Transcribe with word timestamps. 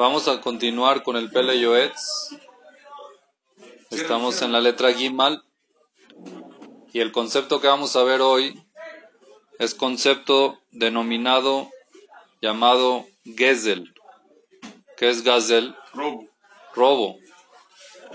Vamos 0.00 0.28
a 0.28 0.40
continuar 0.40 1.02
con 1.02 1.18
el 1.18 1.30
Pele 1.30 1.60
Yoetz. 1.60 2.30
Estamos 3.90 4.40
en 4.40 4.50
la 4.50 4.62
letra 4.62 4.94
Gimal. 4.94 5.44
Y 6.94 7.00
el 7.00 7.12
concepto 7.12 7.60
que 7.60 7.66
vamos 7.66 7.94
a 7.96 8.02
ver 8.02 8.22
hoy 8.22 8.64
es 9.58 9.74
concepto 9.74 10.58
denominado, 10.70 11.68
llamado 12.40 13.04
Gezel. 13.26 13.92
¿Qué 14.96 15.10
es 15.10 15.22
Gazel? 15.22 15.76
Robo. 15.92 16.26
Robo. 16.74 17.18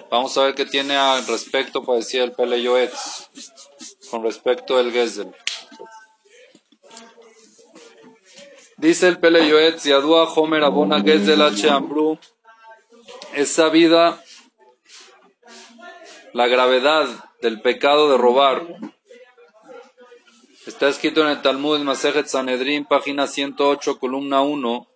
Vamos 0.10 0.36
a 0.40 0.46
ver 0.46 0.56
qué 0.56 0.66
tiene 0.66 0.98
al 0.98 1.28
respecto 1.28 1.84
para 1.84 2.00
decir 2.00 2.22
el 2.22 2.32
Pele 2.32 2.64
Yoetz 2.64 3.30
con 4.10 4.24
respecto 4.24 4.76
al 4.80 4.92
Gezel. 4.92 5.36
Dice 8.78 9.08
el 9.08 9.20
Pele 9.20 9.48
Yoetz, 9.48 9.86
Yadua 9.86 10.26
Homer 10.26 10.62
Abona 10.66 11.02
Gezel 11.02 11.42
H. 11.42 11.70
Ambru, 11.70 12.20
es 13.34 13.50
sabida 13.50 14.22
la 16.34 16.48
gravedad 16.48 17.08
del 17.42 17.62
pecado 17.62 18.12
de 18.12 18.18
robar. 18.18 18.68
Está 20.66 20.90
escrito 20.90 21.22
en 21.22 21.28
el 21.28 21.42
Talmud 21.42 21.80
Masejet 21.80 22.28
Sanedrin, 22.28 22.84
página 22.84 23.28
108, 23.28 23.98
columna 23.98 24.42
1. 24.42 24.88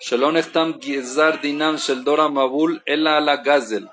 Shalom 0.00 0.38
Estam 0.38 0.80
Gizar 0.80 1.42
Dinam 1.42 1.76
Sheldora 1.76 2.30
Mabul 2.30 2.82
Ela 2.86 3.18
ala 3.18 3.36
Gazel. 3.36 3.90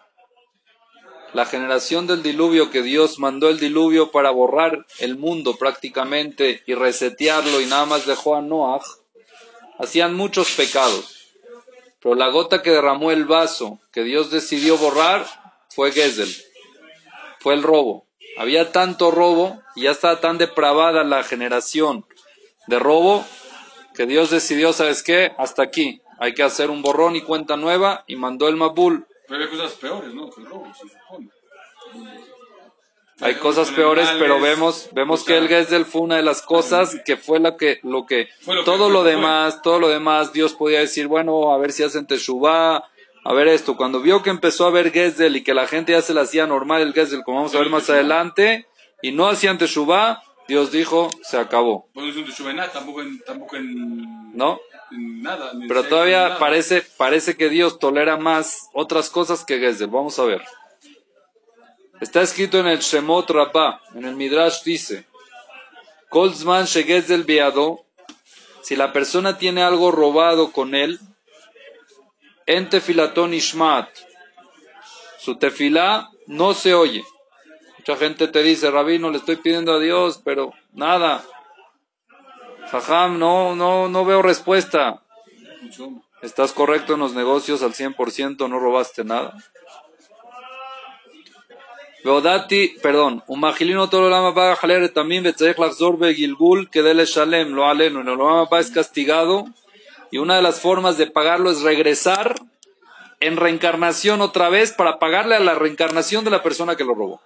La 1.34 1.46
generación 1.46 2.08
del 2.08 2.24
diluvio 2.24 2.72
que 2.72 2.82
Dios 2.82 3.20
mandó 3.20 3.50
el 3.50 3.60
diluvio 3.60 4.12
para 4.12 4.32
borrar 4.32 4.86
el 5.00 5.18
mundo 5.18 5.58
prácticamente 5.58 6.64
y 6.66 6.76
resetearlo 6.76 7.60
y 7.60 7.66
nada 7.66 7.86
más 7.86 8.06
dejó 8.06 8.36
a 8.36 8.42
Noach, 8.42 9.01
hacían 9.82 10.16
muchos 10.16 10.52
pecados. 10.52 11.32
Pero 12.02 12.16
la 12.16 12.30
gota 12.30 12.62
que 12.62 12.72
derramó 12.72 13.12
el 13.12 13.26
vaso 13.26 13.80
que 13.92 14.04
Dios 14.04 14.32
decidió 14.32 14.78
borrar 14.78 15.26
fue 15.70 15.92
Gezel, 15.92 16.34
fue 17.40 17.54
el 17.54 17.64
robo. 17.64 18.08
Había 18.38 18.72
tanto 18.72 19.12
robo 19.12 19.62
y 19.76 19.84
ya 19.84 19.92
estaba 19.92 20.20
tan 20.20 20.38
depravada 20.38 21.04
la 21.04 21.24
generación 21.24 22.06
de 22.68 22.80
robo 22.80 23.26
que 23.94 24.06
Dios 24.06 24.30
decidió, 24.30 24.74
¿sabes 24.74 25.04
qué? 25.04 25.34
Hasta 25.38 25.64
aquí. 25.64 26.02
Hay 26.20 26.34
que 26.34 26.44
hacer 26.44 26.70
un 26.70 26.82
borrón 26.82 27.16
y 27.16 27.22
cuenta 27.22 27.58
nueva 27.58 28.04
y 28.08 28.16
mandó 28.16 28.48
el 28.48 28.56
Mabul. 28.56 29.06
Pero 29.28 29.44
hay 29.44 29.50
cosas 29.50 29.74
peores, 29.74 30.14
¿no? 30.14 30.30
Que 30.30 30.42
el 30.42 30.48
robo, 30.48 30.72
se 30.74 30.88
supone. 30.88 31.30
Hay 33.22 33.36
cosas 33.36 33.70
peores, 33.72 34.10
pero 34.18 34.40
vemos, 34.40 34.90
vemos 34.94 35.24
que 35.24 35.38
el 35.38 35.48
Gesel 35.48 35.86
fue 35.86 36.02
una 36.02 36.16
de 36.16 36.24
las 36.24 36.42
cosas 36.42 37.00
que 37.06 37.18
fue 37.18 37.40
la 37.40 37.56
que, 37.56 37.80
lo 37.84 38.06
que, 38.06 38.30
lo 38.48 38.64
todo 38.64 38.90
lo 38.90 39.02
fue. 39.02 39.12
demás, 39.12 39.62
todo 39.62 39.80
lo 39.80 39.90
demás, 39.90 40.34
Dios 40.34 40.54
podía 40.54 40.80
decir, 40.80 41.08
bueno, 41.08 41.54
a 41.54 41.58
ver 41.58 41.72
si 41.72 41.84
hacen 41.84 42.08
Teshuvah, 42.08 42.84
a 43.24 43.34
ver 43.34 43.48
esto. 43.48 43.78
Cuando 43.78 44.02
vio 44.02 44.24
que 44.24 44.32
empezó 44.32 44.66
a 44.66 44.70
haber 44.70 44.92
Gesel 44.92 45.36
y 45.36 45.44
que 45.44 45.54
la 45.54 45.68
gente 45.68 45.92
ya 45.92 46.02
se 46.02 46.14
le 46.14 46.22
hacía 46.22 46.48
normal 46.48 46.82
el 46.82 46.94
Gesel, 46.94 47.24
como 47.24 47.38
vamos 47.38 47.54
a 47.54 47.60
ver 47.60 47.70
más 47.70 47.90
adelante, 47.90 48.68
y 49.02 49.12
no 49.12 49.28
hacían 49.28 49.58
Teshuvah, 49.58 50.24
Dios 50.48 50.72
dijo, 50.72 51.10
se 51.22 51.38
acabó, 51.38 51.88
Pues 51.94 52.16
es 52.16 52.40
un 52.40 52.56
tampoco 52.74 53.02
en, 53.02 53.20
tampoco 53.20 53.56
en, 53.56 54.36
¿no? 54.36 54.60
en 54.92 55.22
nada. 55.22 55.52
en 55.52 55.68
Pero 55.68 55.84
todavía 55.84 56.24
nada. 56.24 56.40
parece, 56.40 56.84
parece 56.98 57.38
que 57.38 57.50
Dios 57.50 57.80
tolera 57.80 58.18
más 58.18 58.70
otras 58.74 59.10
cosas 59.10 59.46
que 59.46 59.60
Gesel. 59.60 59.88
Vamos 59.88 60.20
a 60.20 60.26
ver. 60.26 60.42
Está 62.02 62.24
escrito 62.24 62.58
en 62.58 62.66
el 62.66 62.80
Shemot 62.80 63.30
Rabbah, 63.30 63.80
en 63.94 64.06
el 64.06 64.16
Midrash 64.16 64.64
dice, 64.64 65.06
Kolzman 66.10 66.66
Shegezel 66.66 67.26
Beado, 67.26 67.86
si 68.64 68.76
la 68.76 68.92
persona 68.92 69.38
tiene 69.38 69.62
algo 69.62 69.92
robado 69.92 70.52
con 70.52 70.74
él, 70.74 71.00
en 72.48 72.70
tefilatón 72.70 73.36
ishmat, 73.36 73.88
su 75.20 75.38
tefilá 75.38 76.10
no 76.26 76.56
se 76.56 76.74
oye. 76.74 77.06
Mucha 77.78 77.96
gente 77.98 78.28
te 78.28 78.42
dice, 78.42 78.72
Rabino, 78.72 79.12
le 79.12 79.20
estoy 79.20 79.36
pidiendo 79.36 79.74
a 79.74 79.80
Dios, 79.80 80.20
pero 80.26 80.54
nada. 80.74 81.24
Jajam, 82.72 83.20
no, 83.20 83.56
no, 83.56 83.90
no 83.90 84.06
veo 84.06 84.24
respuesta. 84.24 85.04
Estás 86.24 86.52
correcto 86.52 86.96
en 86.96 87.02
los 87.02 87.14
negocios 87.14 87.62
al 87.62 87.74
100%, 87.74 88.50
no 88.50 88.60
robaste 88.60 89.04
nada. 89.04 89.36
Veodati, 92.04 92.80
perdón, 92.82 93.24
umagilino 93.28 93.90
todo 93.90 94.08
el 94.08 94.14
ama 94.14 94.34
paga 94.34 94.56
jalere 94.56 94.90
también 94.90 95.24
betzarech 95.24 95.60
lachzor 95.60 96.00
begilgul 96.00 96.70
que 96.70 96.82
dele 96.82 97.06
shalem 97.06 97.54
lo 97.54 97.68
aleno. 97.68 98.02
En 98.02 98.08
el 98.08 98.22
ama 98.22 98.48
es 98.60 98.72
castigado 98.72 99.46
y 100.10 100.18
una 100.18 100.36
de 100.36 100.42
las 100.42 100.60
formas 100.60 100.98
de 100.98 101.08
pagarlo 101.08 101.52
es 101.52 101.62
regresar 101.62 102.36
en 103.20 103.38
reencarnación 103.38 104.22
otra 104.22 104.50
vez 104.50 104.72
para 104.72 104.98
pagarle 104.98 105.36
a 105.36 105.40
la 105.40 105.54
reencarnación 105.54 106.26
de 106.26 106.32
la 106.32 106.42
persona 106.42 106.76
que 106.76 106.84
lo 106.84 106.96
robó. 106.96 107.22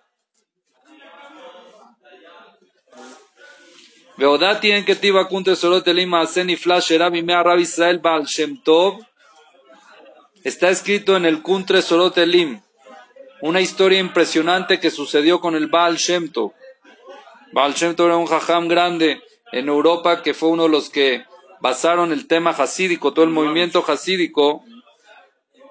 Veodati 4.18 4.72
en 4.72 4.86
que 4.86 4.96
tiba 4.96 5.28
kunte 5.28 5.56
sorot 5.56 5.88
elima 5.88 6.22
aseni 6.22 6.56
flash 6.56 6.92
erabi 6.92 7.22
mea 7.22 7.44
Rab 7.44 7.60
Israel 7.60 8.00
Baal 8.00 8.26
Shem 8.26 8.62
Tov. 8.62 9.06
Está 10.46 10.70
escrito 10.70 11.18
en 11.18 11.26
el 11.26 11.42
Kuntre 11.42 11.82
Sorot 11.82 12.16
Elim, 12.20 12.62
una 13.42 13.62
historia 13.62 14.00
impresionante 14.00 14.80
que 14.80 14.92
sucedió 14.92 15.40
con 15.40 15.56
el 15.56 15.68
Baal 15.68 15.98
Shem 15.98 16.32
Tov. 16.32 16.54
Baal 17.52 17.74
Shem 17.74 17.96
Tov 17.96 18.08
era 18.08 18.18
un 18.18 18.26
jajam 18.26 18.68
grande 18.68 19.22
en 19.52 19.68
Europa 19.68 20.22
que 20.24 20.34
fue 20.34 20.50
uno 20.50 20.64
de 20.64 20.70
los 20.70 20.90
que 20.90 21.24
basaron 21.62 22.12
el 22.12 22.28
tema 22.28 22.52
hasídico, 22.52 23.14
todo 23.14 23.26
el 23.26 23.32
movimiento 23.32 23.84
hasídico, 23.88 24.64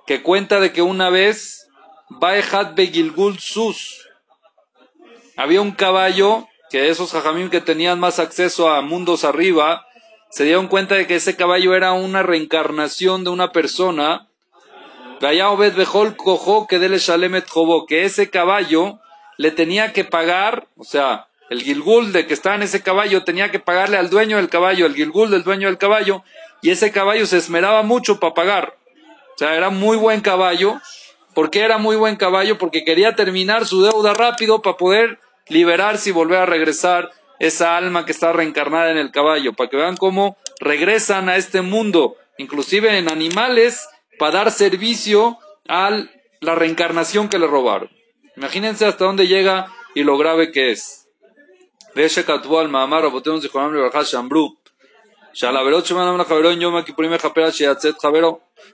que 0.07 0.23
cuenta 0.23 0.61
de 0.61 0.73
que 0.73 0.83
una 0.83 1.11
vez 1.11 1.69
Baehat 2.11 2.75
Begilgul 2.75 3.39
Sus 3.39 4.09
había 5.37 5.61
un 5.61 5.73
caballo 5.73 6.47
que 6.71 6.89
esos 6.89 7.13
jajamim 7.13 7.51
que 7.51 7.61
tenían 7.61 7.99
más 7.99 8.19
acceso 8.19 8.71
a 8.71 8.81
mundos 8.83 9.25
arriba 9.25 9.87
se 10.31 10.45
dieron 10.45 10.69
cuenta 10.69 10.97
de 10.97 11.07
que 11.07 11.17
ese 11.17 11.37
caballo 11.37 11.75
era 11.75 11.93
una 11.93 12.23
reencarnación 12.23 13.25
de 13.25 13.31
una 13.31 13.53
persona 13.53 14.29
Vaya 15.25 15.49
Obed 15.49 15.73
Bejol 15.73 16.17
cojo 16.17 16.67
que 16.67 16.79
dele 16.79 16.99
Shalemet 16.99 17.49
Jobo, 17.49 17.87
que 17.87 18.05
ese 18.05 18.29
caballo 18.29 19.01
le 19.39 19.53
tenía 19.53 19.95
que 19.95 20.05
pagar, 20.05 20.67
o 20.77 20.85
sea, 20.85 21.29
el 21.49 21.62
Gilgul 21.62 22.12
de 22.12 22.27
que 22.27 22.35
estaba 22.35 22.57
en 22.57 22.62
ese 22.62 22.83
caballo 22.83 23.25
tenía 23.25 23.51
que 23.51 23.59
pagarle 23.59 23.97
al 23.97 24.11
dueño 24.11 24.37
del 24.37 24.51
caballo, 24.51 24.84
el 24.84 24.95
Gilgul 24.95 25.31
del 25.31 25.43
dueño 25.43 25.69
del 25.69 25.79
caballo, 25.79 26.23
y 26.61 26.69
ese 26.69 26.93
caballo 26.93 27.25
se 27.25 27.39
esmeraba 27.39 27.83
mucho 27.83 28.21
para 28.21 28.34
pagar. 28.34 28.77
O 29.34 29.39
sea, 29.39 29.57
era 29.57 29.71
muy 29.71 29.97
buen 29.97 30.21
caballo. 30.21 30.79
¿Por 31.33 31.51
qué 31.51 31.61
era 31.61 31.79
muy 31.79 31.97
buen 31.97 32.17
caballo? 32.17 32.59
Porque 32.59 32.84
quería 32.84 33.17
terminar 33.17 33.65
su 33.65 33.81
deuda 33.83 34.13
rápido 34.13 34.61
para 34.61 34.77
poder 34.77 35.21
liberarse 35.49 36.11
y 36.11 36.13
volver 36.13 36.41
a 36.41 36.47
regresar 36.47 37.13
esa 37.39 37.79
alma 37.79 38.05
que 38.05 38.13
está 38.13 38.34
reencarnada 38.34 38.91
en 38.91 38.99
el 38.99 39.11
caballo, 39.11 39.55
para 39.55 39.71
que 39.71 39.79
vean 39.79 39.97
cómo 39.97 40.37
regresan 40.61 41.31
a 41.31 41.37
este 41.37 41.63
mundo, 41.63 42.19
inclusive 42.37 42.99
en 42.99 43.11
animales, 43.11 43.89
para 44.19 44.39
dar 44.39 44.51
servicio 44.51 45.39
a 45.69 45.91
la 46.41 46.55
reencarnación 46.55 47.29
que 47.29 47.39
le 47.39 47.47
robaron. 47.47 47.91
Imagínense 48.37 48.87
hasta 48.87 49.05
dónde 49.05 49.27
llega 49.27 49.73
y 49.95 50.03
lo 50.03 50.19
grave 50.19 50.51
que 50.53 50.73
es. 50.73 51.09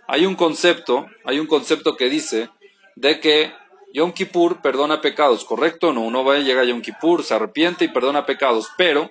Hay 0.07 0.27
un 0.27 0.35
concepto, 0.35 1.07
hay 1.25 1.39
un 1.39 1.47
concepto 1.47 1.97
que 1.97 2.09
dice 2.09 2.51
de 2.97 3.21
que 3.21 3.53
Yom 3.93 4.13
Kippur 4.13 4.61
perdona 4.61 5.01
pecados, 5.01 5.45
¿correcto? 5.45 5.93
No, 5.93 6.03
uno 6.03 6.25
va 6.25 6.39
y 6.39 6.45
llega 6.45 6.63
a 6.63 6.65
Yom 6.65 6.81
Kippur, 6.81 7.25
se 7.25 7.35
arrepiente 7.35 7.85
y 7.85 7.89
perdona 7.89 8.25
pecados, 8.25 8.69
pero 8.77 9.11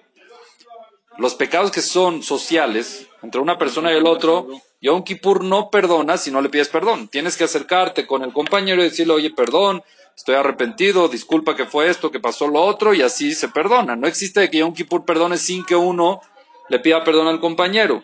los 1.20 1.36
pecados 1.36 1.72
que 1.72 1.82
son 1.82 2.24
sociales 2.24 3.08
entre 3.22 3.42
una 3.42 3.58
persona 3.58 3.92
y 3.92 3.98
el 3.98 4.08
otro, 4.08 4.48
Yom 4.82 5.04
Kippur 5.04 5.44
no 5.44 5.70
perdona 5.70 6.18
si 6.18 6.32
no 6.32 6.42
le 6.42 6.50
pides 6.50 6.70
perdón. 6.70 7.10
Tienes 7.10 7.36
que 7.36 7.44
acercarte 7.44 8.08
con 8.08 8.24
el 8.24 8.32
compañero 8.32 8.82
y 8.82 8.86
decirle, 8.86 9.14
oye, 9.14 9.30
perdón, 9.32 9.84
estoy 10.16 10.36
arrepentido, 10.36 11.10
disculpa 11.10 11.56
que 11.56 11.66
fue 11.66 11.90
esto, 11.90 12.10
que 12.10 12.22
pasó 12.22 12.48
lo 12.48 12.62
otro, 12.62 12.94
y 12.94 13.02
así 13.02 13.36
se 13.36 13.50
perdona. 13.50 13.98
No 13.98 14.08
existe 14.08 14.50
que 14.50 14.60
Yom 14.60 14.74
Kippur 14.74 15.04
perdone 15.04 15.38
sin 15.38 15.66
que 15.66 15.76
uno 15.76 16.22
le 16.70 16.80
pida 16.80 17.04
perdón 17.04 17.28
al 17.28 17.42
compañero. 17.42 18.04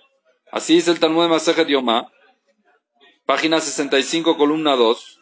Así 0.51 0.75
dice 0.75 0.91
el 0.91 0.99
Talmud 0.99 1.23
de 1.23 1.29
Masejet 1.29 1.67
Yomá, 1.67 2.11
página 3.25 3.61
65, 3.61 4.37
columna 4.37 4.75
2. 4.75 5.19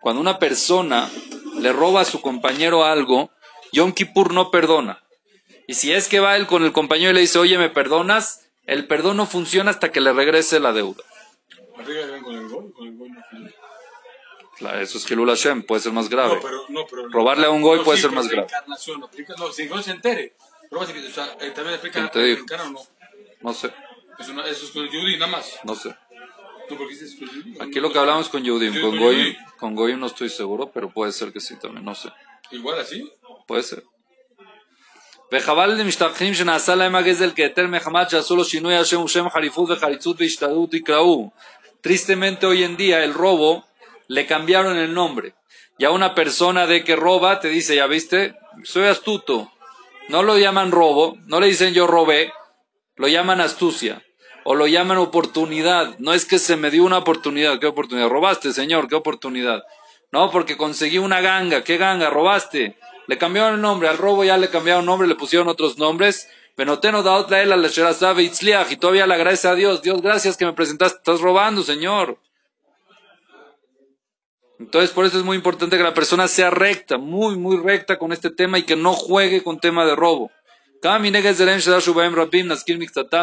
Cuando 0.00 0.20
una 0.20 0.38
persona 0.38 1.10
le 1.60 1.72
roba 1.72 2.00
a 2.00 2.04
su 2.04 2.20
compañero 2.20 2.84
algo, 2.84 3.30
Yom 3.72 3.92
Kippur 3.92 4.32
no 4.32 4.50
perdona. 4.50 5.02
Y 5.66 5.74
si 5.74 5.92
es 5.92 6.08
que 6.08 6.20
va 6.20 6.36
él 6.36 6.46
con 6.46 6.64
el 6.64 6.72
compañero 6.72 7.10
y 7.12 7.14
le 7.14 7.20
dice, 7.20 7.38
oye, 7.38 7.56
¿me 7.58 7.70
perdonas? 7.70 8.48
El 8.66 8.86
perdón 8.86 9.16
no 9.18 9.26
funciona 9.26 9.70
hasta 9.70 9.92
que 9.92 10.00
le 10.00 10.12
regrese 10.12 10.58
la 10.60 10.72
deuda. 10.72 11.02
No 14.60 14.70
Eso 14.74 14.98
es 14.98 15.10
Hilul 15.10 15.28
Hashem, 15.28 15.62
puede 15.62 15.80
ser 15.80 15.92
más 15.92 16.08
grave. 16.10 16.34
No, 16.34 16.40
pero, 16.42 16.64
no, 16.68 16.86
pero 16.88 17.08
Robarle 17.08 17.46
a 17.46 17.50
un 17.50 17.62
goy 17.62 17.78
no, 17.78 17.84
puede 17.84 17.96
sí, 17.96 18.02
ser 18.02 18.10
más 18.12 18.28
grave. 18.28 18.48
aplica- 18.52 19.34
no, 19.38 19.52
si 19.52 19.66
gol 19.68 19.82
se 19.82 19.92
entere. 19.92 20.34
Pero 20.68 20.82
o 20.82 20.86
sea, 20.86 21.36
eh, 21.40 21.50
también 21.50 21.76
aplica 21.78 21.98
o 22.00 22.70
no. 22.70 22.80
No 23.40 23.54
sé, 23.54 23.72
Eso, 24.18 24.32
no, 24.34 24.44
eso 24.44 24.66
es 24.66 24.70
con 24.70 24.86
Yudi 24.86 25.16
nada 25.16 25.32
más. 25.32 25.58
no 25.64 25.74
sé. 25.74 25.96
Aquí 27.59 27.79
lo 27.79 27.91
que 27.91 27.99
hablamos 27.99 28.29
con 28.29 28.43
Yehudim, 28.43 28.73
Sí, 28.73 28.81
con 28.81 28.91
con 28.91 28.99
Goyim, 28.99 29.19
Yehudim. 29.23 29.35
con 29.57 29.75
Goyim 29.75 29.99
no 29.99 30.07
estoy 30.07 30.29
seguro, 30.29 30.71
pero 30.73 30.89
puede 30.91 31.11
ser 31.11 31.31
que 31.31 31.39
sí 31.39 31.55
también, 31.59 31.85
no 31.85 31.93
sé. 31.95 32.09
Igual 32.51 32.79
así. 32.79 33.09
puede 33.47 33.63
ser. 33.63 33.83
וחבל 35.31 35.69
למשתבחים 35.81 36.33
שנעשה 36.33 36.75
להם 36.75 36.95
הגזל 36.95 37.31
כהיתר 37.35 37.67
מחמת 37.67 38.09
שעשו 38.09 38.35
לו 38.35 38.45
שינוי 38.45 38.75
השם 38.75 39.01
ושם 39.01 39.29
חריפות 39.29 39.69
וחריצות 39.69 40.21
והשתדלות 40.21 40.73
יקראו. 40.73 41.29
Tristemente 41.83 42.45
hoy 42.47 42.63
en 42.63 42.77
día 42.77 43.03
el 43.03 43.13
robo 43.13 43.65
le 44.07 44.25
cambiaron 44.25 44.77
el 44.77 44.93
nombre. 44.93 45.33
Ya 45.77 45.91
una 45.91 46.15
persona 46.15 46.65
de 46.67 46.83
que 46.83 46.95
roba 46.95 47.39
te 47.39 47.49
dice, 47.49 47.75
ya 47.75 47.85
viste, 47.87 48.35
soy 48.63 48.85
astuto. 48.85 49.51
No 50.09 50.23
lo 50.23 50.37
llaman 50.37 50.71
robo, 50.71 51.17
no 51.25 51.39
le 51.39 51.47
dicen 51.47 51.73
yo 51.73 51.85
robé, 51.85 52.31
lo 52.95 53.07
llaman 53.07 53.41
astucia. 53.41 54.01
O 54.44 54.54
lo 54.54 54.66
llaman 54.66 54.98
oportunidad. 54.98 55.98
No 55.98 56.12
es 56.14 56.24
que 56.24 56.38
se 56.38 56.56
me 56.56 56.70
dio 56.70 56.84
una 56.84 56.98
oportunidad. 56.98 57.58
¿Qué 57.58 57.66
oportunidad? 57.66 58.08
Robaste, 58.08 58.52
señor, 58.52 58.88
¿qué 58.88 58.94
oportunidad? 58.94 59.62
No, 60.12 60.30
porque 60.30 60.56
conseguí 60.56 60.98
una 60.98 61.20
ganga. 61.20 61.62
¿Qué 61.62 61.76
ganga? 61.76 62.10
Robaste. 62.10 62.76
Le 63.06 63.18
cambiaron 63.18 63.54
el 63.54 63.60
nombre. 63.60 63.88
Al 63.88 63.98
robo 63.98 64.24
ya 64.24 64.36
le 64.36 64.48
cambiaron 64.48 64.86
nombre, 64.86 65.08
le 65.08 65.14
pusieron 65.14 65.48
otros 65.48 65.78
nombres. 65.78 66.28
Benoteno 66.56 67.02
daot 67.02 67.30
la 67.30 67.42
el 67.42 67.94
sabe. 67.94 68.22
Y 68.22 68.76
todavía 68.76 69.06
le 69.06 69.14
agradece 69.14 69.48
a 69.48 69.54
Dios. 69.54 69.82
Dios, 69.82 70.02
gracias 70.02 70.36
que 70.36 70.44
me 70.46 70.52
presentaste. 70.52 70.98
Estás 70.98 71.20
robando, 71.20 71.62
señor. 71.62 72.18
Entonces, 74.60 74.90
por 74.90 75.06
eso 75.06 75.16
es 75.16 75.24
muy 75.24 75.38
importante 75.38 75.78
que 75.78 75.82
la 75.82 75.94
persona 75.94 76.28
sea 76.28 76.50
recta, 76.50 76.98
muy, 76.98 77.36
muy 77.36 77.56
recta 77.56 77.98
con 77.98 78.12
este 78.12 78.28
tema 78.28 78.58
y 78.58 78.64
que 78.64 78.76
no 78.76 78.92
juegue 78.92 79.42
con 79.42 79.58
tema 79.58 79.86
de 79.86 79.96
robo. 79.96 80.30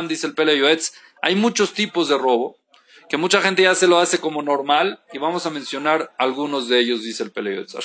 Dice 0.07 0.27
el 0.27 0.33
Pele 0.35 0.57
Yoetz, 0.57 0.91
hay 1.21 1.35
muchos 1.35 1.73
tipos 1.73 2.07
de 2.07 2.17
robo, 2.17 2.57
que 3.09 3.17
mucha 3.17 3.41
gente 3.41 3.63
ya 3.63 3.73
se 3.73 3.87
lo 3.87 3.99
hace 3.99 4.19
como 4.19 4.43
normal, 4.43 4.99
y 5.11 5.17
vamos 5.17 5.45
a 5.45 5.49
mencionar 5.49 6.13
algunos 6.17 6.67
de 6.67 6.79
ellos, 6.79 7.03
dice 7.03 7.23
el 7.23 7.31
Pele 7.31 7.55
Yoetz. 7.55 7.75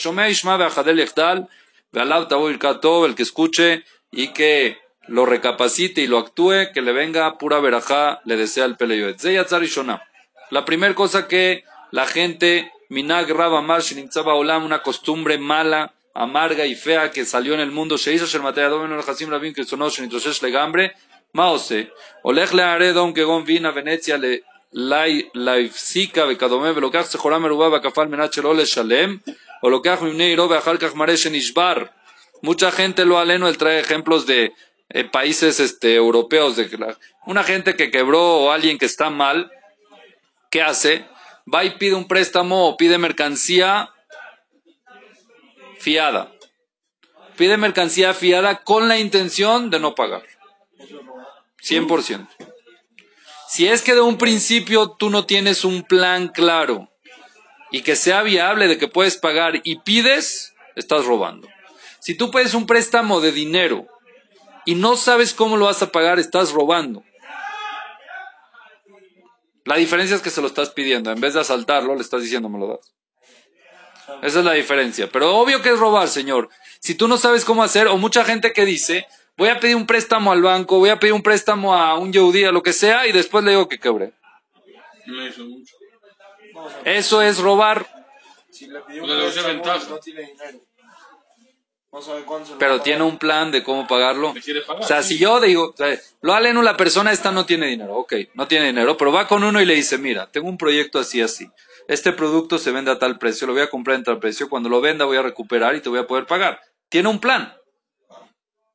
El 3.06 3.14
que 3.14 3.22
escuche 3.22 3.84
y 4.10 4.28
que 4.28 4.78
lo 5.06 5.26
recapacite 5.26 6.02
y 6.02 6.06
lo 6.06 6.18
actúe, 6.18 6.72
que 6.74 6.82
le 6.82 6.92
venga 6.92 7.38
pura 7.38 7.60
verajá, 7.60 8.20
le 8.24 8.36
desea 8.36 8.66
el 8.66 8.76
Pele 8.76 8.98
Yoetz. 8.98 9.24
La 10.50 10.64
primera 10.66 10.94
cosa 10.94 11.28
que 11.28 11.64
la 11.90 12.06
gente, 12.06 12.70
Minag 12.90 13.30
Rab 13.30 13.54
Amar 13.54 13.80
Shinimtzaba 13.80 14.34
Olam, 14.34 14.64
una 14.66 14.82
costumbre 14.82 15.38
mala, 15.38 15.94
amarga 16.14 16.66
y 16.66 16.74
fea 16.74 17.10
que 17.10 17.24
salió 17.24 17.54
en 17.54 17.60
el 17.60 17.70
mundo, 17.70 17.96
Sheisha 17.96 18.26
Shermatea 18.26 18.68
Domen 18.68 18.98
Hasim 19.06 19.30
Rabin 19.30 19.52
Kristono 19.54 19.88
Shinitroshesh 19.88 20.42
Legambre, 20.42 20.92
Maose, 21.32 21.90
Oleg 22.22 22.52
Le 22.52 22.92
Don 22.92 23.14
Kegon 23.14 23.44
Vina 23.44 23.70
Venecia 23.70 24.18
Le 24.18 24.42
Lai 24.72 25.30
Laifsika 25.34 26.24
Bekadome 26.26 26.72
Velokach 26.72 27.06
Sejorá 27.06 27.38
Merubá 27.38 27.68
Bakafal 27.70 28.08
Menachel 28.08 28.46
Ole 28.46 28.64
Shalem, 28.66 29.20
o 29.62 29.70
Lokach 29.70 30.00
Mimne 30.02 30.30
Iro 30.30 30.48
Beachal 30.48 30.78
Kach 30.78 30.94
Mareshen 30.94 31.34
Ishbar. 31.34 31.92
Mucha 32.42 32.70
gente 32.72 33.04
lo 33.04 33.18
aleno, 33.18 33.48
él 33.48 33.56
trae 33.56 33.78
ejemplos 33.80 34.26
de 34.26 34.52
eh, 34.90 35.04
países 35.04 35.60
este, 35.60 35.94
europeos, 35.94 36.56
de 36.56 36.68
la- 36.76 36.98
una 37.24 37.44
gente 37.44 37.76
que 37.76 37.90
quebró 37.90 38.20
o 38.38 38.50
alguien 38.50 38.78
que 38.78 38.84
está 38.86 39.08
mal, 39.10 39.50
¿qué 40.50 40.60
hace? 40.60 41.06
Va 41.52 41.64
y 41.64 41.70
pide 41.78 41.94
un 41.94 42.08
préstamo 42.08 42.68
o 42.68 42.76
pide 42.76 42.98
mercancía 42.98 43.90
fiada. 45.82 46.32
Pide 47.36 47.56
mercancía 47.56 48.14
fiada 48.14 48.62
con 48.62 48.88
la 48.88 48.98
intención 48.98 49.70
de 49.70 49.80
no 49.80 49.94
pagar. 49.94 50.22
100%. 51.62 52.28
Si 53.48 53.66
es 53.66 53.82
que 53.82 53.94
de 53.94 54.00
un 54.00 54.16
principio 54.16 54.90
tú 54.90 55.10
no 55.10 55.26
tienes 55.26 55.64
un 55.64 55.82
plan 55.82 56.28
claro 56.28 56.88
y 57.70 57.82
que 57.82 57.96
sea 57.96 58.22
viable 58.22 58.68
de 58.68 58.78
que 58.78 58.88
puedes 58.88 59.16
pagar 59.16 59.60
y 59.64 59.80
pides, 59.80 60.54
estás 60.76 61.04
robando. 61.04 61.48
Si 62.00 62.16
tú 62.16 62.30
pides 62.30 62.54
un 62.54 62.66
préstamo 62.66 63.20
de 63.20 63.32
dinero 63.32 63.86
y 64.64 64.74
no 64.74 64.96
sabes 64.96 65.34
cómo 65.34 65.56
lo 65.56 65.66
vas 65.66 65.82
a 65.82 65.92
pagar, 65.92 66.18
estás 66.18 66.52
robando. 66.52 67.02
La 69.64 69.76
diferencia 69.76 70.16
es 70.16 70.22
que 70.22 70.30
se 70.30 70.40
lo 70.40 70.46
estás 70.46 70.70
pidiendo. 70.70 71.12
En 71.12 71.20
vez 71.20 71.34
de 71.34 71.40
asaltarlo, 71.40 71.94
le 71.94 72.02
estás 72.02 72.22
diciendo 72.22 72.48
me 72.48 72.58
lo 72.58 72.68
das. 72.68 72.94
Esa 74.22 74.38
es 74.40 74.44
la 74.44 74.52
diferencia. 74.52 75.08
Pero 75.10 75.36
obvio 75.36 75.62
que 75.62 75.70
es 75.70 75.78
robar, 75.78 76.08
señor. 76.08 76.48
Si 76.80 76.94
tú 76.94 77.08
no 77.08 77.16
sabes 77.16 77.44
cómo 77.44 77.62
hacer, 77.62 77.86
o 77.86 77.96
mucha 77.96 78.24
gente 78.24 78.52
que 78.52 78.64
dice, 78.64 79.06
voy 79.36 79.48
a 79.48 79.60
pedir 79.60 79.76
un 79.76 79.86
préstamo 79.86 80.32
al 80.32 80.42
banco, 80.42 80.78
voy 80.78 80.90
a 80.90 80.98
pedir 80.98 81.14
un 81.14 81.22
préstamo 81.22 81.74
a 81.74 81.98
un 81.98 82.12
Yehudi, 82.12 82.44
a 82.44 82.52
lo 82.52 82.62
que 82.62 82.72
sea, 82.72 83.06
y 83.06 83.12
después 83.12 83.44
le 83.44 83.52
digo 83.52 83.68
que 83.68 83.78
quebré. 83.78 84.12
Me 85.06 85.28
hizo 85.28 85.44
mucho. 85.44 85.76
Eso 86.84 87.22
es 87.22 87.38
robar, 87.38 87.86
si 88.50 88.66
le 88.66 88.80
pidió 88.80 89.04
Una 89.04 89.14
un 89.14 89.20
préstamo 89.20 89.48
ventaja. 89.48 89.86
no 89.88 89.98
tiene 89.98 90.20
dinero. 90.22 90.60
Pero 92.58 92.80
tiene 92.80 93.02
un 93.02 93.18
plan 93.18 93.50
de 93.52 93.62
cómo 93.62 93.86
pagarlo. 93.86 94.32
Pagar. 94.66 94.82
O 94.82 94.86
sea, 94.86 95.02
sí. 95.02 95.14
si 95.14 95.18
yo 95.18 95.40
digo, 95.40 95.72
o 95.74 95.76
sea, 95.76 95.98
lo 96.22 96.32
aleno, 96.32 96.62
la 96.62 96.74
persona 96.76 97.12
esta 97.12 97.32
no 97.32 97.44
tiene 97.44 97.66
dinero, 97.66 97.96
ok, 97.96 98.14
no 98.32 98.48
tiene 98.48 98.66
dinero, 98.66 98.96
pero 98.96 99.12
va 99.12 99.28
con 99.28 99.44
uno 99.44 99.60
y 99.60 99.66
le 99.66 99.74
dice, 99.74 99.98
mira, 99.98 100.30
tengo 100.30 100.48
un 100.48 100.56
proyecto 100.56 100.98
así, 100.98 101.20
así. 101.20 101.50
Este 101.88 102.12
producto 102.12 102.58
se 102.58 102.70
vende 102.72 102.90
a 102.90 102.98
tal 102.98 103.18
precio, 103.18 103.46
lo 103.46 103.52
voy 103.52 103.62
a 103.62 103.70
comprar 103.70 103.96
en 103.96 104.04
tal 104.04 104.18
precio, 104.18 104.48
cuando 104.48 104.68
lo 104.68 104.80
venda 104.80 105.04
voy 105.04 105.16
a 105.16 105.22
recuperar 105.22 105.74
y 105.74 105.80
te 105.80 105.88
voy 105.88 105.98
a 105.98 106.06
poder 106.06 106.26
pagar. 106.26 106.60
Tiene 106.88 107.08
un 107.08 107.18
plan. 107.18 107.54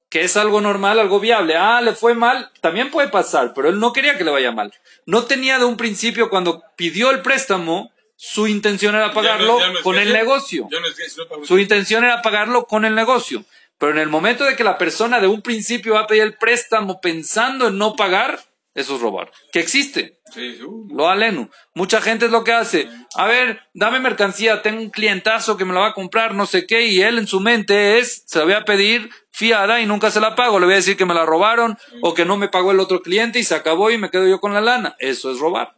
Que 0.10 0.24
es 0.24 0.38
algo 0.38 0.62
normal, 0.62 1.00
algo 1.00 1.20
viable. 1.20 1.56
Ah, 1.58 1.82
le 1.82 1.94
fue 1.94 2.14
mal, 2.16 2.50
también 2.62 2.92
puede 2.92 3.10
pasar, 3.10 3.54
pero 3.54 3.70
él 3.70 3.80
no 3.80 3.92
quería 3.92 4.18
que 4.18 4.24
le 4.24 4.32
vaya 4.32 4.52
mal. 4.52 4.74
No 5.06 5.26
tenía 5.26 5.60
de 5.60 5.66
un 5.66 5.76
principio, 5.78 6.30
cuando 6.30 6.64
pidió 6.78 7.12
el 7.12 7.22
préstamo, 7.22 7.92
su 8.16 8.48
intención 8.48 8.96
era 8.96 9.08
Ya 9.08 9.14
pagarlo 9.14 9.54
no- 9.54 9.60
ya 9.60 9.68
no 9.72 9.78
es 9.80 9.84
con 9.84 9.98
el 9.98 10.14
negocio. 10.14 10.68
No 10.72 11.46
Su 11.46 11.60
intención 11.60 12.04
era 12.06 12.22
pagarlo 12.22 12.66
con 12.66 12.86
el 12.86 12.96
negocio. 12.96 13.44
Pero 13.78 13.92
en 13.92 14.00
el 14.00 14.08
momento 14.10 14.44
de 14.46 14.56
que 14.56 14.64
la 14.64 14.78
persona 14.78 15.20
de 15.20 15.28
un 15.28 15.42
principio 15.42 15.94
va 15.94 16.02
a 16.02 16.08
pedir 16.08 16.24
el 16.24 16.36
préstamo 16.38 17.00
pensando 17.00 17.68
en 17.68 17.78
no 17.78 17.96
pagar, 17.96 18.40
eso 18.78 18.96
es 18.96 19.02
robar. 19.02 19.32
Que 19.52 19.60
existe. 19.60 20.20
Sí, 20.32 20.62
uh, 20.62 20.88
Lo 20.96 21.10
alenu. 21.10 21.50
Mucha 21.74 22.00
gente 22.00 22.26
es 22.28 22.32
lo 22.32 22.44
que 22.44 22.54
hace. 22.54 22.88
A 23.16 23.26
ver, 23.26 23.60
dame 23.74 24.00
mercancía, 24.00 24.62
tengo 24.62 24.80
un 24.80 24.92
clientazo 24.92 25.58
que 25.58 25.66
me 25.66 25.74
la 25.74 25.80
va 25.80 25.88
a 25.88 25.94
comprar, 25.96 26.36
no 26.36 26.46
sé 26.46 26.68
qué, 26.68 26.86
y 26.86 27.02
él 27.02 27.18
en 27.18 27.26
su 27.26 27.40
mente 27.40 27.98
es, 27.98 28.22
se 28.28 28.38
la 28.38 28.46
voy 28.46 28.54
a 28.54 28.66
pedir 28.66 29.10
fiada 29.32 29.82
y 29.82 29.88
nunca 29.88 30.12
se 30.12 30.22
la 30.22 30.36
pago. 30.36 30.60
Le 30.60 30.68
voy 30.68 30.74
a 30.74 30.78
decir 30.78 30.96
que 30.96 31.08
me 31.08 31.16
la 31.16 31.26
robaron 31.26 31.76
o 32.04 32.14
que 32.14 32.24
no 32.24 32.38
me 32.38 32.50
pagó 32.50 32.72
el 32.72 32.80
otro 32.80 33.02
cliente 33.02 33.40
y 33.40 33.44
se 33.44 33.56
acabó 33.56 33.90
y 33.90 33.98
me 33.98 34.12
quedo 34.12 34.28
yo 34.28 34.40
con 34.40 34.54
la 34.54 34.62
lana. 34.62 34.96
Eso 35.00 35.32
es 35.32 35.40
robar. 35.40 35.76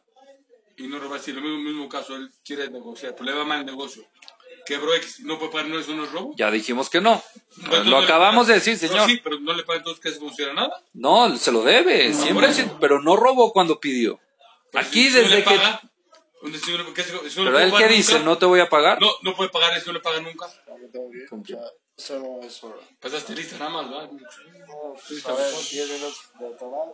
Y 0.75 0.88
no 0.88 1.00
robar, 1.00 1.22
si 1.22 1.32
en 1.32 1.38
el 1.38 1.44
mismo, 1.44 1.60
mismo 1.60 1.88
caso 1.88 2.18
él 2.18 2.29
quiere 2.44 2.70
negociar, 2.70 3.15
pero 3.18 3.32
le 3.32 3.38
va 3.38 3.46
mal 3.46 3.62
el 3.62 3.65
negocio. 3.65 4.03
Quebró 4.70 4.94
X, 4.94 5.22
no 5.22 5.40
puede 5.40 5.52
pagar, 5.52 5.68
no 5.68 5.80
es 5.80 5.88
un 5.88 6.06
robo. 6.12 6.34
Ya 6.38 6.52
dijimos 6.52 6.90
que 6.92 7.02
no. 7.02 7.22
Entonces, 7.58 7.86
Lo 7.88 8.00
no 8.00 8.06
acabamos 8.06 8.46
de 8.46 8.54
decir, 8.54 8.78
No, 8.82 8.88
señor. 8.88 9.10
sí, 9.10 9.20
pero 9.24 9.40
no 9.40 9.54
le 9.54 9.64
paga 9.64 9.80
entonces 9.80 10.00
que 10.00 10.12
se 10.12 10.20
considera 10.20 10.54
nada. 10.54 10.82
No, 10.94 11.36
se 11.38 11.52
lo 11.52 11.64
debe, 11.64 12.14
100%, 12.14 12.48
eso. 12.66 12.78
pero 12.80 13.02
no 13.02 13.16
robó 13.16 13.52
cuando 13.52 13.80
pidió. 13.80 14.20
Aquí 14.76 15.10
Si 15.10 15.16
no 15.16 15.22
desde 15.24 15.38
que... 15.44 15.56
paga, 15.56 15.82
entonces, 16.44 16.62
si 16.64 16.72
no 16.72 16.84
le- 16.84 16.94
que 16.94 17.04
si 17.04 17.12
no 17.12 17.22
le 17.24 17.30
Pero 17.52 17.60
él 17.60 17.74
qué 17.80 17.88
dice, 17.88 18.14
nunca, 18.14 18.26
¿no 18.26 18.38
te 18.38 18.46
voy 18.46 18.60
a 18.60 18.70
pagar? 18.70 19.02
No, 19.02 19.10
no 19.24 19.36
puede 19.36 19.50
pagar 19.50 19.76
eso, 19.76 19.88
no 19.88 19.94
le 19.94 20.00
paga 20.02 20.22
nunca. 20.22 20.46
Que. 21.46 21.56
O 21.56 21.64
eso 21.98 22.20
no 22.20 22.42
es. 22.48 22.62
Pasaste 23.02 23.36
lista 23.36 23.58
nada 23.58 23.72
más, 23.72 23.90
¿verdad? 23.90 24.10
No, 24.12 24.94
pues, 25.08 25.26
a 25.26 25.34
ver, 25.34 25.52
10 25.72 25.90
minutos 25.92 26.22
de 26.40 26.48
atorado. 26.48 26.94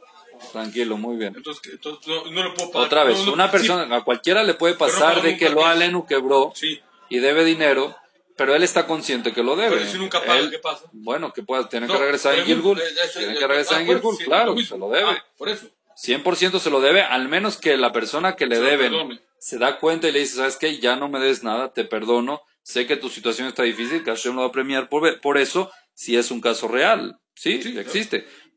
Tranquilo, 0.51 0.97
muy 0.97 1.17
bien. 1.17 1.33
Entonces, 1.35 1.61
que- 1.61 1.71
entonces 1.71 2.07
no, 2.07 2.25
no 2.31 2.43
le 2.43 2.51
puedo 2.55 2.71
pagar. 2.71 2.87
Otra 2.87 3.03
vez, 3.03 3.19
No, 3.19 3.25
no, 3.27 3.33
una 3.33 3.45
sí, 3.47 3.51
persona, 3.51 3.95
a 3.97 4.03
cualquiera 4.03 4.43
le 4.43 4.53
puede 4.55 4.73
Pero 4.75 4.85
no 4.93 4.99
pasar 4.99 5.21
de 5.21 5.37
que 5.37 5.49
lo 5.49 5.59
¿qué? 5.59 5.65
Alenu 5.65 6.05
quebró 6.07 6.53
Sí, 6.55 6.79
y 7.09 7.19
debe 7.19 7.43
dinero, 7.45 7.95
pero 8.37 8.55
él 8.55 8.63
está 8.63 8.85
consciente 8.87 9.31
que 9.33 9.43
lo 9.43 9.55
debe. 9.55 9.77
pero 9.77 9.89
si 9.89 9.97
nunca 9.97 10.19
paga, 10.21 10.39
Él- 10.39 10.51
¿qué 10.51 10.59
pasa? 10.59 10.85
Bueno, 10.91 11.31
que 11.33 11.43
pueda, 11.43 11.67
tiene 11.69 11.87
que 11.87 11.97
regresar 11.97 12.35
en 12.35 12.43
pregunto, 12.45 12.75
Gilgul. 12.79 13.11
Tiene 13.17 13.37
que 13.37 13.47
regresar 13.47 13.77
ah, 13.77 13.81
en 13.81 13.87
Gilgul, 13.87 14.17
claro, 14.17 14.57
se 14.57 14.77
lo 14.77 14.89
debe. 14.89 15.09
Ah, 15.11 15.25
por 15.37 15.49
eso. 15.49 15.67
100% 15.97 16.59
se 16.59 16.69
lo 16.69 16.81
debe, 16.81 17.01
al 17.01 17.29
menos 17.29 17.55
que 17.57 17.77
la 17.77 17.91
persona 17.93 18.35
que 18.35 18.47
le 18.47 18.57
Se 18.57 18.61
deben 18.63 18.91
perdone. 18.91 19.21
se 19.39 19.57
da 19.57 19.79
cuenta 19.79 20.09
y 20.09 20.11
le 20.11 20.19
dice, 20.19 20.35
¿sabes 20.35 20.57
qué? 20.57 20.79
Ya 20.79 20.97
no 20.97 21.07
me 21.07 21.19
des 21.21 21.43
nada, 21.43 21.71
te 21.71 21.85
perdono, 21.85 22.41
sé 22.63 22.85
que 22.85 22.97
tu 22.97 23.09
situación 23.09 23.47
está 23.47 23.63
difícil, 23.63 24.03
que 24.03 24.09
Hashem 24.11 24.35
lo 24.35 24.41
va 24.41 24.47
a 24.47 24.51
premiar 24.51 24.89
por, 24.89 25.21
por 25.21 25.37
eso, 25.37 25.71
si 25.93 26.17
es 26.17 26.31
un 26.31 26.41
caso 26.41 26.67
real. 26.67 27.17
Sí, 27.33 27.61
Sí, 27.63 27.73
claro. 27.73 27.89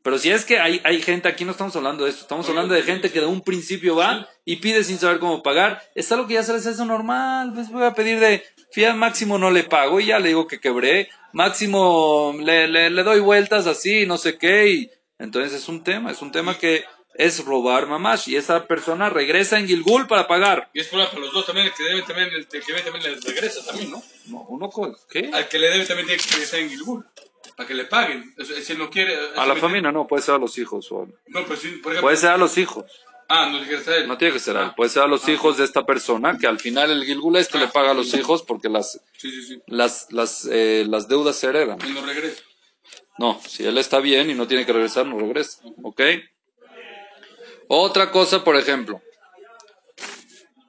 Pero 0.01 0.17
si 0.17 0.31
es 0.31 0.45
que 0.45 0.59
hay, 0.59 0.81
hay 0.83 1.01
gente, 1.01 1.27
aquí 1.27 1.45
no 1.45 1.51
estamos 1.51 1.75
hablando 1.75 2.05
de 2.05 2.11
esto, 2.11 2.21
estamos 2.21 2.47
hablando 2.47 2.73
de 2.73 2.83
gente 2.83 3.11
que 3.11 3.19
de 3.19 3.25
un 3.25 3.41
principio 3.41 3.95
va 3.95 4.27
y 4.45 4.57
pide 4.57 4.83
sin 4.83 4.97
saber 4.97 5.19
cómo 5.19 5.43
pagar, 5.43 5.81
es 5.93 6.11
algo 6.11 6.27
que 6.27 6.35
ya 6.35 6.43
se 6.43 6.53
les 6.53 6.65
hace 6.65 6.85
normal, 6.85 7.51
pues 7.53 7.69
voy 7.69 7.83
a 7.83 7.93
pedir 7.93 8.19
de, 8.19 8.43
fíjate, 8.71 8.95
máximo 8.95 9.37
no 9.37 9.51
le 9.51 9.63
pago 9.63 9.99
y 9.99 10.07
ya 10.07 10.19
le 10.19 10.29
digo 10.29 10.47
que 10.47 10.59
quebré, 10.59 11.09
máximo 11.33 12.33
le, 12.39 12.67
le, 12.67 12.89
le 12.89 13.03
doy 13.03 13.19
vueltas 13.19 13.67
así, 13.67 14.05
no 14.05 14.17
sé 14.17 14.37
qué, 14.37 14.69
y 14.69 14.91
entonces 15.17 15.53
es 15.53 15.67
un 15.67 15.83
tema, 15.83 16.11
es 16.11 16.21
un 16.21 16.31
tema 16.31 16.57
que 16.57 16.85
es 17.19 17.43
robar 17.43 17.85
mamash 17.85 18.29
y 18.29 18.37
esa 18.37 18.65
persona 18.65 19.09
regresa 19.09 19.59
en 19.59 19.67
Gilgul 19.67 20.07
para 20.07 20.25
pagar. 20.25 20.69
Y 20.73 20.79
es 20.79 20.87
para 20.87 21.11
los 21.11 21.33
dos 21.33 21.45
también, 21.45 21.67
el 21.67 21.73
que 21.73 21.83
debe 21.83 22.01
también, 22.03 22.29
el 22.29 22.47
que 22.47 22.59
debe 22.65 22.81
también 22.81 23.03
le 23.03 23.19
regresa 23.19 23.65
también, 23.65 23.91
¿no? 23.91 24.01
No, 24.27 24.45
uno 24.47 24.69
con, 24.69 24.95
¿qué? 25.09 25.29
Al 25.33 25.49
que 25.49 25.59
le 25.59 25.69
debe 25.69 25.85
también 25.85 26.07
tiene 26.07 26.23
que 26.23 26.31
regresar 26.31 26.61
en 26.61 26.69
Gilgul. 26.69 27.05
Para 27.59 27.67
que 27.67 27.73
le 27.73 27.83
paguen. 27.83 28.33
O 28.39 28.45
sea, 28.45 28.61
si 28.61 28.73
no 28.75 28.89
quiere... 28.89 29.13
A 29.35 29.45
la 29.45 29.53
familia 29.57 29.91
no, 29.91 30.07
puede 30.07 30.21
ser 30.23 30.35
a 30.35 30.37
los 30.37 30.57
hijos. 30.57 30.89
o- 30.93 31.09
No, 31.27 31.43
pues 31.45 31.59
sí, 31.59 31.67
por 31.83 31.91
ejemplo... 31.91 32.03
Puede 32.03 32.15
ser 32.15 32.29
a 32.29 32.37
los 32.37 32.57
hijos. 32.57 32.85
Ah, 33.27 33.49
no 33.51 33.59
quieres 33.65 33.85
a 33.89 33.97
él. 33.97 34.07
No 34.07 34.17
tiene 34.17 34.33
que 34.33 34.39
ser 34.39 34.55
a 34.55 34.61
él. 34.61 34.67
Ah, 34.69 34.73
Puede 34.77 34.89
ser 34.89 35.03
a 35.03 35.07
los 35.07 35.27
hijos 35.27 35.57
de 35.57 35.65
esta 35.65 35.85
persona, 35.85 36.37
que 36.39 36.47
al 36.47 36.57
final 36.57 36.89
el 36.89 37.03
Gilgul 37.03 37.35
este 37.35 37.57
le 37.57 37.67
paga 37.67 37.91
a 37.91 37.93
los 37.93 38.13
hijos 38.13 38.43
porque 38.43 38.69
las, 38.69 39.01
sí. 39.17 39.61
las, 39.67 40.07
las, 40.11 40.47
eh, 40.49 40.85
las 40.87 41.09
deudas 41.09 41.35
se 41.35 41.47
heredan. 41.47 41.81
Él 41.81 41.93
no 41.95 42.05
regresa. 42.05 42.41
No, 43.17 43.41
si 43.45 43.65
él 43.65 43.77
está 43.77 43.99
bien 43.99 44.29
y 44.29 44.35
no 44.35 44.47
tiene 44.47 44.65
que 44.65 44.71
regresar, 44.71 45.05
no 45.05 45.19
regresa. 45.19 45.59
¿Ok? 45.83 45.99
Otra 47.67 48.09
cosa, 48.09 48.41
por 48.45 48.55
ejemplo. 48.55 49.01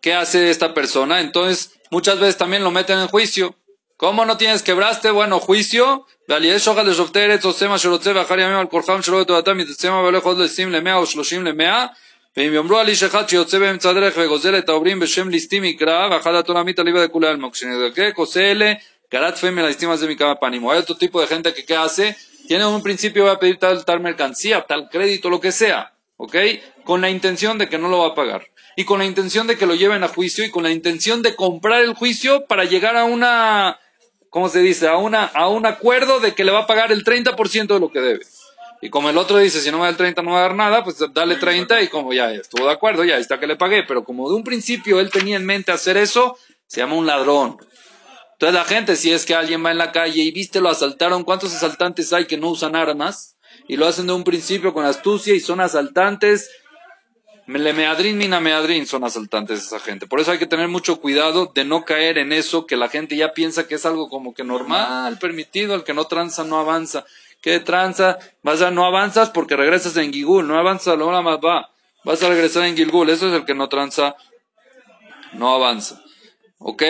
¿Qué 0.03 0.13
hace 0.15 0.51
esta 0.51 0.75
persona? 0.75 1.21
Entonces, 1.21 1.79
muchas 1.93 2.19
veces 2.19 2.37
también 2.37 2.65
lo 2.65 2.73
meten 2.73 2.99
en 2.99 3.07
juicio. 3.07 3.55
¿Cómo 4.00 4.26
no 4.26 4.38
tienes 4.38 4.62
quebraste? 4.62 5.12
Bueno, 5.12 5.40
juicio. 5.40 6.06
ועלייה 6.30 6.60
שוחד 6.60 6.86
לשופטי 6.86 7.20
ארץ 7.20 7.46
עושה 7.46 7.68
מה 7.68 7.78
שרוצה 7.78 8.12
ואחר 8.16 8.40
ימים 8.40 8.58
על 8.58 8.68
כורחם 8.68 9.02
שלא 9.02 9.22
לטובתם 9.22 9.60
יתצא 9.60 9.90
מה 9.90 10.02
והולך 10.02 10.24
עוד 10.24 10.38
לעשרים 10.38 10.72
למאה 10.72 10.96
או 10.96 11.06
שלושים 11.06 11.46
למאה 11.46 11.86
ואם 12.38 12.54
יאמרו 12.54 12.78
על 12.78 12.88
איש 12.88 13.04
אחד 13.04 13.30
שיוצא 13.30 13.60
באמצע 13.60 13.90
הדרך 13.90 14.14
וגוזל 14.18 14.58
את 14.58 14.70
העוברים 14.70 15.00
בשם 15.00 15.30
ליסטים 15.30 15.64
יקרא 15.64 16.08
ואחד 16.12 16.36
התורמית 16.36 16.80
אליבא 16.80 17.06
דכולי 17.06 17.28
עלמא 17.28 17.50
כשנזקק 17.50 18.14
עושה 18.16 18.52
אלה 18.52 18.74
גרת 19.12 19.38
fe 19.38 19.52
me 19.52 19.62
lastima 19.62 19.96
de 19.98 20.08
mi 20.08 20.16
cama 20.16 20.36
panimo. 20.36 20.72
Hay 20.72 20.80
otro 20.80 20.98
tipo 20.98 21.22
de 21.22 21.28
gente 21.28 21.54
que 21.54 21.66
¿qué 21.66 21.76
hace? 21.76 22.16
Tiene 22.48 22.66
un 22.66 22.82
principio, 22.82 23.24
voy 23.24 23.34
a 23.34 23.40
pedir 23.40 23.58
tal, 23.58 23.86
tal 23.86 24.00
mercancía, 24.00 24.66
tal 24.68 24.90
crédito, 24.90 25.30
lo 25.30 25.40
que 25.40 25.52
sea, 25.52 25.94
¿ok? 26.18 26.36
Con 26.84 27.02
la 27.02 27.10
intención 27.10 27.58
de 27.58 27.70
que 27.70 27.78
no 27.78 27.88
lo 27.88 28.00
va 28.00 28.08
a 28.08 28.16
pagar. 28.16 28.48
Y 28.76 28.84
con 28.84 29.00
la 29.00 29.06
intención 29.06 29.48
de 29.48 29.58
que 29.58 29.66
lo 29.66 29.74
lleven 29.74 30.04
a 30.04 30.10
juicio 30.10 30.44
y 30.44 30.52
con 30.52 30.64
la 30.64 30.72
intención 30.72 31.22
de 31.22 31.36
comprar 31.36 31.82
el 31.82 31.94
juicio 31.94 32.46
para 32.46 32.66
llegar 32.66 32.98
a 32.98 33.06
una, 33.06 33.80
¿cómo 34.31 34.49
se 34.49 34.61
dice? 34.61 34.89
A, 34.89 34.97
una, 34.97 35.25
a 35.25 35.49
un 35.49 35.67
acuerdo 35.67 36.21
de 36.21 36.35
que 36.35 36.45
le 36.45 36.53
va 36.53 36.61
a 36.61 36.67
pagar 36.67 36.93
el 36.93 37.05
30% 37.05 37.67
de 37.67 37.81
lo 37.81 37.91
que 37.91 38.01
debe. 38.01 38.21
Y 38.83 38.89
como 38.89 39.11
el 39.11 39.19
otro 39.19 39.37
dice, 39.37 39.61
si 39.61 39.71
no 39.71 39.79
me 39.79 39.85
da 39.85 39.91
el 39.91 39.97
30 39.97 40.23
no 40.23 40.33
va 40.33 40.39
a 40.39 40.43
dar 40.43 40.55
nada, 40.55 40.83
pues 40.83 40.97
dale 41.13 41.37
30 41.37 41.83
y 41.83 41.89
como 41.89 42.15
ya 42.15 42.33
estuvo 42.33 42.65
de 42.67 42.73
acuerdo, 42.73 43.05
ya 43.05 43.19
está 43.19 43.39
que 43.39 43.47
le 43.47 43.57
pagué. 43.57 43.83
Pero 43.83 44.05
como 44.05 44.31
de 44.31 44.37
un 44.37 44.45
principio 44.45 45.01
él 45.01 45.11
tenía 45.11 45.37
en 45.37 45.45
mente 45.45 45.71
hacer 45.71 45.99
eso, 45.99 46.39
se 46.67 46.81
llama 46.81 46.95
un 46.95 47.07
ladrón. 47.07 47.59
Entonces 48.33 48.55
la 48.55 48.65
gente, 48.65 48.97
si 48.97 49.13
es 49.13 49.27
que 49.27 49.35
alguien 49.35 49.63
va 49.63 49.71
en 49.71 49.77
la 49.77 49.93
calle 49.93 50.23
y 50.23 50.31
viste 50.31 50.63
lo 50.63 50.71
asaltaron, 50.71 51.25
¿cuántos 51.25 51.55
asaltantes 51.55 52.11
hay 52.15 52.25
que 52.25 52.39
no 52.39 52.49
usan 52.49 52.75
armas? 52.75 53.37
Y 53.69 53.77
lo 53.77 53.87
hacen 53.87 54.07
de 54.07 54.15
un 54.15 54.25
principio 54.25 54.73
con 54.73 54.87
astucia 54.87 55.35
y 55.35 55.41
son 55.41 55.61
asaltantes. 55.61 56.51
Le 57.59 57.73
meadrín, 57.73 58.17
mina 58.17 58.39
meadrín 58.39 58.87
son 58.87 59.03
asaltantes 59.03 59.59
esa 59.59 59.81
gente. 59.81 60.07
Por 60.07 60.21
eso 60.21 60.31
hay 60.31 60.39
que 60.39 60.47
tener 60.47 60.69
mucho 60.69 61.01
cuidado 61.01 61.51
de 61.53 61.65
no 61.65 61.85
caer 61.85 62.17
en 62.19 62.33
eso 62.33 62.65
que 62.65 62.77
la 62.77 62.89
gente 62.89 63.17
ya 63.17 63.33
piensa 63.33 63.67
que 63.67 63.75
es 63.75 63.85
algo 63.85 64.09
como 64.09 64.35
que 64.35 64.45
normal, 64.45 65.19
permitido, 65.19 65.75
el 65.75 65.83
que 65.83 65.93
no 65.93 66.05
tranza 66.05 66.45
no 66.45 66.61
avanza. 66.61 67.05
¿Qué 67.41 67.59
tranza? 67.59 68.19
Vas 68.45 68.63
a 68.63 68.71
no 68.71 68.85
avanzas 68.85 69.31
porque 69.31 69.57
regresas 69.57 69.97
en 69.97 70.13
Gilgul, 70.13 70.47
no 70.47 70.57
avanzas 70.57 70.97
hora 70.97 71.23
más 71.23 71.39
va. 71.39 71.73
Vas 72.05 72.23
a 72.23 72.29
regresar 72.29 72.65
en 72.67 72.77
Gilgul, 72.77 73.11
eso 73.11 73.27
es 73.27 73.35
el 73.35 73.45
que 73.45 73.55
no 73.55 73.69
tranza, 73.69 74.15
no 75.33 75.53
avanza. 75.53 76.01
¿Ok? 76.59 76.85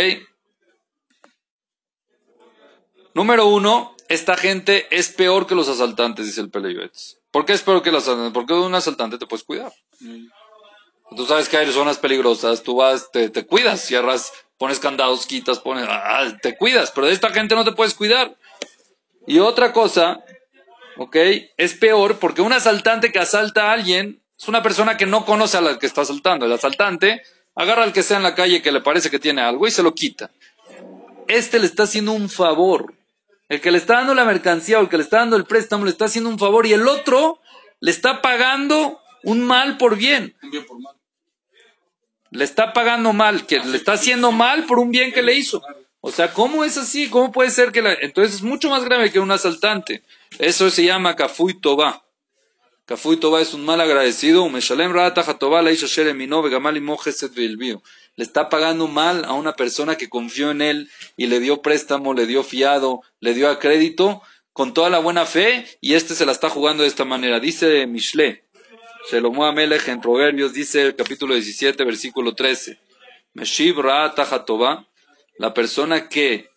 Número 3.14 3.46
uno, 3.46 3.96
esta 4.08 4.36
gente 4.36 4.86
es 4.90 5.08
peor 5.08 5.46
que 5.46 5.54
los 5.54 5.68
asaltantes, 5.68 6.26
dice 6.26 6.42
el 6.42 6.50
Peleyuetz. 6.50 7.16
¿Por 7.30 7.46
qué 7.46 7.54
es 7.54 7.62
peor 7.62 7.82
que 7.82 7.92
los 7.92 8.02
asaltantes? 8.02 8.34
Porque 8.34 8.52
de 8.52 8.60
un 8.60 8.74
asaltante 8.74 9.16
te 9.16 9.26
puedes 9.26 9.44
cuidar. 9.44 9.72
Tú 11.16 11.26
sabes 11.26 11.48
que 11.48 11.56
hay 11.56 11.70
zonas 11.72 11.98
peligrosas, 11.98 12.62
tú 12.62 12.76
vas, 12.76 13.10
te, 13.10 13.28
te 13.28 13.44
cuidas, 13.44 13.80
cierras, 13.80 14.32
pones 14.58 14.78
candados, 14.78 15.26
quitas, 15.26 15.58
pones, 15.58 15.86
ah, 15.88 16.36
te 16.40 16.56
cuidas, 16.56 16.92
pero 16.92 17.06
de 17.06 17.12
esta 17.12 17.30
gente 17.30 17.54
no 17.54 17.64
te 17.64 17.72
puedes 17.72 17.94
cuidar. 17.94 18.36
Y 19.26 19.38
otra 19.38 19.72
cosa, 19.72 20.24
¿ok? 20.96 21.16
Es 21.56 21.74
peor 21.74 22.18
porque 22.18 22.42
un 22.42 22.52
asaltante 22.52 23.10
que 23.10 23.18
asalta 23.18 23.70
a 23.70 23.72
alguien 23.72 24.20
es 24.38 24.48
una 24.48 24.62
persona 24.62 24.96
que 24.96 25.06
no 25.06 25.24
conoce 25.24 25.56
a 25.56 25.60
la 25.60 25.78
que 25.78 25.86
está 25.86 26.02
asaltando. 26.02 26.46
El 26.46 26.52
asaltante 26.52 27.22
agarra 27.54 27.84
al 27.84 27.92
que 27.92 28.02
sea 28.02 28.16
en 28.16 28.22
la 28.22 28.34
calle 28.34 28.62
que 28.62 28.72
le 28.72 28.80
parece 28.80 29.10
que 29.10 29.18
tiene 29.18 29.42
algo 29.42 29.66
y 29.66 29.70
se 29.70 29.82
lo 29.82 29.94
quita. 29.94 30.30
Este 31.28 31.58
le 31.58 31.66
está 31.66 31.82
haciendo 31.84 32.12
un 32.12 32.28
favor. 32.28 32.94
El 33.48 33.60
que 33.60 33.70
le 33.70 33.78
está 33.78 33.94
dando 33.94 34.14
la 34.14 34.24
mercancía 34.24 34.78
o 34.78 34.82
el 34.82 34.88
que 34.88 34.96
le 34.96 35.02
está 35.02 35.18
dando 35.18 35.36
el 35.36 35.44
préstamo 35.44 35.84
le 35.84 35.90
está 35.90 36.04
haciendo 36.04 36.30
un 36.30 36.38
favor 36.38 36.66
y 36.66 36.72
el 36.72 36.86
otro 36.86 37.40
le 37.80 37.90
está 37.90 38.22
pagando 38.22 39.00
un 39.24 39.42
mal 39.42 39.76
por 39.76 39.96
bien. 39.96 40.36
Un 40.42 40.64
por 40.64 40.78
mal. 40.80 40.94
Le 42.30 42.44
está 42.44 42.72
pagando 42.72 43.12
mal, 43.12 43.46
que 43.46 43.58
le 43.58 43.76
está 43.76 43.94
haciendo 43.94 44.32
mal 44.32 44.64
por 44.66 44.78
un 44.78 44.90
bien 44.90 45.12
que 45.12 45.22
le 45.22 45.34
hizo. 45.34 45.62
O 46.00 46.10
sea, 46.10 46.32
¿cómo 46.32 46.64
es 46.64 46.78
así? 46.78 47.10
¿Cómo 47.10 47.30
puede 47.30 47.50
ser 47.50 47.72
que 47.72 47.82
la... 47.82 47.92
Entonces 47.92 48.36
es 48.36 48.42
mucho 48.42 48.70
más 48.70 48.84
grave 48.84 49.12
que 49.12 49.20
un 49.20 49.30
asaltante. 49.30 50.02
Eso 50.38 50.70
se 50.70 50.84
llama 50.84 51.16
Kafui 51.16 51.60
Toba. 51.60 52.04
Kafui 52.86 53.18
Toba 53.18 53.40
es 53.40 53.52
un 53.52 53.64
mal 53.64 53.80
agradecido. 53.80 54.48
Le 58.16 58.24
está 58.24 58.48
pagando 58.48 58.88
mal 58.88 59.24
a 59.24 59.32
una 59.34 59.52
persona 59.52 59.96
que 59.96 60.08
confió 60.08 60.50
en 60.50 60.62
él 60.62 60.90
y 61.16 61.26
le 61.26 61.38
dio 61.38 61.62
préstamo, 61.62 62.14
le 62.14 62.26
dio 62.26 62.42
fiado, 62.42 63.02
le 63.20 63.34
dio 63.34 63.50
a 63.50 63.58
crédito 63.58 64.22
con 64.52 64.74
toda 64.74 64.90
la 64.90 64.98
buena 64.98 65.26
fe 65.26 65.66
y 65.80 65.94
este 65.94 66.14
se 66.14 66.26
la 66.26 66.32
está 66.32 66.48
jugando 66.48 66.82
de 66.82 66.88
esta 66.88 67.04
manera. 67.04 67.40
Dice 67.40 67.86
Mishle, 67.86 68.44
Shelomo 69.08 69.46
Amelech 69.46 69.88
en 69.88 70.00
Proverbios, 70.00 70.52
dice 70.52 70.82
el 70.86 70.96
capítulo 70.96 71.34
17, 71.34 71.84
versículo 71.84 72.34
13. 72.34 72.78
Meshiv 73.34 73.80
Ra'ata 73.80 74.24
Jatoba, 74.24 74.86
la 75.38 75.54
persona 75.54 76.08
que 76.08 76.50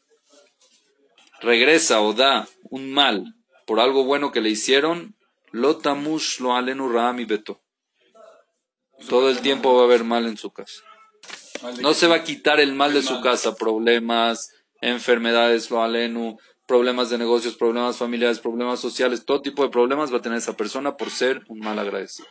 regresa 1.41 2.01
o 2.01 2.13
da 2.13 2.47
un 2.69 2.91
mal 2.91 3.35
por 3.65 3.79
algo 3.79 4.03
bueno 4.03 4.31
que 4.31 4.41
le 4.41 4.49
hicieron, 4.49 5.15
Lotamush 5.51 6.39
lo 6.39 6.55
alenu 6.55 6.89
Ra'ami 6.89 7.25
Beto. 7.25 7.61
Todo 9.07 9.29
el 9.29 9.39
tiempo 9.39 9.75
va 9.75 9.81
a 9.81 9.85
haber 9.85 10.03
mal 10.03 10.25
en 10.25 10.37
su 10.37 10.51
casa. 10.51 10.81
No 11.81 11.93
se 11.93 12.07
va 12.07 12.15
a 12.15 12.23
quitar 12.23 12.59
el 12.59 12.73
mal 12.73 12.93
de 12.93 13.01
su 13.01 13.21
casa, 13.21 13.55
problemas, 13.55 14.51
enfermedades, 14.81 15.69
lo 15.71 15.81
alenu, 15.81 16.37
problemas 16.65 17.09
de 17.09 17.17
negocios, 17.17 17.55
problemas 17.55 17.97
familiares, 17.97 18.39
problemas 18.39 18.79
sociales, 18.79 19.25
todo 19.25 19.41
tipo 19.41 19.63
de 19.63 19.69
problemas 19.69 20.13
va 20.13 20.17
a 20.17 20.21
tener 20.21 20.37
esa 20.37 20.55
persona 20.55 20.95
por 20.97 21.09
ser 21.09 21.43
un 21.47 21.59
mal 21.59 21.77
agradecido. 21.79 22.27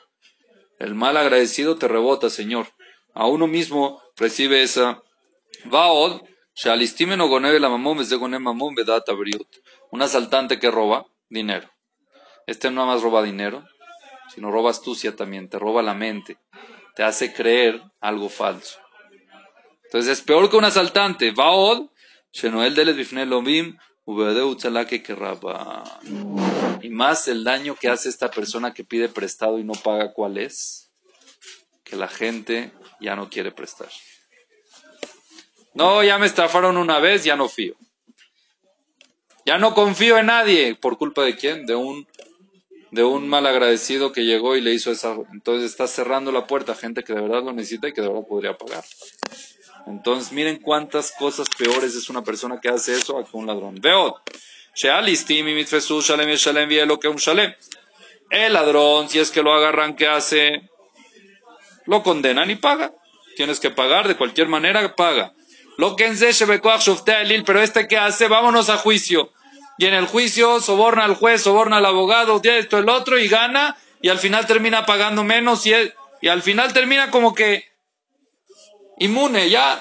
El 0.78 0.94
mal 0.94 1.16
agradecido 1.16 1.76
te 1.76 1.88
rebota, 1.88 2.30
Señor. 2.30 2.66
A 3.14 3.26
uno 3.26 3.46
mismo 3.46 4.02
recibe 4.16 4.62
esa 4.62 5.02
Vaod, 5.64 6.22
la. 6.64 7.68
Un 9.90 10.02
asaltante 10.02 10.58
que 10.58 10.70
roba 10.70 11.06
dinero. 11.28 11.70
Este 12.46 12.70
no 12.70 12.86
más 12.86 13.02
roba 13.02 13.22
dinero, 13.22 13.64
sino 14.34 14.50
roba 14.50 14.70
astucia 14.70 15.14
también, 15.14 15.48
te 15.48 15.58
roba 15.58 15.82
la 15.82 15.94
mente, 15.94 16.38
te 16.96 17.02
hace 17.02 17.32
creer 17.32 17.82
algo 18.00 18.28
falso. 18.28 18.78
Entonces 19.84 20.18
es 20.18 20.24
peor 20.24 20.50
que 20.50 20.56
un 20.56 20.64
asaltante. 20.64 21.32
Vaod, 21.32 21.90
Shenoel 22.32 22.74
delet 22.74 22.96
bifne 22.96 23.26
lomim, 23.26 23.76
Y 26.82 26.88
más 26.88 27.28
el 27.28 27.44
daño 27.44 27.76
que 27.76 27.88
hace 27.88 28.08
esta 28.08 28.30
persona 28.30 28.74
que 28.74 28.84
pide 28.84 29.08
prestado 29.08 29.58
y 29.58 29.64
no 29.64 29.74
paga 29.74 30.12
cuál 30.12 30.38
es, 30.38 30.90
que 31.84 31.96
la 31.96 32.08
gente 32.08 32.72
ya 33.00 33.14
no 33.14 33.30
quiere 33.30 33.52
prestar. 33.52 33.88
No, 35.74 36.02
ya 36.02 36.18
me 36.18 36.26
estafaron 36.26 36.76
una 36.76 36.98
vez, 36.98 37.24
ya 37.24 37.36
no 37.36 37.48
fío. 37.48 37.76
Ya 39.46 39.58
no 39.58 39.74
confío 39.74 40.18
en 40.18 40.26
nadie. 40.26 40.74
¿Por 40.74 40.98
culpa 40.98 41.22
de 41.24 41.36
quién? 41.36 41.66
De 41.66 41.74
un, 41.74 42.06
de 42.90 43.04
un 43.04 43.28
mal 43.28 43.46
agradecido 43.46 44.12
que 44.12 44.24
llegó 44.24 44.56
y 44.56 44.60
le 44.60 44.72
hizo 44.72 44.90
esa. 44.90 45.16
Entonces 45.32 45.70
está 45.70 45.86
cerrando 45.86 46.30
la 46.30 46.46
puerta 46.46 46.72
a 46.72 46.76
gente 46.76 47.02
que 47.02 47.14
de 47.14 47.22
verdad 47.22 47.42
lo 47.42 47.52
necesita 47.52 47.88
y 47.88 47.92
que 47.92 48.02
de 48.02 48.08
verdad 48.08 48.26
podría 48.28 48.56
pagar. 48.56 48.84
Entonces 49.86 50.32
miren 50.32 50.58
cuántas 50.58 51.12
cosas 51.12 51.48
peores 51.56 51.94
es 51.94 52.08
una 52.08 52.22
persona 52.22 52.60
que 52.60 52.68
hace 52.68 52.94
eso 52.94 53.18
a 53.18 53.24
que 53.24 53.36
un 53.36 53.46
ladrón. 53.46 53.76
Veo. 53.80 54.20
El 58.30 58.52
ladrón, 58.54 59.08
si 59.08 59.18
es 59.18 59.30
que 59.30 59.42
lo 59.42 59.52
agarran, 59.52 59.94
¿qué 59.94 60.06
hace? 60.06 60.70
Lo 61.86 62.02
condenan 62.02 62.50
y 62.50 62.56
paga. 62.56 62.94
Tienes 63.36 63.60
que 63.60 63.70
pagar 63.70 64.08
de 64.08 64.16
cualquier 64.16 64.48
manera, 64.48 64.94
paga. 64.94 65.34
Lo 65.76 65.96
que 65.96 66.10
pero 67.44 67.60
este 67.60 67.88
que 67.88 67.96
hace, 67.98 68.28
vámonos 68.28 68.70
a 68.70 68.78
juicio. 68.78 69.32
Y 69.78 69.86
en 69.86 69.94
el 69.94 70.06
juicio 70.06 70.60
soborna 70.60 71.04
al 71.04 71.14
juez, 71.14 71.42
soborna 71.42 71.78
al 71.78 71.86
abogado, 71.86 72.40
esto, 72.42 72.78
el 72.78 72.88
otro, 72.88 73.18
y 73.18 73.28
gana, 73.28 73.76
y 74.00 74.08
al 74.08 74.18
final 74.18 74.46
termina 74.46 74.86
pagando 74.86 75.24
menos, 75.24 75.66
y 75.66 76.28
al 76.28 76.42
final 76.42 76.72
termina 76.72 77.10
como 77.10 77.34
que 77.34 77.71
inmune, 79.04 79.50
ya. 79.50 79.78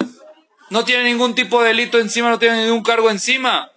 No 0.70 0.86
tiene 0.86 1.04
ningún 1.04 1.36
tipo 1.36 1.62
de 1.62 1.70
delito 1.70 2.00
encima, 2.00 2.30
no 2.30 2.40
tiene 2.40 2.64
ningún 2.64 2.84
cargo 2.84 3.10
encima. 3.10 3.72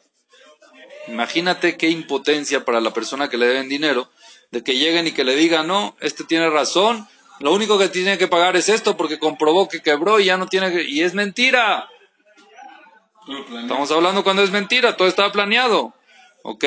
Imagínate 1.08 1.76
qué 1.76 1.90
impotencia 1.90 2.64
para 2.64 2.80
la 2.80 2.92
persona 2.92 3.28
que 3.28 3.36
le 3.36 3.46
deben 3.46 3.68
dinero, 3.68 4.10
de 4.50 4.62
que 4.62 4.76
lleguen 4.76 5.06
y 5.06 5.12
que 5.12 5.24
le 5.24 5.36
digan, 5.36 5.66
no, 5.66 5.96
este 6.00 6.24
tiene 6.24 6.48
razón, 6.48 7.06
lo 7.40 7.52
único 7.52 7.78
que 7.78 7.88
tiene 7.88 8.16
que 8.16 8.28
pagar 8.28 8.56
es 8.56 8.68
esto 8.68 8.96
porque 8.96 9.18
comprobó 9.18 9.68
que 9.68 9.82
quebró 9.82 10.20
y 10.20 10.26
ya 10.26 10.36
no 10.36 10.46
tiene 10.46 10.72
que... 10.72 10.84
Y 10.84 11.02
es 11.02 11.14
mentira. 11.14 11.88
Estamos 13.60 13.90
hablando 13.90 14.22
cuando 14.22 14.42
es 14.42 14.50
mentira, 14.50 14.96
todo 14.96 15.08
estaba 15.08 15.32
planeado. 15.32 15.94
¿Ok? 16.42 16.64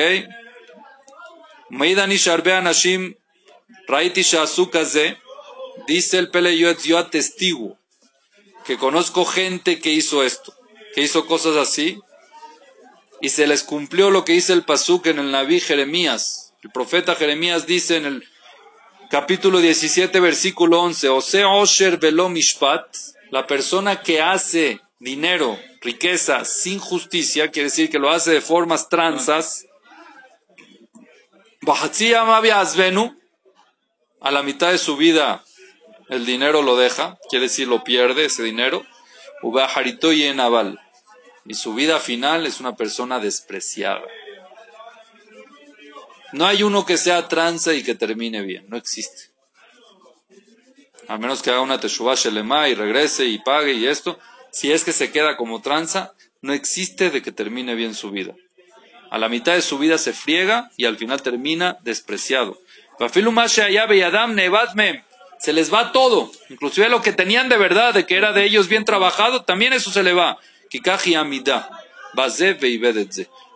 Dice 5.86 6.18
el 6.18 6.30
Pele 6.30 6.58
yo 6.58 6.98
atestiguo 6.98 7.77
que 8.68 8.76
conozco 8.76 9.24
gente 9.24 9.80
que 9.80 9.90
hizo 9.90 10.22
esto, 10.22 10.52
que 10.94 11.00
hizo 11.00 11.24
cosas 11.24 11.56
así, 11.56 12.02
y 13.22 13.30
se 13.30 13.46
les 13.46 13.62
cumplió 13.62 14.10
lo 14.10 14.26
que 14.26 14.34
dice 14.34 14.52
el 14.52 14.62
Pasuk 14.62 15.06
en 15.06 15.18
el 15.18 15.30
Naví 15.30 15.58
Jeremías. 15.58 16.52
El 16.62 16.70
profeta 16.70 17.14
Jeremías 17.14 17.66
dice 17.66 17.96
en 17.96 18.04
el 18.04 18.28
capítulo 19.08 19.60
17, 19.60 20.20
versículo 20.20 20.82
11, 20.82 21.08
Ose 21.08 21.44
Osher 21.46 21.96
Velo 21.96 22.28
Mishpat, 22.28 22.94
la 23.30 23.46
persona 23.46 24.02
que 24.02 24.20
hace 24.20 24.82
dinero, 24.98 25.58
riqueza, 25.80 26.44
sin 26.44 26.78
justicia, 26.78 27.50
quiere 27.50 27.70
decir 27.70 27.88
que 27.88 27.98
lo 27.98 28.10
hace 28.10 28.32
de 28.32 28.42
formas 28.42 28.90
tranzas, 28.90 29.64
a 34.20 34.30
la 34.30 34.42
mitad 34.42 34.72
de 34.72 34.78
su 34.78 34.98
vida 34.98 35.42
el 36.08 36.24
dinero 36.24 36.62
lo 36.62 36.76
deja, 36.76 37.18
quiere 37.28 37.44
decir 37.44 37.68
lo 37.68 37.84
pierde 37.84 38.24
ese 38.24 38.42
dinero, 38.42 38.84
y 40.12 40.22
en 40.24 40.40
aval. 40.40 40.80
Y 41.44 41.54
su 41.54 41.74
vida 41.74 42.00
final 42.00 42.46
es 42.46 42.60
una 42.60 42.76
persona 42.76 43.18
despreciada. 43.18 44.06
No 46.32 46.46
hay 46.46 46.62
uno 46.62 46.84
que 46.84 46.98
sea 46.98 47.28
tranza 47.28 47.72
y 47.72 47.82
que 47.82 47.94
termine 47.94 48.42
bien, 48.42 48.66
no 48.68 48.76
existe. 48.76 49.30
A 51.08 51.16
menos 51.16 51.42
que 51.42 51.50
haga 51.50 51.62
una 51.62 51.80
teshuva 51.80 52.14
shelema 52.16 52.68
y 52.68 52.74
regrese 52.74 53.24
y 53.24 53.38
pague 53.38 53.72
y 53.72 53.86
esto, 53.86 54.18
si 54.50 54.72
es 54.72 54.84
que 54.84 54.92
se 54.92 55.10
queda 55.10 55.38
como 55.38 55.62
tranza, 55.62 56.12
no 56.42 56.52
existe 56.52 57.10
de 57.10 57.22
que 57.22 57.32
termine 57.32 57.74
bien 57.74 57.94
su 57.94 58.10
vida. 58.10 58.34
A 59.10 59.16
la 59.16 59.30
mitad 59.30 59.54
de 59.54 59.62
su 59.62 59.78
vida 59.78 59.96
se 59.96 60.12
friega 60.12 60.70
y 60.76 60.84
al 60.84 60.98
final 60.98 61.22
termina 61.22 61.78
despreciado. 61.82 62.60
Se 65.38 65.52
les 65.52 65.72
va 65.72 65.92
todo, 65.92 66.30
inclusive 66.48 66.88
lo 66.88 67.00
que 67.00 67.12
tenían 67.12 67.48
de 67.48 67.56
verdad, 67.56 67.94
de 67.94 68.06
que 68.06 68.16
era 68.16 68.32
de 68.32 68.44
ellos 68.44 68.68
bien 68.68 68.84
trabajado, 68.84 69.44
también 69.44 69.72
eso 69.72 69.90
se 69.90 70.02
le 70.02 70.12
va. 70.12 70.38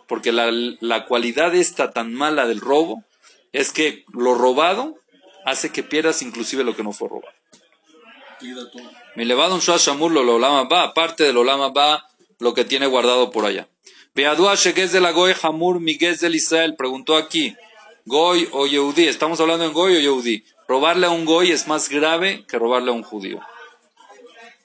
Porque 0.07 0.31
la, 0.31 0.49
la 0.79 1.05
cualidad 1.05 1.53
esta 1.55 1.91
tan 1.91 2.13
mala 2.13 2.47
del 2.47 2.61
robo 2.61 3.03
es 3.51 3.71
que 3.71 4.05
lo 4.13 4.35
robado 4.35 4.95
hace 5.45 5.71
que 5.71 5.83
pierdas 5.83 6.21
inclusive 6.21 6.63
lo 6.63 6.75
que 6.75 6.83
no 6.83 6.93
fue 6.93 7.09
robado. 7.09 7.33
Mi 9.15 9.25
levado 9.25 9.55
un 9.55 9.61
shamur 9.61 10.11
lo 10.11 10.39
lama 10.39 10.63
va, 10.63 10.83
aparte 10.83 11.23
de 11.23 11.33
lo 11.33 11.43
lama 11.43 11.69
va 11.69 12.09
lo 12.39 12.53
que 12.53 12.65
tiene 12.65 12.87
guardado 12.87 13.31
por 13.31 13.45
allá. 13.45 13.67
Beadua 14.15 14.55
Shegez 14.55 14.91
de 14.91 14.99
la 14.99 15.11
Goy 15.11 15.33
Hamur 15.41 15.79
Miguel 15.79 16.17
del 16.17 16.35
Israel 16.35 16.75
preguntó 16.77 17.15
aquí, 17.15 17.55
Goy 18.05 18.49
o 18.51 18.67
Yehudi, 18.67 19.07
estamos 19.07 19.39
hablando 19.39 19.65
en 19.65 19.73
Goy 19.73 19.95
o 19.95 19.99
Yehudi. 19.99 20.43
Robarle 20.67 21.07
a 21.07 21.09
un 21.09 21.25
Goy 21.25 21.51
es 21.51 21.67
más 21.67 21.89
grave 21.89 22.45
que 22.47 22.57
robarle 22.57 22.91
a 22.91 22.93
un 22.93 23.03
judío. 23.03 23.39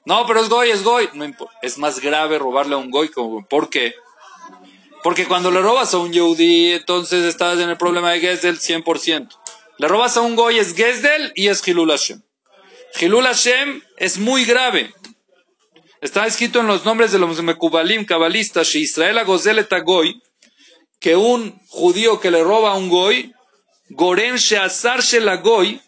No, 0.05 0.27
pero 0.27 0.41
es 0.41 0.49
Goy, 0.49 0.71
es 0.71 0.83
Goy. 0.83 1.09
No 1.15 1.25
importa. 1.25 1.55
Es 1.63 1.79
más 1.79 2.01
grave 2.01 2.39
robarle 2.39 2.75
a 2.75 2.79
un 2.79 2.91
Goy. 2.91 3.11
¿Por 3.49 3.69
qué? 3.69 3.95
Porque 5.03 5.27
cuando 5.27 5.51
le 5.51 5.61
robas 5.61 5.95
a 5.95 5.99
un 5.99 6.13
Yehudi, 6.13 6.73
entonces 6.73 7.25
estás 7.25 7.59
en 7.61 7.71
el 7.71 7.77
problema 7.77 8.13
de 8.13 8.21
Gezdel 8.21 8.59
100%. 8.59 9.29
Le 9.79 9.89
robas 9.89 10.17
a 10.17 10.23
un 10.23 10.35
Goy 10.35 10.59
es 10.59 10.75
Gezdel 10.75 11.33
y 11.37 11.49
es 11.49 11.67
Hilul 11.67 11.91
Hashem. 11.91 12.23
Hilul 13.01 13.25
Hashem 13.25 13.83
es 13.97 14.19
muy 14.19 14.45
grave. 14.45 14.93
Está 16.01 16.27
escrito 16.27 16.61
en 16.61 16.67
los 16.67 16.85
nombres 16.85 17.13
de 17.13 17.19
los 17.19 17.43
Mekubalim, 17.43 18.05
cabalistas, 18.05 18.75
Israel 18.75 19.19
Agozel 19.19 19.67
Goy, 19.85 20.21
que 21.01 21.17
un 21.17 21.59
judío 21.69 22.21
que 22.21 22.31
le 22.31 22.43
roba 22.43 22.73
a 22.73 22.77
un 22.77 22.89
Goy, 22.89 23.33
Gorem 23.91 24.37
Sheazar 24.37 25.01
Goy, 25.43 25.81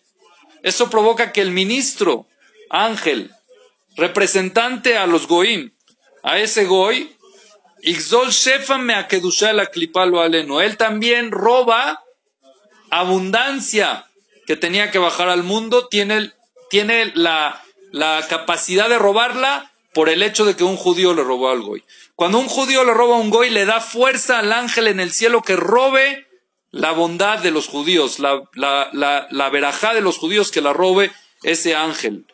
eso 0.63 0.91
provoca 0.91 1.33
que 1.33 1.41
el 1.41 1.51
ministro, 1.51 2.27
ángel, 2.69 3.31
representante 3.97 4.97
a 4.97 5.07
los 5.07 5.27
Goim, 5.27 5.73
a 6.23 6.39
ese 6.39 6.65
Goy, 6.65 7.15
Ixol 7.83 8.31
Shefam 8.31 8.83
me 8.83 8.95
la 8.95 9.67
clipalo 9.67 10.21
aleno. 10.21 10.61
Él 10.61 10.77
también 10.77 11.31
roba 11.31 12.05
abundancia 12.91 14.07
que 14.47 14.57
tenía 14.57 14.91
que 14.91 14.99
bajar 14.99 15.29
al 15.29 15.43
mundo, 15.43 15.89
tiene, 15.89 16.33
tiene 16.69 17.13
la, 17.15 17.63
la 17.93 18.27
capacidad 18.29 18.89
de 18.89 18.99
robarla 18.99 19.73
por 19.95 20.09
el 20.09 20.23
hecho 20.23 20.45
de 20.45 20.57
que 20.57 20.65
un 20.65 20.77
judío 20.77 21.15
le 21.15 21.23
robó 21.23 21.51
al 21.51 21.63
goy. 21.63 21.85
Cuando 22.15 22.39
un 22.39 22.49
judío 22.49 22.85
le 22.85 22.93
roba 22.93 23.17
a 23.17 23.21
un 23.21 23.31
goy, 23.31 23.51
le 23.51 23.65
da 23.65 23.81
fuerza 23.81 24.39
al 24.39 24.53
ángel 24.53 24.89
en 24.89 25.01
el 25.01 25.11
cielo 25.11 25.43
que 25.43 25.57
robe 25.57 26.27
la 26.71 26.93
bondad 26.93 27.39
de 27.39 27.51
los 27.51 27.67
judíos, 27.67 28.19
la, 28.19 28.43
la, 28.55 29.29
la, 29.31 29.51
verajá 29.51 29.95
de 29.95 30.01
los 30.01 30.19
judíos 30.19 30.51
que 30.51 30.61
la 30.61 30.73
robe 30.73 31.11
ese 31.43 31.75
ángel. 31.75 32.27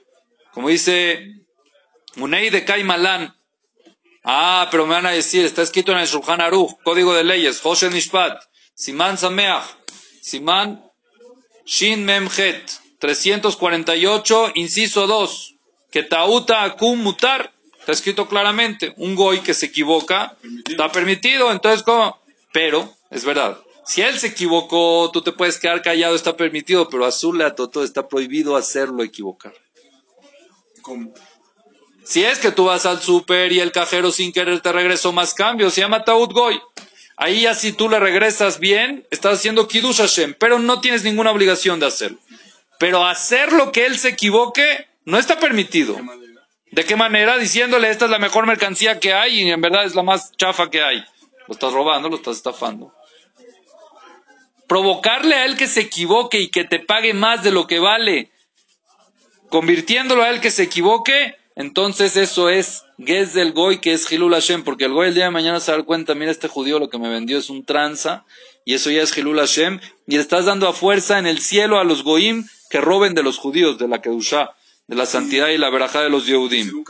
Como 0.53 0.69
dice 0.69 1.43
Munei 2.17 2.51
de 2.51 2.65
Kaimalán. 2.65 3.35
Ah, 4.25 4.69
pero 4.71 4.87
me 4.87 4.95
van 4.95 5.07
a 5.07 5.11
decir, 5.11 5.45
está 5.45 5.63
escrito 5.63 5.93
en 5.93 5.99
el 5.99 6.07
Shulchan 6.07 6.41
Aruch, 6.41 6.77
Código 6.83 7.15
de 7.15 7.23
Leyes, 7.23 7.61
Hoshen 7.63 7.93
Mishpat, 7.93 8.43
Siman 8.75 9.17
Sameach, 9.17 9.65
Siman 10.21 10.85
Shin 11.65 12.05
Memchet, 12.05 12.71
348, 12.99 14.53
inciso 14.57 15.07
2 15.07 15.57
que 15.97 16.03
tauta 16.03 16.65
akum 16.65 17.03
mutar, 17.03 17.53
está 17.79 17.93
escrito 17.93 18.29
claramente, 18.29 18.93
un 18.99 19.15
goy 19.15 19.41
que 19.41 19.55
se 19.55 19.67
equivoca 19.67 20.37
está 20.69 20.91
permitido, 20.93 21.51
entonces 21.53 21.83
¿cómo? 21.83 22.21
Pero, 22.53 22.95
es 23.11 23.25
verdad, 23.25 23.59
si 23.87 24.03
él 24.03 24.19
se 24.19 24.29
equivocó, 24.29 25.11
tú 25.13 25.23
te 25.23 25.33
puedes 25.33 25.59
quedar 25.59 25.81
callado, 25.81 26.17
está 26.17 26.37
permitido, 26.37 26.89
pero 26.89 27.05
azul 27.05 27.41
a 27.43 27.55
Toto 27.55 27.85
está 27.85 28.09
prohibido 28.09 28.57
hacerlo 28.57 29.05
equivocar. 29.05 29.55
¿Cómo? 30.83 31.15
Si 32.05 32.25
es 32.25 32.39
que 32.39 32.53
tú 32.53 32.65
vas 32.65 32.85
al 32.87 33.01
súper 33.01 33.53
y 33.53 33.61
el 33.61 33.73
cajero 33.73 34.11
sin 34.11 34.33
querer 34.33 34.61
te 34.61 34.73
regresó 34.73 35.13
más 35.13 35.35
cambios, 35.35 35.75
se 35.75 35.81
llama 35.81 36.05
Taut 36.05 36.33
Goy. 36.33 36.61
Ahí 37.17 37.43
ya 37.43 37.55
si 37.55 37.73
tú 37.73 37.89
le 37.89 37.99
regresas 37.99 38.59
bien, 38.59 39.07
estás 39.11 39.39
haciendo 39.39 39.69
Kiddush 39.69 39.99
Hashem, 39.99 40.35
pero 40.39 40.59
no 40.59 40.81
tienes 40.81 41.03
ninguna 41.03 41.31
obligación 41.31 41.81
de 41.81 41.87
hacerlo. 41.87 42.19
Pero 42.79 43.07
hacer 43.07 43.53
lo 43.53 43.73
que 43.73 43.87
él 43.87 43.99
se 43.99 44.11
equivoque, 44.11 44.87
no 45.05 45.19
está 45.19 45.39
permitido. 45.39 45.97
¿De 46.73 46.85
qué 46.85 46.97
manera? 46.97 47.39
Diciéndole, 47.39 47.91
esta 47.91 48.05
es 48.05 48.11
la 48.11 48.19
mejor 48.19 48.47
mercancía 48.47 49.01
que 49.01 49.15
hay 49.15 49.41
y 49.41 49.51
en 49.51 49.61
verdad 49.61 49.85
es 49.85 49.95
la 49.95 50.03
más 50.03 50.33
chafa 50.33 50.71
que 50.71 50.83
hay. 50.83 51.05
Lo 51.47 51.55
estás 51.55 51.73
robando, 51.73 52.09
lo 52.09 52.17
estás 52.17 52.37
estafando. 52.37 52.93
Provocarle 54.67 55.35
a 55.35 55.45
él 55.45 55.57
que 55.57 55.69
se 55.69 55.81
equivoque 55.81 56.41
y 56.41 56.49
que 56.49 56.65
te 56.65 56.79
pague 56.79 57.15
más 57.15 57.43
de 57.43 57.53
lo 57.53 57.67
que 57.67 57.79
vale, 57.79 58.31
convirtiéndolo 59.49 60.23
a 60.23 60.31
él 60.31 60.41
que 60.41 60.51
se 60.51 60.65
equivoque, 60.65 61.37
entonces 61.55 62.17
eso 62.17 62.51
es 62.51 62.85
Gez 62.99 63.33
del 63.33 63.53
Goy, 63.53 63.79
que 63.79 63.93
es 63.93 64.11
Hilul 64.11 64.33
Hashem, 64.33 64.65
porque 64.65 64.85
el 64.85 64.93
Goy 64.93 65.09
el 65.09 65.15
día 65.15 65.25
de 65.25 65.31
mañana 65.31 65.61
se 65.61 65.73
da 65.73 65.83
cuenta, 65.83 66.15
mira 66.15 66.31
este 66.31 66.49
judío 66.49 66.79
lo 66.79 66.91
que 66.91 66.99
me 66.99 67.09
vendió 67.09 67.39
es 67.39 67.49
un 67.49 67.65
tranza, 67.65 68.25
y 68.65 68.75
eso 68.75 68.91
ya 68.91 69.03
es 69.03 69.17
Hilul 69.17 69.39
Hashem, 69.39 69.81
y 70.07 70.17
estás 70.17 70.47
dando 70.47 70.69
a 70.69 70.73
fuerza 70.73 71.19
en 71.19 71.27
el 71.27 71.41
cielo 71.41 71.79
a 71.79 71.85
los 71.85 72.03
Goim 72.03 72.47
que 72.69 72.81
roben 72.81 73.15
de 73.15 73.23
los 73.23 73.39
judíos, 73.39 73.79
de 73.79 73.89
la 73.89 74.03
Kedushá 74.03 74.57
de 74.87 74.97
la 74.97 75.07
santidad 75.07 75.49
y 75.49 75.59
la 75.59 75.71
verajá 75.71 76.03
de 76.03 76.11
los 76.11 76.27
Yehudim. 76.27 76.85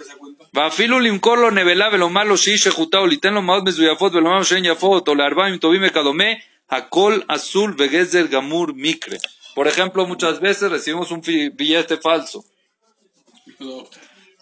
ואפילו 0.55 0.99
למכור 0.99 1.35
לו 1.35 1.49
נבלה 1.49 1.89
ולומר 1.93 2.23
לו 2.23 2.37
שהיא 2.37 2.57
שחוטה 2.57 2.97
או 2.97 3.07
ליתן 3.07 3.33
לו 3.33 3.41
מעות 3.41 3.63
מזויפות 3.63 4.13
ולומר 4.13 4.43
שאין 4.43 4.65
יפות 4.65 5.07
או 5.07 5.15
לארבעים 5.15 5.57
טובים 5.57 5.81
וכדומה, 5.85 6.23
הכל 6.69 7.19
אסול 7.27 7.75
וגזל 7.77 8.27
גמור 8.27 8.67
מקרה. 8.75 9.17
Por 9.53 9.67
ejemplo, 9.67 10.07
muchas 10.07 10.39
veces 10.39 10.71
recibimos 10.71 11.11
un 11.11 11.21
billete 11.21 11.97
falso. 11.97 12.45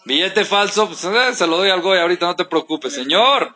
Billete 0.04 0.44
falso, 0.44 0.86
pues, 0.88 1.04
eh, 1.04 1.34
se 1.34 1.46
lo 1.46 1.56
doy 1.56 1.70
al 1.70 1.82
goy 1.82 1.98
ahorita, 1.98 2.26
no 2.26 2.36
te 2.36 2.44
preocupes. 2.44 2.94
Señor, 2.94 3.54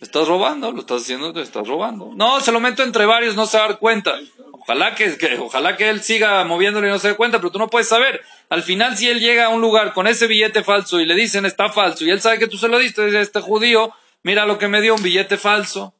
estás 0.00 0.28
robando, 0.28 0.70
lo 0.70 0.80
estás 0.80 1.02
haciendo, 1.02 1.32
te 1.32 1.42
estás 1.42 1.66
robando. 1.66 2.12
No, 2.14 2.40
se 2.40 2.52
lo 2.52 2.60
meto 2.60 2.82
entre 2.82 3.06
varios, 3.06 3.34
no 3.34 3.46
se 3.46 3.58
va 3.58 3.64
a 3.64 3.68
dar 3.68 3.78
cuenta. 3.78 4.18
Ojalá 4.52 4.94
que, 4.94 5.16
ojalá 5.40 5.76
que 5.76 5.88
él 5.88 6.02
siga 6.02 6.44
moviéndolo 6.44 6.86
y 6.86 6.90
no 6.90 6.98
se 6.98 7.08
dé 7.08 7.16
cuenta, 7.16 7.38
pero 7.38 7.50
tú 7.50 7.58
no 7.58 7.68
puedes 7.68 7.88
saber. 7.88 8.22
Al 8.49 8.63
final, 8.63 8.95
si 8.97 9.09
él 9.09 9.19
llega 9.19 9.45
a 9.45 9.49
un 9.49 9.61
lugar 9.61 9.93
con 9.93 10.07
ese 10.07 10.27
billete 10.27 10.63
falso 10.63 10.99
y 10.99 11.05
le 11.05 11.15
dicen 11.15 11.45
está 11.45 11.69
falso 11.69 12.05
y 12.05 12.11
él 12.11 12.21
sabe 12.21 12.39
que 12.39 12.47
tú 12.47 12.57
se 12.57 12.67
lo 12.67 12.77
diste, 12.79 13.05
dice 13.05 13.21
este 13.21 13.41
judío, 13.41 13.91
mira 14.23 14.45
lo 14.45 14.57
que 14.57 14.67
me 14.67 14.81
dio, 14.81 14.95
un 14.95 15.03
billete 15.03 15.37
falso. 15.37 15.93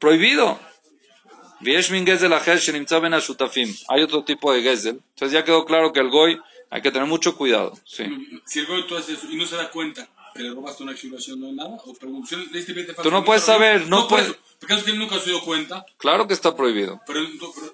Prohibido. 0.00 0.58
Hay 3.88 4.02
otro 4.02 4.24
tipo 4.24 4.52
de 4.52 4.62
gezel. 4.62 5.00
Entonces 5.14 5.32
ya 5.32 5.44
quedó 5.44 5.64
claro 5.64 5.92
que 5.92 6.00
el 6.00 6.10
goy 6.10 6.38
hay 6.68 6.82
que 6.82 6.90
tener 6.90 7.06
mucho 7.06 7.36
cuidado. 7.36 7.72
Sí. 7.84 8.04
Si 8.44 8.58
el 8.58 8.66
goy 8.66 8.86
tú 8.86 8.96
haces 8.96 9.18
eso 9.18 9.30
y 9.30 9.36
no 9.36 9.46
se 9.46 9.56
da 9.56 9.70
cuenta 9.70 10.08
que 10.34 10.42
le 10.42 10.50
robaste 10.50 10.82
una 10.82 10.92
exhibición 10.92 11.40
no 11.40 11.46
hay 11.46 11.52
nada, 11.52 11.76
o 11.84 11.94
billete 12.74 12.94
falso. 12.94 13.02
Tú 13.02 13.10
no 13.10 13.24
puedes 13.24 13.44
saber, 13.44 13.86
no, 13.86 14.08
puedes. 14.08 14.34
¿Acaso 14.63 14.83
que 14.83 14.91
él 14.91 14.99
nunca 14.99 15.17
se 15.19 15.29
dio 15.29 15.39
cuenta? 15.41 15.85
Claro 15.97 16.27
que 16.27 16.33
está 16.33 16.53
prohibido. 16.55 16.99
Pero, 17.07 17.21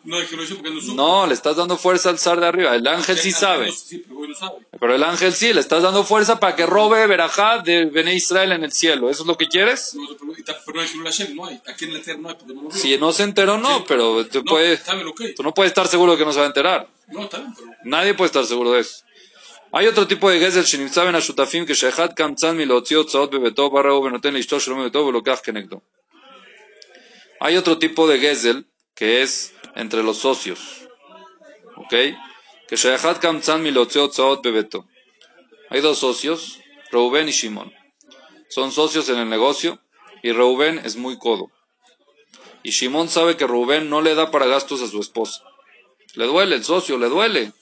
no 0.03 0.17
hay 0.17 0.25
porque 0.27 0.69
no 0.69 0.79
supo. 0.81 0.93
No, 0.93 1.25
le 1.25 1.33
estás 1.33 1.55
dando 1.55 1.77
fuerza 1.77 2.09
al 2.09 2.19
zar 2.19 2.39
de 2.39 2.45
arriba. 2.45 2.75
El 2.75 2.85
ángel 2.87 3.17
sí 3.17 3.31
sabe. 3.31 3.71
Sí, 3.71 4.03
pero 4.07 4.27
lo 4.27 4.35
sabe. 4.35 4.57
Pero 4.79 4.93
el 4.93 5.03
ángel 5.03 5.33
sí, 5.33 5.51
le 5.51 5.61
estás 5.61 5.81
dando 5.81 6.03
fuerza 6.03 6.39
para 6.39 6.55
que 6.55 6.65
robe 6.67 7.07
Berajá 7.07 7.57
de 7.59 7.85
Bene 7.85 8.13
Israel 8.13 8.51
en 8.51 8.63
el 8.63 8.71
cielo. 8.71 9.09
¿Eso 9.09 9.23
es 9.23 9.27
lo 9.27 9.35
que 9.35 9.47
quieres? 9.47 9.95
No, 9.95 10.03
pero, 10.19 10.31
y 10.37 10.43
ta- 10.43 10.57
pero 10.63 10.75
no 10.75 10.81
hay 10.83 10.87
Shilul 10.87 11.05
Hashem, 11.05 11.35
no 11.35 11.45
hay. 11.47 11.59
Aquí 11.67 11.85
en 11.85 11.93
la 11.95 12.01
tierra 12.01 12.19
no 12.21 12.29
hay, 12.29 12.35
porque 12.35 12.53
no 12.53 12.61
lo 12.61 12.69
veo. 12.69 12.77
Si 12.77 12.97
no 12.99 13.11
se 13.11 13.23
enteró, 13.23 13.57
no, 13.57 13.79
Sí. 13.79 13.83
pero 13.87 14.25
tú, 14.27 14.39
No, 14.43 14.51
puedes, 14.51 14.79
está 14.79 14.93
bien, 14.93 15.07
ok. 15.07 15.21
tú 15.35 15.41
no 15.43 15.53
puedes 15.55 15.71
estar 15.71 15.87
seguro 15.87 16.11
de 16.11 16.17
que 16.19 16.25
no 16.25 16.33
se 16.33 16.39
va 16.39 16.45
a 16.45 16.47
enterar. 16.53 16.87
No, 17.07 17.23
está 17.23 17.39
bien, 17.39 17.53
pero... 17.57 17.67
Nadie 17.83 18.13
puede 18.13 18.27
estar 18.27 18.45
seguro 18.45 18.71
de 18.73 18.81
eso. 18.81 19.03
hay 19.71 19.87
otro 19.87 20.05
tipo 20.07 20.29
de 20.29 20.39
גזל 20.39 20.63
שנמצא 20.63 21.03
בין 21.05 21.15
השותפים 21.15 21.65
כשאחד 21.67 22.13
קמצן 22.13 22.57
מלהוציא 22.57 22.97
הוצאות 22.97 23.31
בביתו 23.31 23.69
בא 23.69 23.79
רעהו 23.81 24.03
ונותן 24.03 24.33
לאשתו 24.33 24.59
שלא 24.59 24.75
בביתו 24.75 24.99
ולוקח 24.99 25.39
כנגדו. 25.43 25.79
Hay 27.40 27.56
otro 27.56 27.78
tipo 27.78 28.06
de 28.06 28.18
Gesel 28.18 28.66
que 28.94 29.22
es 29.22 29.54
entre 29.74 30.02
los 30.02 30.18
socios. 30.18 30.86
¿Ok? 31.76 31.94
Que 32.68 32.76
Hay 35.70 35.80
dos 35.80 35.98
socios, 35.98 36.60
Reuben 36.92 37.28
y 37.28 37.32
Shimon. 37.32 37.72
Son 38.50 38.70
socios 38.72 39.08
en 39.08 39.18
el 39.18 39.28
negocio 39.30 39.80
y 40.22 40.32
Reuben 40.32 40.80
es 40.84 40.96
muy 40.96 41.16
codo. 41.18 41.50
Y 42.62 42.70
Shimon 42.70 43.08
sabe 43.08 43.38
que 43.38 43.46
Reuben 43.46 43.88
no 43.88 44.02
le 44.02 44.14
da 44.14 44.30
para 44.30 44.46
gastos 44.46 44.82
a 44.82 44.88
su 44.88 45.00
esposa. 45.00 45.42
Le 46.14 46.26
duele 46.26 46.56
el 46.56 46.64
socio, 46.64 46.98
le 46.98 47.08
duele. 47.08 47.52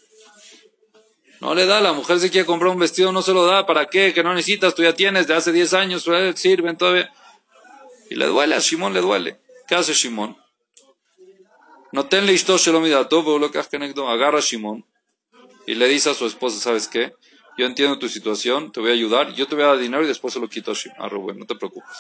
No 1.40 1.54
le 1.54 1.66
da, 1.66 1.80
la 1.80 1.92
mujer 1.92 2.18
se 2.18 2.30
quiere 2.30 2.46
comprar 2.46 2.72
un 2.72 2.80
vestido, 2.80 3.12
no 3.12 3.22
se 3.22 3.32
lo 3.32 3.46
da. 3.46 3.64
¿Para 3.64 3.86
qué? 3.86 4.12
Que 4.12 4.24
no 4.24 4.34
necesitas, 4.34 4.74
tú 4.74 4.82
ya 4.82 4.94
tienes 4.94 5.28
de 5.28 5.34
hace 5.34 5.52
10 5.52 5.72
años, 5.74 6.04
¿eh? 6.08 6.32
sirven 6.34 6.76
todavía. 6.76 7.12
Y 8.10 8.16
le 8.16 8.26
duele, 8.26 8.56
a 8.56 8.58
Shimon 8.58 8.92
le 8.92 9.00
duele. 9.00 9.38
¿Qué 9.68 9.74
hace 9.74 9.92
Shimon? 9.92 10.36
No 11.92 12.06
tenle 12.06 12.32
ishto 12.32 12.56
shelomidato, 12.58 13.38
lo 13.38 13.50
que 13.50 13.58
agarra 13.58 14.38
a 14.38 14.42
Shimon 14.42 14.84
y 15.66 15.74
le 15.74 15.86
dice 15.88 16.10
a 16.10 16.14
su 16.14 16.26
esposa, 16.26 16.58
¿sabes 16.58 16.88
qué? 16.88 17.12
Yo 17.58 17.66
entiendo 17.66 17.98
tu 17.98 18.08
situación, 18.08 18.72
te 18.72 18.80
voy 18.80 18.90
a 18.90 18.94
ayudar, 18.94 19.34
yo 19.34 19.46
te 19.46 19.54
voy 19.54 19.64
a 19.64 19.68
dar 19.68 19.78
dinero 19.78 20.02
y 20.04 20.06
después 20.06 20.32
se 20.32 20.40
lo 20.40 20.48
quito 20.48 20.72
a, 20.98 21.08
Rubén, 21.08 21.38
no 21.38 21.46
te 21.46 21.54
preocupes. 21.54 21.96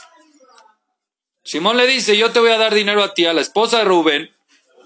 Simón 1.44 1.76
le 1.76 1.86
dice, 1.86 2.16
yo 2.16 2.30
te 2.32 2.40
voy 2.40 2.50
a 2.50 2.58
dar 2.58 2.74
dinero 2.74 3.02
a 3.02 3.12
ti, 3.12 3.26
a 3.26 3.32
la 3.32 3.40
esposa 3.40 3.78
de 3.78 3.84
Rubén, 3.84 4.30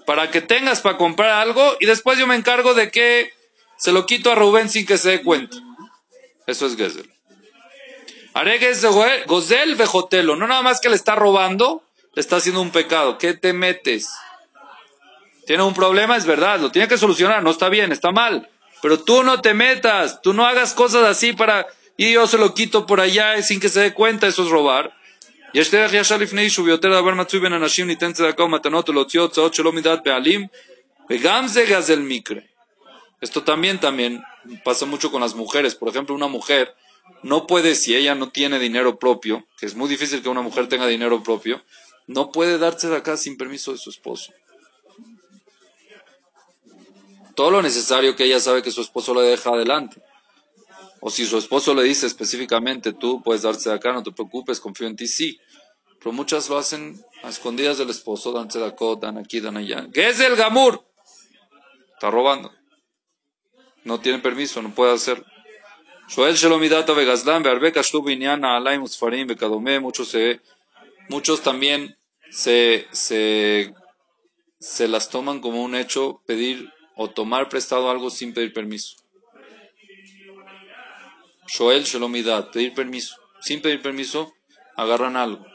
para 0.05 0.31
que 0.31 0.41
tengas 0.41 0.81
para 0.81 0.97
comprar 0.97 1.29
algo 1.29 1.77
y 1.79 1.85
después 1.85 2.17
yo 2.17 2.27
me 2.27 2.35
encargo 2.35 2.73
de 2.73 2.91
que 2.91 3.31
se 3.77 3.91
lo 3.91 4.05
quito 4.05 4.31
a 4.31 4.35
Rubén 4.35 4.69
sin 4.69 4.85
que 4.85 4.97
se 4.97 5.11
dé 5.11 5.23
cuenta. 5.23 5.57
Eso 6.47 6.65
es 6.65 6.75
Gezel. 6.75 7.09
De 8.33 8.89
Goel- 8.89 9.25
Gozel 9.25 9.75
vejotelo. 9.75 10.35
No 10.35 10.47
nada 10.47 10.61
más 10.61 10.81
que 10.81 10.89
le 10.89 10.95
está 10.95 11.15
robando, 11.15 11.83
está 12.15 12.37
haciendo 12.37 12.61
un 12.61 12.71
pecado. 12.71 13.17
¿Qué 13.17 13.33
te 13.33 13.53
metes? 13.53 14.09
Tiene 15.45 15.63
un 15.63 15.73
problema, 15.73 16.15
es 16.15 16.25
verdad, 16.25 16.59
lo 16.59 16.71
tiene 16.71 16.87
que 16.87 16.97
solucionar, 16.97 17.43
no 17.43 17.51
está 17.51 17.69
bien, 17.69 17.91
está 17.91 18.11
mal. 18.11 18.49
Pero 18.81 18.99
tú 18.99 19.23
no 19.23 19.41
te 19.41 19.53
metas, 19.53 20.21
tú 20.21 20.33
no 20.33 20.45
hagas 20.45 20.73
cosas 20.73 21.03
así 21.03 21.33
para, 21.33 21.67
y 21.97 22.13
yo 22.13 22.27
se 22.27 22.37
lo 22.37 22.53
quito 22.53 22.85
por 22.85 23.01
allá 23.01 23.35
eh, 23.35 23.43
sin 23.43 23.59
que 23.59 23.69
se 23.69 23.81
dé 23.81 23.93
cuenta, 23.93 24.27
eso 24.27 24.43
es 24.43 24.49
robar. 24.49 24.95
Esto 33.21 33.43
también, 33.43 33.79
también 33.79 34.23
pasa 34.63 34.85
mucho 34.85 35.11
con 35.11 35.21
las 35.21 35.35
mujeres. 35.35 35.75
Por 35.75 35.89
ejemplo, 35.89 36.15
una 36.15 36.27
mujer 36.27 36.75
no 37.21 37.47
puede, 37.47 37.75
si 37.75 37.95
ella 37.95 38.15
no 38.15 38.29
tiene 38.29 38.59
dinero 38.59 38.97
propio, 38.99 39.47
que 39.57 39.65
es 39.65 39.75
muy 39.75 39.87
difícil 39.87 40.21
que 40.21 40.29
una 40.29 40.41
mujer 40.41 40.67
tenga 40.67 40.87
dinero 40.87 41.23
propio, 41.23 41.63
no 42.07 42.31
puede 42.31 42.57
darse 42.57 42.89
de 42.89 42.97
acá 42.97 43.17
sin 43.17 43.37
permiso 43.37 43.71
de 43.71 43.77
su 43.77 43.89
esposo. 43.89 44.33
Todo 47.35 47.49
lo 47.49 47.61
necesario 47.61 48.15
que 48.15 48.25
ella 48.25 48.39
sabe 48.39 48.61
que 48.61 48.71
su 48.71 48.81
esposo 48.81 49.13
le 49.13 49.21
deja 49.21 49.49
adelante. 49.49 50.01
O 50.99 51.09
si 51.09 51.25
su 51.25 51.37
esposo 51.37 51.73
le 51.73 51.83
dice 51.83 52.05
específicamente, 52.05 52.93
tú 52.93 53.21
puedes 53.23 53.41
darse 53.41 53.69
de 53.69 53.75
acá, 53.75 53.91
no 53.91 54.03
te 54.03 54.11
preocupes, 54.11 54.59
confío 54.59 54.87
en 54.87 54.95
ti, 54.95 55.07
sí. 55.07 55.39
Pero 55.99 56.13
muchas 56.13 56.49
lo 56.49 56.57
hacen 56.57 57.03
a 57.23 57.29
escondidas 57.29 57.77
del 57.77 57.89
esposo, 57.89 58.31
dan 58.31 58.47
de 58.47 58.65
acá, 58.65 58.85
dan 58.99 59.17
aquí, 59.17 59.39
dan 59.39 59.57
allá. 59.57 59.87
¿Qué 59.93 60.09
es 60.09 60.19
el 60.19 60.35
gamur? 60.35 60.85
Está 61.93 62.11
robando. 62.11 62.53
No 63.83 63.99
tiene 63.99 64.19
permiso, 64.19 64.61
no 64.61 64.73
puede 64.73 64.93
hacerlo. 64.93 65.25
Shoel 66.07 66.35
Shelomidata 66.35 66.93
Bearbeka 66.93 67.81
Shubiniana, 67.81 68.57
Alaim 68.57 68.83
Usfarim, 68.83 69.27
Bekadome, 69.27 69.79
muchos 69.79 70.09
se 70.09 70.41
muchos 71.09 71.41
también 71.41 71.97
se, 72.31 72.87
se, 72.91 73.73
se 74.59 74.87
las 74.87 75.09
toman 75.09 75.39
como 75.39 75.63
un 75.63 75.75
hecho 75.75 76.21
pedir 76.25 76.69
o 76.95 77.09
tomar 77.09 77.49
prestado 77.49 77.89
algo 77.89 78.09
sin 78.09 78.33
pedir 78.33 78.53
permiso. 78.53 78.97
Shoel 81.47 81.83
Shalomidad, 81.83 82.51
pedir 82.51 82.73
permiso. 82.73 83.15
Sin 83.41 83.61
pedir 83.61 83.81
permiso, 83.81 84.33
agarran 84.75 85.17
algo. 85.17 85.45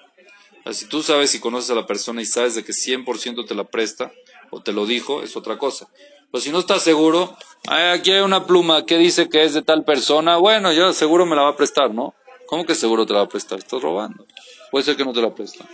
Sea, 0.65 0.73
si 0.75 0.87
tú 0.87 1.03
sabes 1.03 1.35
y 1.35 1.41
conoces 1.41 1.71
a 1.71 1.75
la 1.75 1.87
persona 1.87 2.21
y 2.21 2.27
sabes 2.27 2.55
de 2.55 2.65
que 2.65 2.73
100% 2.73 3.47
te 3.47 3.55
la 3.55 3.65
presta 3.65 4.13
o 4.51 4.63
te 4.63 4.73
lo 4.73 4.87
dijo, 4.87 5.23
es 5.23 5.37
otra 5.37 5.57
cosa. 5.57 5.89
Pero 6.31 6.43
si 6.43 6.51
no 6.51 6.59
estás 6.59 6.83
seguro, 6.83 7.37
"Ay, 7.67 7.99
aquí 7.99 8.13
hay 8.13 8.21
una 8.21 8.47
pluma 8.47 8.85
que 8.85 8.99
dice 8.99 9.29
que 9.31 9.45
es 9.45 9.55
de 9.55 9.63
tal 9.63 9.85
persona, 9.85 10.37
bueno, 10.37 10.73
yo 10.73 10.93
seguro 10.93 11.25
me 11.25 11.37
la 11.37 11.43
va 11.43 11.51
a 11.51 11.57
prestar, 11.57 11.95
¿no? 11.95 12.15
¿Cómo 12.47 12.67
que 12.67 12.75
seguro 12.75 13.07
te 13.07 13.15
la 13.15 13.21
va 13.21 13.25
a 13.27 13.29
prestar? 13.29 13.59
Estás 13.59 13.81
robando. 13.81 14.27
Puede 14.71 14.85
ser 14.85 14.97
que 14.97 15.05
no 15.05 15.13
te 15.13 15.23
la 15.23 15.35
presta. 15.35 15.67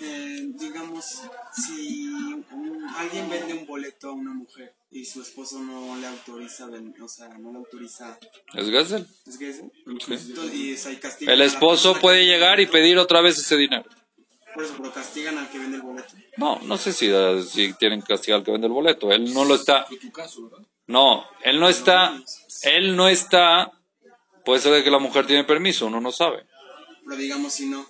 Eh, 0.00 0.46
digamos, 0.54 1.22
si 1.52 2.08
alguien 2.96 3.28
vende 3.28 3.54
un 3.54 3.66
boleto 3.66 4.10
a 4.10 4.12
una 4.12 4.32
mujer 4.32 4.74
y 4.90 5.04
su 5.04 5.22
esposo 5.22 5.60
no 5.60 5.96
le 5.96 6.06
autoriza, 6.06 6.68
o 7.02 7.08
sea, 7.08 7.28
no 7.38 7.52
le 7.52 7.58
autoriza, 7.58 8.18
¿Es 8.54 8.70
Gazel? 8.70 9.06
¿es 9.26 9.38
castigan 11.00 11.34
El 11.34 11.42
esposo 11.42 11.94
puede 12.00 12.26
llegar 12.26 12.60
y 12.60 12.66
pedir 12.66 12.98
otra 12.98 13.20
vez 13.20 13.38
ese 13.38 13.56
dinero. 13.56 13.84
Por 14.54 14.64
eso, 14.64 14.74
pero 14.76 14.92
castigan 14.92 15.38
al 15.38 15.48
que 15.50 15.58
vende 15.58 15.76
el 15.76 15.82
boleto. 15.82 16.14
No, 16.36 16.58
no 16.62 16.78
sé 16.78 16.92
si, 16.92 17.10
si 17.48 17.74
tienen 17.74 18.00
que 18.00 18.08
castigar 18.08 18.38
al 18.38 18.44
que 18.44 18.50
vende 18.50 18.66
el 18.66 18.72
boleto. 18.72 19.12
Él 19.12 19.32
no 19.32 19.44
lo 19.44 19.54
está. 19.54 19.86
No, 20.86 21.24
él 21.44 21.60
no 21.60 21.68
está. 21.68 22.20
Él 22.62 22.96
no 22.96 23.08
está. 23.08 23.72
Puede 24.47 24.59
ser 24.61 24.73
de 24.73 24.83
que 24.83 24.91
la 24.91 24.99
mujer 24.99 25.25
tiene 25.25 25.43
permiso, 25.43 25.85
uno 25.87 26.01
no 26.01 26.11
sabe. 26.11 26.45
Pero 27.05 27.15
digamos, 27.17 27.53
si 27.53 27.65
no, 27.67 27.85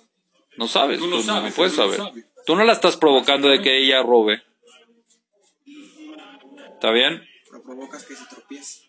No 0.56 0.68
sabes, 0.68 0.98
Tú 0.98 1.04
tú 1.04 1.10
no 1.10 1.16
no, 1.16 1.22
sabes, 1.22 1.54
puedes 1.54 1.74
tú 1.74 1.80
no 1.80 1.84
saber. 1.84 1.98
sabes. 1.98 2.24
Tú 2.46 2.56
no 2.56 2.64
la 2.64 2.72
estás 2.74 2.96
provocando 2.96 3.48
de 3.48 3.60
que 3.60 3.76
ella 3.78 4.02
robe. 4.02 4.42
¿Está 6.74 6.90
bien? 6.90 7.22
pero 7.50 7.62
provocas 7.62 8.04
que 8.04 8.14
se 8.16 8.24
tropiece. 8.26 8.80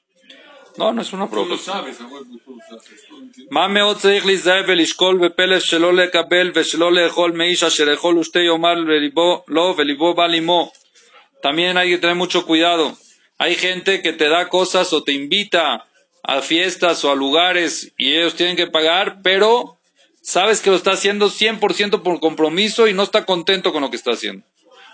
No, 0.78 0.92
no 0.92 1.02
es 1.02 1.14
una 1.14 1.28
Tú 1.30 1.36
lo 1.36 1.44
provocación. 1.44 1.76
sabes, 1.76 2.02
abuelo, 2.02 2.26
tú 2.44 2.56
lo 2.56 2.62
sabes. 2.68 3.06
¿tú 3.08 3.18
entiendes? 3.18 3.48
מה 3.52 3.68
מאוד 3.68 3.98
צריך 3.98 4.26
להיזהר 4.26 4.64
ולשקול 4.68 5.18
בפלס 5.28 5.64
שלא 5.64 5.94
לקבל 5.94 6.52
ושלא 6.56 6.92
לאכול 6.94 7.32
מאיש 7.32 7.64
אשר 7.64 7.90
יכול 7.90 8.18
ושתי 8.18 8.40
יאמר 8.40 8.74
לליבו 8.74 9.44
לא 9.48 9.74
וליבו 9.78 10.14
בא 10.14 10.28
לימו. 10.28 10.72
También 11.42 11.78
hay 11.78 11.90
que 11.92 11.98
tener 12.00 12.16
mucho 12.16 12.46
cuidado. 12.46 12.98
Hay 13.40 13.56
gente 13.56 14.02
que 14.02 14.14
te 14.14 14.28
da 14.30 14.50
cosas 14.50 14.92
o 14.94 15.04
te 15.04 15.12
invita 15.14 15.86
a 16.23 16.41
fiestas 16.43 17.05
o 17.05 17.11
a 17.11 17.15
lugares 17.15 17.93
y 17.97 18.15
ellos 18.15 18.35
tienen 18.35 18.57
que 18.57 18.67
pagar, 18.67 19.21
pero 19.23 19.79
sabes 20.23 20.61
que 20.61 20.71
lo 20.71 20.77
está 20.77 20.93
haciendo 20.93 21.31
100% 21.31 22.03
por 22.03 22.21
compromiso 22.21 22.89
y 22.89 22.93
no 22.93 23.03
está 23.03 23.25
contento 23.25 23.73
con 23.73 23.83
lo 23.83 23.91
que 23.91 23.97
está 23.97 24.13
haciendo. 24.13 24.45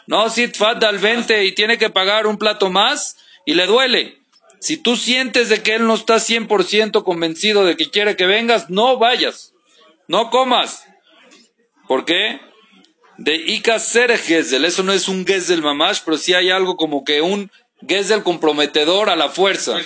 No, 0.07 0.31
si 0.31 0.47
falta 0.49 0.89
al 0.89 0.99
20 0.99 1.45
y 1.45 1.53
tiene 1.53 1.79
que 1.79 1.91
pagar 1.91 2.27
un 2.27 2.39
plato 2.39 2.71
más 2.71 3.17
y 3.45 3.55
le 3.55 3.67
duele. 3.67 4.19
Si 4.61 4.77
tú 4.77 4.97
sientes 4.97 5.49
de 5.49 5.63
que 5.63 5.75
él 5.75 5.87
no 5.87 5.95
está 5.95 6.17
100% 6.17 7.03
convencido 7.05 7.65
de 7.65 7.77
que 7.77 7.91
quiere 7.91 8.17
que 8.17 8.27
vengas, 8.27 8.71
no 8.71 8.99
vayas. 8.99 9.53
No 10.09 10.31
comas. 10.31 10.85
¿Por 11.89 12.05
qué? 12.05 12.41
De 13.19 13.35
Ika 13.35 13.79
Serech 13.79 14.23
Gezel. 14.23 14.65
Eso 14.65 14.83
no 14.83 14.93
es 14.93 15.09
un 15.09 15.27
Gezel 15.27 15.63
mamash, 15.63 16.01
pero 16.05 16.17
sí 16.17 16.35
hay 16.35 16.51
algo 16.51 16.77
como 16.77 17.05
que 17.05 17.21
un 17.21 17.51
que 17.87 17.99
es 17.99 18.11
el 18.11 18.23
comprometedor 18.23 19.11
a 19.11 19.17
la 19.17 19.29
fuerza. 19.29 19.79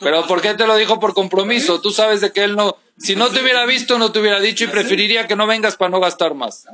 Pero 0.00 0.26
¿por 0.26 0.40
qué 0.40 0.54
te 0.54 0.66
lo 0.66 0.76
dijo 0.76 0.98
por 0.98 1.14
compromiso? 1.14 1.80
Tú 1.80 1.90
sabes 1.90 2.20
de 2.20 2.32
que 2.32 2.44
él 2.44 2.56
no, 2.56 2.76
si 2.98 3.14
no 3.16 3.30
te 3.30 3.40
hubiera 3.40 3.64
visto, 3.66 3.98
no 3.98 4.12
te 4.12 4.18
hubiera 4.20 4.40
dicho 4.40 4.64
y 4.64 4.68
preferiría 4.68 5.26
que 5.26 5.36
no 5.36 5.46
vengas 5.46 5.76
para 5.76 5.90
no 5.90 6.00
gastar 6.00 6.34
más. 6.34 6.66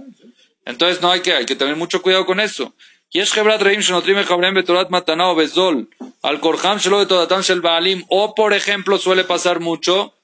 Entonces 0.64 1.02
no 1.02 1.10
hay 1.10 1.20
que, 1.20 1.34
hay 1.34 1.46
que 1.46 1.56
tener 1.56 1.76
mucho 1.76 2.02
cuidado 2.02 2.26
con 2.26 2.40
eso. 2.40 2.74
O 8.08 8.34
por 8.34 8.52
ejemplo 8.54 8.98
suele 8.98 9.24
pasar 9.24 9.60
mucho 9.60 10.14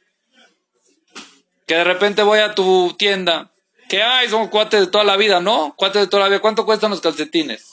que 1.67 1.75
de 1.75 1.85
repente 1.85 2.23
voy 2.23 2.39
a 2.39 2.55
tu 2.55 2.95
tienda, 2.97 3.51
que 3.89 4.03
ay, 4.03 4.29
son 4.29 4.49
cuates 4.49 4.81
de 4.81 4.87
toda 4.87 5.03
la 5.03 5.17
vida, 5.17 5.41
¿no? 5.41 5.75
Cuates 5.77 6.03
de 6.03 6.07
toda 6.07 6.23
la 6.23 6.29
vida, 6.29 6.41
¿cuánto 6.41 6.65
cuestan 6.65 6.91
los 6.91 7.01
calcetines? 7.01 7.73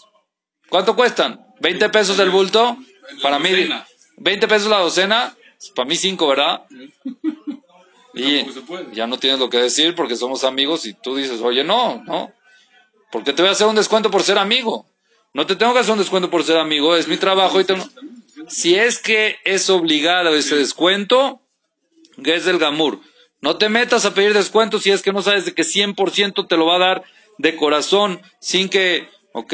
¿Cuánto 0.68 0.96
cuestan? 0.96 1.43
¿20 1.60 1.92
pesos 1.92 2.20
el 2.20 2.30
bulto? 2.30 2.78
Para 3.22 3.40
mí, 3.40 3.50
docena. 3.50 3.88
20 4.18 4.48
pesos 4.48 4.70
la 4.70 4.80
docena, 4.80 5.36
para 5.76 5.88
mí 5.88 5.96
5, 5.96 6.28
¿verdad? 6.28 6.64
Y 8.14 8.46
ya 8.94 9.08
no 9.08 9.18
tienes 9.18 9.40
lo 9.40 9.50
que 9.50 9.58
decir 9.58 9.96
porque 9.96 10.16
somos 10.16 10.44
amigos 10.44 10.86
y 10.86 10.94
tú 10.94 11.16
dices, 11.16 11.42
oye, 11.42 11.64
no, 11.64 12.04
no. 12.06 12.32
¿Por 13.12 13.24
qué 13.24 13.34
te 13.34 13.42
voy 13.42 13.50
a 13.50 13.54
hacer 13.54 13.68
un 13.68 13.76
descuento 13.76 14.12
por 14.12 14.24
ser 14.24 14.38
amigo? 14.38 14.86
No 15.34 15.48
te 15.48 15.56
tengo 15.56 15.74
que 15.74 15.80
hacer 15.80 15.94
un 15.94 16.00
descuento 16.00 16.30
por 16.30 16.44
ser 16.44 16.58
amigo, 16.58 16.96
es 16.96 17.08
mi 17.08 17.18
trabajo 17.18 17.60
y 17.60 17.66
tengo... 17.66 17.88
Si 18.48 18.76
es 18.76 19.00
que 19.00 19.38
es 19.46 19.70
obligado 19.70 20.36
ese 20.36 20.56
descuento, 20.56 21.42
Gesel 22.22 22.60
Gamur. 22.60 23.00
No 23.42 23.58
te 23.58 23.70
metas 23.70 24.06
a 24.06 24.14
pedir 24.14 24.34
descuento 24.34 24.80
si 24.80 24.92
es 24.92 25.02
que 25.02 25.14
no 25.14 25.22
sabes 25.22 25.46
de 25.46 25.54
que 25.54 25.64
100% 25.64 26.48
te 26.48 26.58
lo 26.58 26.66
va 26.66 26.76
a 26.76 26.80
dar 26.80 27.04
de 27.38 27.56
corazón, 27.56 28.22
sin 28.40 28.70
que, 28.70 29.10
ok, 29.34 29.54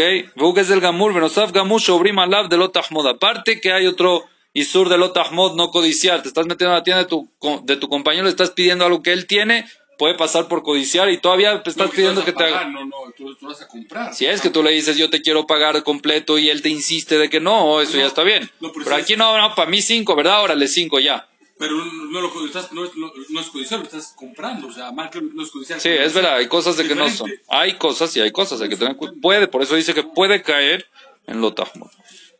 Gesel 0.56 0.80
Gamur, 0.80 1.14
Benosaf 1.14 1.52
Gamur, 1.52 1.82
Shobrim 1.82 2.20
Alav 2.20 2.48
de 2.50 2.58
Lotahmod. 2.58 3.08
Aparte 3.08 3.60
que 3.60 3.74
hay 3.74 3.88
otro 3.88 4.26
Isur 4.54 4.90
de 4.90 4.98
Lotahmod, 4.98 5.56
no 5.56 5.70
codiciar. 5.72 6.22
Te 6.22 6.28
estás 6.28 6.46
metiendo 6.48 6.74
a 6.74 6.78
la 6.78 6.84
tienda 6.84 7.04
de 7.04 7.10
tu, 7.10 7.30
de 7.64 7.76
tu 7.78 7.88
compañero, 7.90 8.24
le 8.26 8.30
estás 8.30 8.52
pidiendo 8.52 8.86
algo 8.86 9.04
que 9.04 9.14
él 9.14 9.28
tiene, 9.28 9.66
puede 9.98 10.16
pasar 10.16 10.48
por 10.48 10.64
codiciar 10.64 11.10
y 11.10 11.18
todavía 11.18 11.62
te 11.62 11.70
estás 11.70 11.88
No, 11.88 11.92
pidiendo 11.94 12.22
vas 12.22 12.26
que 12.26 12.32
a 12.32 12.36
te 12.36 12.44
haga. 12.46 12.54
pagar, 12.60 12.72
No, 12.72 12.86
no, 12.86 12.96
tú, 13.18 13.36
tú 13.36 13.46
vas 13.48 13.62
a 13.62 13.68
comprar. 13.68 14.14
Si 14.14 14.26
es 14.26 14.42
que 14.42 14.50
tú 14.50 14.64
le 14.64 14.72
dices 14.72 14.98
yo 14.98 15.10
te 15.10 15.22
quiero 15.22 15.46
pagar 15.46 15.84
completo 15.84 16.38
y 16.40 16.50
él 16.50 16.62
te 16.62 16.70
insiste 16.70 17.18
de 17.18 17.30
que 17.30 17.40
no, 17.40 17.80
eso 17.82 17.98
ya 17.98 18.06
está 18.08 18.24
bien. 18.24 18.50
no, 18.60 18.72
pero 18.72 18.86
pero 18.86 18.96
si 18.98 19.02
aquí 19.04 19.16
no, 19.16 19.38
no, 19.38 19.54
para 19.56 19.70
mí 19.70 19.82
cinco, 19.82 20.16
¿verdad? 20.16 20.44
Órale, 20.44 20.68
cinco 20.68 21.00
ya. 21.00 21.28
Pero 21.60 21.76
no, 21.76 22.22
lo, 22.22 22.46
estás, 22.46 22.72
no, 22.72 22.86
es- 22.86 22.96
no, 22.96 23.12
no 23.32 23.42
es 23.42 23.48
codiciar, 23.48 23.82
lo 23.82 23.86
estás 23.86 24.14
comprando. 24.16 24.68
O 24.68 24.72
sea, 24.72 24.94
marca 24.94 25.20
no 25.22 25.44
es 25.44 25.52
codiciar. 25.52 25.78
Sí, 25.82 25.90
es 25.90 26.14
verdad, 26.14 26.36
hay 26.38 26.48
cosas 26.48 26.78
de 26.78 26.88
que 26.88 26.96
no 26.96 27.04
son. 27.10 27.28
Diferente. 27.30 27.44
Hay 27.50 27.74
cosas 27.74 28.16
y 28.16 28.22
hay 28.22 28.32
cosas, 28.32 28.62
hay 28.62 28.70
que 28.70 28.78
tener 28.78 28.96
Puede, 29.22 29.48
por 29.50 29.62
eso 29.62 29.76
dice 29.76 29.94
que 29.94 30.04
puede 30.04 30.42
caer 30.42 30.88
en 31.28 31.42
lo 31.42 31.54
tahmud. 31.54 31.90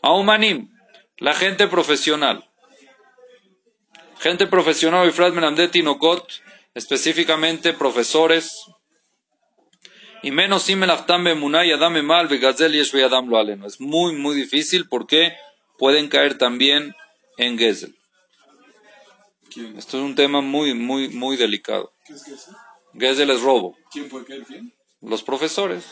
Aumanim, 0.02 0.70
la 1.18 1.34
gente 1.34 1.68
profesional. 1.68 2.50
Gente 4.20 4.48
profesional, 4.48 5.08
Ifrat 5.10 5.34
Menamdet 5.34 5.72
Tinokot, 5.72 6.26
específicamente 6.74 7.74
profesores. 7.74 8.54
Y 10.24 10.32
menos 10.32 10.64
si 10.64 10.76
bemunay 10.76 11.72
adame 11.74 12.02
mal 12.02 12.30
vegazel 12.30 12.72
yesh 12.72 12.96
adam 13.04 13.28
lo 13.30 13.38
aleno. 13.38 13.68
Es 13.68 13.82
muy, 13.82 14.14
muy 14.16 14.34
difícil 14.36 14.88
porque 14.88 15.34
pueden 15.78 16.08
caer 16.08 16.38
también 16.38 16.96
en 17.38 17.58
Gezel. 17.58 17.99
¿Quién? 19.50 19.78
Esto 19.78 19.98
es 19.98 20.04
un 20.04 20.16
tema 20.16 20.42
muy, 20.42 20.74
muy, 20.74 21.10
muy 21.10 21.38
delicado. 21.38 21.94
¿Qué 22.06 22.14
es 22.14 22.24
que 22.24 22.34
eso? 22.34 22.56
Gezel 22.94 23.30
es 23.30 23.42
robo. 23.42 23.76
¿Quién 23.92 24.10
puede 24.10 24.26
caer 24.26 24.44
quién? 24.44 24.74
Los 25.02 25.24
profesores. 25.24 25.86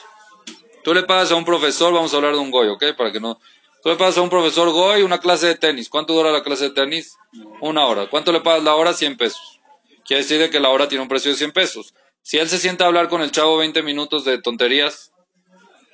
Tú 0.84 0.94
le 0.94 1.04
pagas 1.04 1.32
a 1.32 1.36
un 1.36 1.46
profesor, 1.46 1.94
vamos 1.94 2.14
a 2.14 2.18
hablar 2.18 2.34
de 2.34 2.40
un 2.40 2.52
goy, 2.52 2.70
¿ok? 2.70 2.96
Para 2.98 3.12
que 3.12 3.20
no. 3.20 3.40
Tú 3.84 3.90
le 3.90 3.96
pagas 3.96 4.18
a 4.18 4.22
un 4.22 4.30
profesor 4.30 4.70
goy 4.72 5.02
una 5.02 5.20
clase 5.20 5.48
de 5.48 5.56
tenis. 5.56 5.90
¿Cuánto 5.90 6.14
dura 6.14 6.32
la 6.32 6.44
clase 6.44 6.66
de 6.66 6.70
tenis? 6.72 7.18
Una 7.62 7.86
hora. 7.86 8.10
¿Cuánto 8.10 8.32
le 8.32 8.42
pagas 8.42 8.64
la 8.64 8.76
hora? 8.76 8.94
100 8.94 9.18
pesos. 9.18 9.60
Quiere 10.06 10.24
decir 10.24 10.40
de 10.40 10.50
que 10.50 10.60
la 10.60 10.70
hora 10.70 10.88
tiene 10.88 11.02
un 11.02 11.10
precio 11.10 11.32
de 11.32 11.38
100 11.38 11.52
pesos. 11.52 11.94
Si 12.22 12.38
él 12.38 12.50
se 12.50 12.58
sienta 12.58 12.86
a 12.86 12.88
hablar 12.88 13.10
con 13.10 13.22
el 13.22 13.32
chavo 13.32 13.58
20 13.58 13.84
minutos 13.84 14.26
de 14.26 14.42
tonterías, 14.42 15.12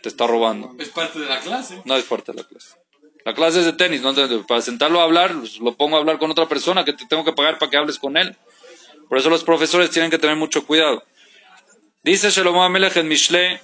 te 0.01 0.09
está 0.09 0.27
robando. 0.27 0.75
Es 0.79 0.89
parte 0.89 1.19
de 1.19 1.25
la 1.27 1.39
clase. 1.39 1.81
No 1.85 1.95
es 1.95 2.05
fuerte 2.05 2.33
la 2.33 2.43
clase. 2.43 2.75
La 3.25 3.33
clase 3.33 3.59
es 3.59 3.65
de 3.65 3.73
tenis, 3.73 4.01
¿no? 4.01 4.13
Para 4.45 4.61
sentarlo 4.61 4.99
a 4.99 5.03
hablar, 5.03 5.33
pues, 5.39 5.59
lo 5.59 5.75
pongo 5.75 5.95
a 5.95 5.99
hablar 5.99 6.17
con 6.17 6.29
otra 6.29 6.47
persona 6.47 6.83
que 6.83 6.93
te 6.93 7.05
tengo 7.05 7.23
que 7.23 7.31
pagar 7.31 7.57
para 7.57 7.69
que 7.69 7.77
hables 7.77 7.97
con 7.97 8.17
él. 8.17 8.35
Por 9.07 9.17
eso 9.17 9.29
los 9.29 9.43
profesores 9.43 9.89
tienen 9.91 10.11
que 10.11 10.17
tener 10.17 10.35
mucho 10.35 10.65
cuidado. 10.65 11.03
Dice 12.03 12.31
Shlomo 12.31 12.63
Amelech 12.63 12.97
en 12.97 13.07
Mishle, 13.07 13.61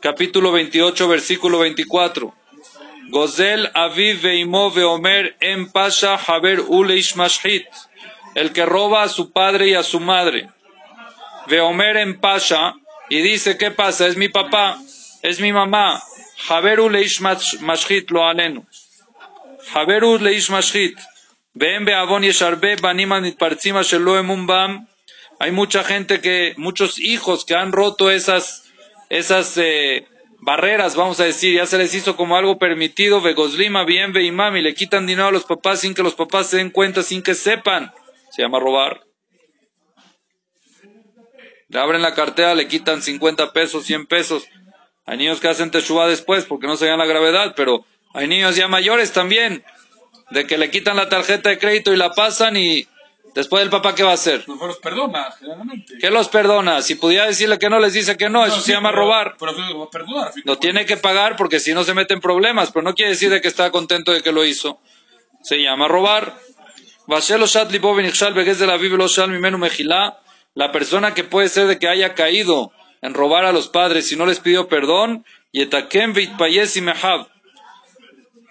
capítulo 0.00 0.52
28, 0.52 1.06
versículo 1.08 1.58
24. 1.58 2.34
Gozel 3.10 3.70
aviv 3.74 4.22
veimo 4.22 4.70
veomer 4.70 5.36
en 5.40 5.70
pasha 5.70 6.14
haber 6.14 6.60
uleish 6.60 7.14
mashhit. 7.16 7.66
El 8.34 8.52
que 8.52 8.64
roba 8.64 9.02
a 9.02 9.08
su 9.08 9.32
padre 9.32 9.68
y 9.68 9.74
a 9.74 9.82
su 9.82 10.00
madre. 10.00 10.48
Veomer 11.46 11.96
en 11.98 12.20
pasha 12.20 12.74
y 13.10 13.20
dice, 13.20 13.58
¿qué 13.58 13.70
pasa? 13.70 14.06
Es 14.06 14.16
mi 14.16 14.28
papá, 14.28 14.78
es 15.22 15.40
mi 15.40 15.52
mamá. 15.52 16.02
Haberu 16.46 16.88
leish 16.88 17.20
mash- 17.20 17.58
mashhit 17.60 18.10
lo 18.10 18.22
alenu. 18.22 18.66
Haberu 19.74 20.18
leish 20.18 20.48
mashhit. 20.50 20.96
Ven 21.54 21.84
beavon 21.84 22.22
yesharbe 22.22 22.76
banim 22.80 23.10
mitpartzim 23.10 23.76
asher 23.76 24.00
lo 24.00 24.16
emun 24.18 24.46
bam. 24.46 24.86
Hay 25.40 25.50
mucha 25.52 25.84
gente 25.84 26.20
que, 26.20 26.54
muchos 26.56 26.98
hijos 26.98 27.44
que 27.44 27.54
han 27.54 27.72
roto 27.72 28.10
esas, 28.10 28.64
esas 29.08 29.56
eh, 29.56 30.06
barreras, 30.40 30.96
vamos 30.96 31.20
a 31.20 31.24
decir, 31.24 31.54
ya 31.54 31.66
se 31.66 31.78
les 31.78 31.94
hizo 31.94 32.16
como 32.16 32.36
algo 32.36 32.58
permitido, 32.58 33.20
vegoslima, 33.20 33.84
bien, 33.84 34.12
veimam, 34.12 34.56
y 34.56 34.62
le 34.62 34.74
quitan 34.74 35.06
dinero 35.06 35.28
a 35.28 35.32
los 35.32 35.44
papás 35.44 35.80
sin 35.80 35.94
que 35.94 36.02
los 36.02 36.14
papás 36.16 36.48
se 36.48 36.56
den 36.56 36.70
cuenta, 36.70 37.02
sin 37.02 37.22
que 37.22 37.34
sepan. 37.34 37.92
Se 38.30 38.42
llama 38.42 38.58
robar. 38.58 39.00
Le 41.68 41.78
abren 41.78 42.02
la 42.02 42.14
cartera, 42.14 42.54
le 42.54 42.66
quitan 42.66 43.02
50 43.02 43.52
pesos, 43.52 43.84
100 43.84 44.06
pesos. 44.06 44.44
Hay 45.08 45.16
niños 45.16 45.40
que 45.40 45.48
hacen 45.48 45.70
teshuva 45.70 46.06
después 46.06 46.44
porque 46.44 46.66
no 46.66 46.76
se 46.76 46.84
vean 46.84 46.98
la 46.98 47.06
gravedad, 47.06 47.54
pero 47.56 47.86
hay 48.12 48.28
niños 48.28 48.56
ya 48.56 48.68
mayores 48.68 49.10
también, 49.12 49.64
de 50.30 50.46
que 50.46 50.58
le 50.58 50.70
quitan 50.70 50.96
la 50.96 51.08
tarjeta 51.08 51.48
de 51.48 51.58
crédito 51.58 51.94
y 51.94 51.96
la 51.96 52.10
pasan 52.12 52.58
y 52.58 52.86
después 53.34 53.62
el 53.62 53.70
papá, 53.70 53.94
¿qué 53.94 54.02
va 54.02 54.10
a 54.10 54.14
hacer? 54.14 54.44
Mejor 54.46 54.68
los 54.68 54.78
perdona, 54.80 55.30
generalmente. 55.38 55.94
¿Qué 55.98 56.10
los 56.10 56.28
perdona? 56.28 56.82
Si 56.82 56.94
pudiera 56.96 57.24
decirle 57.24 57.58
que 57.58 57.70
no, 57.70 57.80
les 57.80 57.94
dice 57.94 58.18
que 58.18 58.28
no, 58.28 58.44
eso 58.44 58.56
No, 58.56 58.62
se 58.62 58.72
llama 58.72 58.90
pero- 58.90 59.02
robar. 59.02 59.36
Pero 59.38 59.52
lo 59.52 59.88
perdonar. 59.88 60.32
tiene 60.60 60.84
que 60.84 60.98
pagar 60.98 61.36
porque 61.36 61.58
si 61.58 61.72
no 61.72 61.84
se 61.84 61.94
mete 61.94 62.12
en 62.12 62.20
problemas, 62.20 62.70
pero 62.70 62.82
no 62.82 62.94
quiere 62.94 63.12
decir 63.12 63.30
de 63.30 63.40
que 63.40 63.48
está 63.48 63.70
contento 63.70 64.12
de 64.12 64.22
que 64.22 64.30
lo 64.32 64.44
hizo. 64.44 64.78
Se 65.42 65.56
llama 65.62 65.88
robar. 65.88 66.36
La 70.54 70.72
persona 70.72 71.14
que 71.14 71.24
puede 71.24 71.48
ser 71.48 71.66
de 71.66 71.78
que 71.78 71.88
haya 71.88 72.14
caído 72.14 72.72
en 73.02 73.14
robar 73.14 73.44
a 73.44 73.52
los 73.52 73.68
padres 73.68 74.10
y 74.12 74.16
no 74.16 74.26
les 74.26 74.40
pidió 74.40 74.68
perdón. 74.68 75.24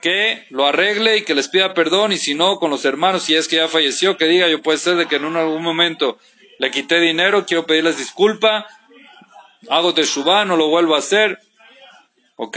Que 0.01 0.45
lo 0.49 0.65
arregle 0.67 1.17
y 1.17 1.23
que 1.23 1.33
les 1.36 1.47
pida 1.47 1.73
perdón 1.73 2.12
y 2.12 2.17
si 2.17 2.36
no, 2.36 2.60
con 2.60 2.69
los 2.69 2.86
hermanos, 2.86 3.23
si 3.23 3.36
es 3.36 3.47
que 3.47 3.55
ya 3.57 3.67
falleció, 3.67 4.15
que 4.17 4.25
diga 4.25 4.47
yo 4.47 4.62
puede 4.62 4.77
ser 4.77 4.95
de 4.95 5.07
que 5.07 5.15
en 5.15 5.25
un- 5.25 5.36
algún 5.38 5.63
momento 5.63 6.19
le 6.60 6.69
quité 6.71 6.99
dinero, 6.99 7.45
quiero 7.45 7.65
pedirles 7.65 7.97
disculpa, 7.97 8.67
hago 9.69 9.93
teshuvah, 9.93 10.45
no 10.45 10.55
lo 10.55 10.69
vuelvo 10.69 10.95
a 10.95 10.99
hacer, 10.99 11.39
¿Ok? 12.39 12.55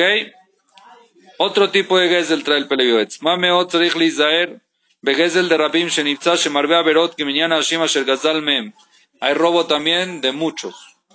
Otro 1.39 1.71
tipo 1.71 1.99
de 1.99 2.11
gezel 2.11 2.45
trae 2.45 2.59
el 2.59 2.69
Pelevivetz. 2.69 3.23
Mame 3.23 3.51
ot 3.51 3.71
tzarich 3.71 3.97
lizaer 3.97 4.61
begezel 5.01 5.49
de 5.49 5.57
rabim 5.57 5.89
sheniptza 5.89 6.37
shemarbe 6.37 6.77
averot 6.77 7.15
kiminyan 7.17 7.51
hashim 7.51 7.81
asher 7.81 8.05
gazal 8.05 8.43
mem. 8.43 8.75
Hay 9.23 9.33
robo 9.33 9.65
también 9.65 10.21
de 10.21 10.33
muchos. 10.33 10.75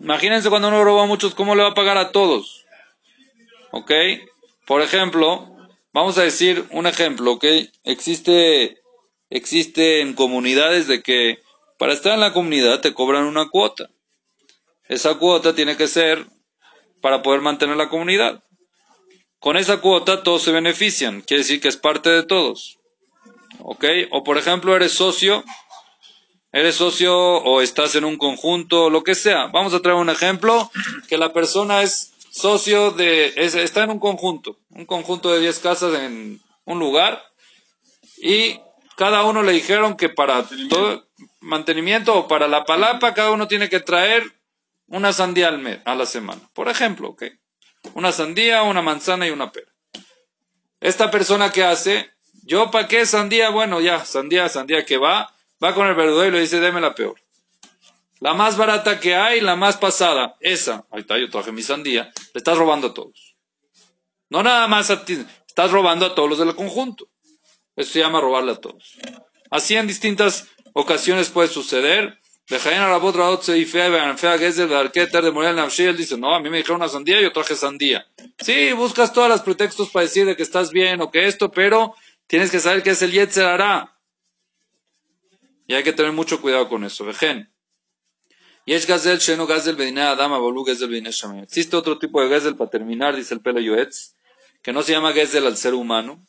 Imagínense 0.00 0.48
cuando 0.48 0.68
uno 0.68 0.84
roba 0.84 1.02
a 1.02 1.06
muchos, 1.06 1.34
¿cómo 1.34 1.54
le 1.54 1.62
va 1.62 1.70
a 1.70 1.74
pagar 1.74 1.98
a 1.98 2.12
todos? 2.12 2.64
¿Ok? 3.72 3.90
Por 4.66 4.82
ejemplo, 4.82 5.56
vamos 5.92 6.18
a 6.18 6.22
decir 6.22 6.64
un 6.70 6.86
ejemplo, 6.86 7.32
¿ok? 7.32 7.44
Existe, 7.84 8.80
existe 9.30 10.00
en 10.00 10.14
comunidades 10.14 10.86
de 10.86 11.02
que 11.02 11.38
para 11.78 11.92
estar 11.92 12.14
en 12.14 12.20
la 12.20 12.32
comunidad 12.32 12.80
te 12.80 12.94
cobran 12.94 13.24
una 13.24 13.48
cuota. 13.48 13.90
Esa 14.88 15.14
cuota 15.14 15.54
tiene 15.54 15.76
que 15.76 15.88
ser 15.88 16.26
para 17.00 17.22
poder 17.22 17.40
mantener 17.40 17.76
la 17.76 17.88
comunidad. 17.88 18.42
Con 19.38 19.56
esa 19.56 19.80
cuota 19.80 20.22
todos 20.22 20.42
se 20.42 20.52
benefician, 20.52 21.20
quiere 21.20 21.42
decir 21.42 21.60
que 21.60 21.68
es 21.68 21.76
parte 21.76 22.10
de 22.10 22.24
todos. 22.24 22.78
¿Ok? 23.60 23.84
O 24.10 24.24
por 24.24 24.38
ejemplo, 24.38 24.74
eres 24.74 24.92
socio, 24.92 25.44
eres 26.52 26.76
socio 26.76 27.16
o 27.16 27.60
estás 27.60 27.94
en 27.94 28.04
un 28.04 28.16
conjunto, 28.16 28.90
lo 28.90 29.02
que 29.04 29.14
sea. 29.14 29.46
Vamos 29.46 29.74
a 29.74 29.80
traer 29.80 29.96
un 29.98 30.10
ejemplo, 30.10 30.70
que 31.08 31.18
la 31.18 31.32
persona 31.32 31.82
es 31.82 32.12
socio 32.30 32.90
de, 32.92 33.32
es- 33.36 33.54
está 33.54 33.84
en 33.84 33.90
un 33.90 33.98
conjunto, 33.98 34.58
un 34.70 34.86
conjunto 34.86 35.32
de 35.32 35.40
10 35.40 35.58
casas 35.58 35.94
en 36.00 36.40
un 36.64 36.78
lugar 36.78 37.22
y 38.18 38.60
cada 38.96 39.24
uno 39.24 39.42
le 39.42 39.52
dijeron 39.52 39.96
que 39.96 40.08
para 40.08 40.44
todo 40.68 41.06
mantenimiento 41.40 42.14
o 42.14 42.28
para 42.28 42.48
la 42.48 42.64
palapa 42.64 43.14
cada 43.14 43.30
uno 43.30 43.46
tiene 43.48 43.68
que 43.68 43.80
traer 43.80 44.22
una 44.88 45.12
sandía 45.12 45.48
al 45.48 45.58
mes, 45.58 45.80
a 45.84 45.94
la 45.94 46.06
semana. 46.06 46.40
Por 46.54 46.68
ejemplo, 46.68 47.10
¿ok? 47.10 47.24
Una 47.94 48.10
sandía, 48.12 48.62
una 48.62 48.82
manzana 48.82 49.26
y 49.26 49.30
una 49.30 49.52
pera. 49.52 49.70
Esta 50.80 51.10
persona 51.10 51.50
que 51.52 51.64
hace, 51.64 52.10
yo 52.44 52.70
para 52.70 52.88
qué 52.88 53.04
sandía, 53.06 53.50
bueno, 53.50 53.80
ya, 53.80 54.04
sandía, 54.04 54.48
sandía 54.48 54.84
que 54.84 54.96
va, 54.96 55.34
va 55.62 55.74
con 55.74 55.86
el 55.86 55.94
verdadero 55.94 56.28
y 56.28 56.30
le 56.32 56.40
dice, 56.40 56.60
deme 56.60 56.80
la 56.80 56.94
peor. 56.94 57.20
La 58.20 58.34
más 58.34 58.56
barata 58.56 58.98
que 58.98 59.14
hay, 59.14 59.40
la 59.40 59.54
más 59.54 59.76
pasada, 59.76 60.36
esa. 60.40 60.84
Ahí 60.90 61.00
está, 61.00 61.18
yo 61.18 61.30
traje 61.30 61.52
mi 61.52 61.62
sandía. 61.62 62.10
Le 62.34 62.38
estás 62.38 62.58
robando 62.58 62.88
a 62.88 62.94
todos. 62.94 63.36
No 64.28 64.42
nada 64.42 64.66
más 64.66 64.90
a 64.90 65.04
ti, 65.04 65.24
estás 65.46 65.70
robando 65.70 66.04
a 66.06 66.14
todos 66.14 66.28
los 66.28 66.38
del 66.38 66.54
conjunto. 66.54 67.08
Eso 67.76 67.92
se 67.92 68.00
llama 68.00 68.20
robarle 68.20 68.52
a 68.52 68.56
todos. 68.56 68.98
Así 69.50 69.76
en 69.76 69.86
distintas 69.86 70.48
ocasiones 70.72 71.30
puede 71.30 71.48
suceder. 71.48 72.18
Él 72.48 72.58
dice, 75.96 76.18
no, 76.18 76.34
a 76.34 76.40
mí 76.40 76.50
me 76.50 76.56
dijeron 76.58 76.80
una 76.80 76.88
sandía 76.88 77.20
yo 77.20 77.32
traje 77.32 77.54
sandía. 77.54 78.06
Sí, 78.38 78.72
buscas 78.72 79.12
todos 79.12 79.28
los 79.28 79.42
pretextos 79.42 79.90
para 79.90 80.04
decir 80.04 80.26
de 80.26 80.34
que 80.34 80.42
estás 80.42 80.70
bien 80.70 81.00
o 81.02 81.10
que 81.10 81.26
esto, 81.26 81.50
pero 81.50 81.94
tienes 82.26 82.50
que 82.50 82.58
saber 82.58 82.82
que 82.82 82.90
es 82.90 83.02
el 83.02 83.12
Yetzer 83.12 83.44
hará. 83.44 83.97
Y 85.68 85.74
hay 85.74 85.84
que 85.84 85.92
tener 85.92 86.12
mucho 86.12 86.40
cuidado 86.40 86.68
con 86.68 86.82
eso. 86.82 87.04
Vejen. 87.04 87.52
Yesh 88.64 88.86
Gazel 88.86 89.18
Sheno 89.18 89.46
Gazel 89.46 89.76
Bedina 89.76 90.10
Adama 90.10 90.38
Bolu 90.38 90.64
Gazel 90.64 90.88
Bedina. 90.88 91.10
Existe 91.42 91.76
otro 91.76 91.98
tipo 91.98 92.22
de 92.22 92.28
Gazel 92.28 92.56
para 92.56 92.70
terminar, 92.70 93.14
dice 93.14 93.34
el 93.34 93.42
Pelo 93.42 93.60
Yoetz, 93.60 94.14
que 94.62 94.72
no 94.72 94.82
se 94.82 94.92
llama 94.92 95.12
Gazel 95.12 95.46
al 95.46 95.58
ser 95.58 95.74
humano, 95.74 96.26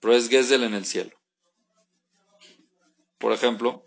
pero 0.00 0.14
es 0.14 0.28
Gazel 0.28 0.64
en 0.64 0.74
el 0.74 0.86
cielo. 0.86 1.12
Por 3.18 3.32
ejemplo, 3.32 3.86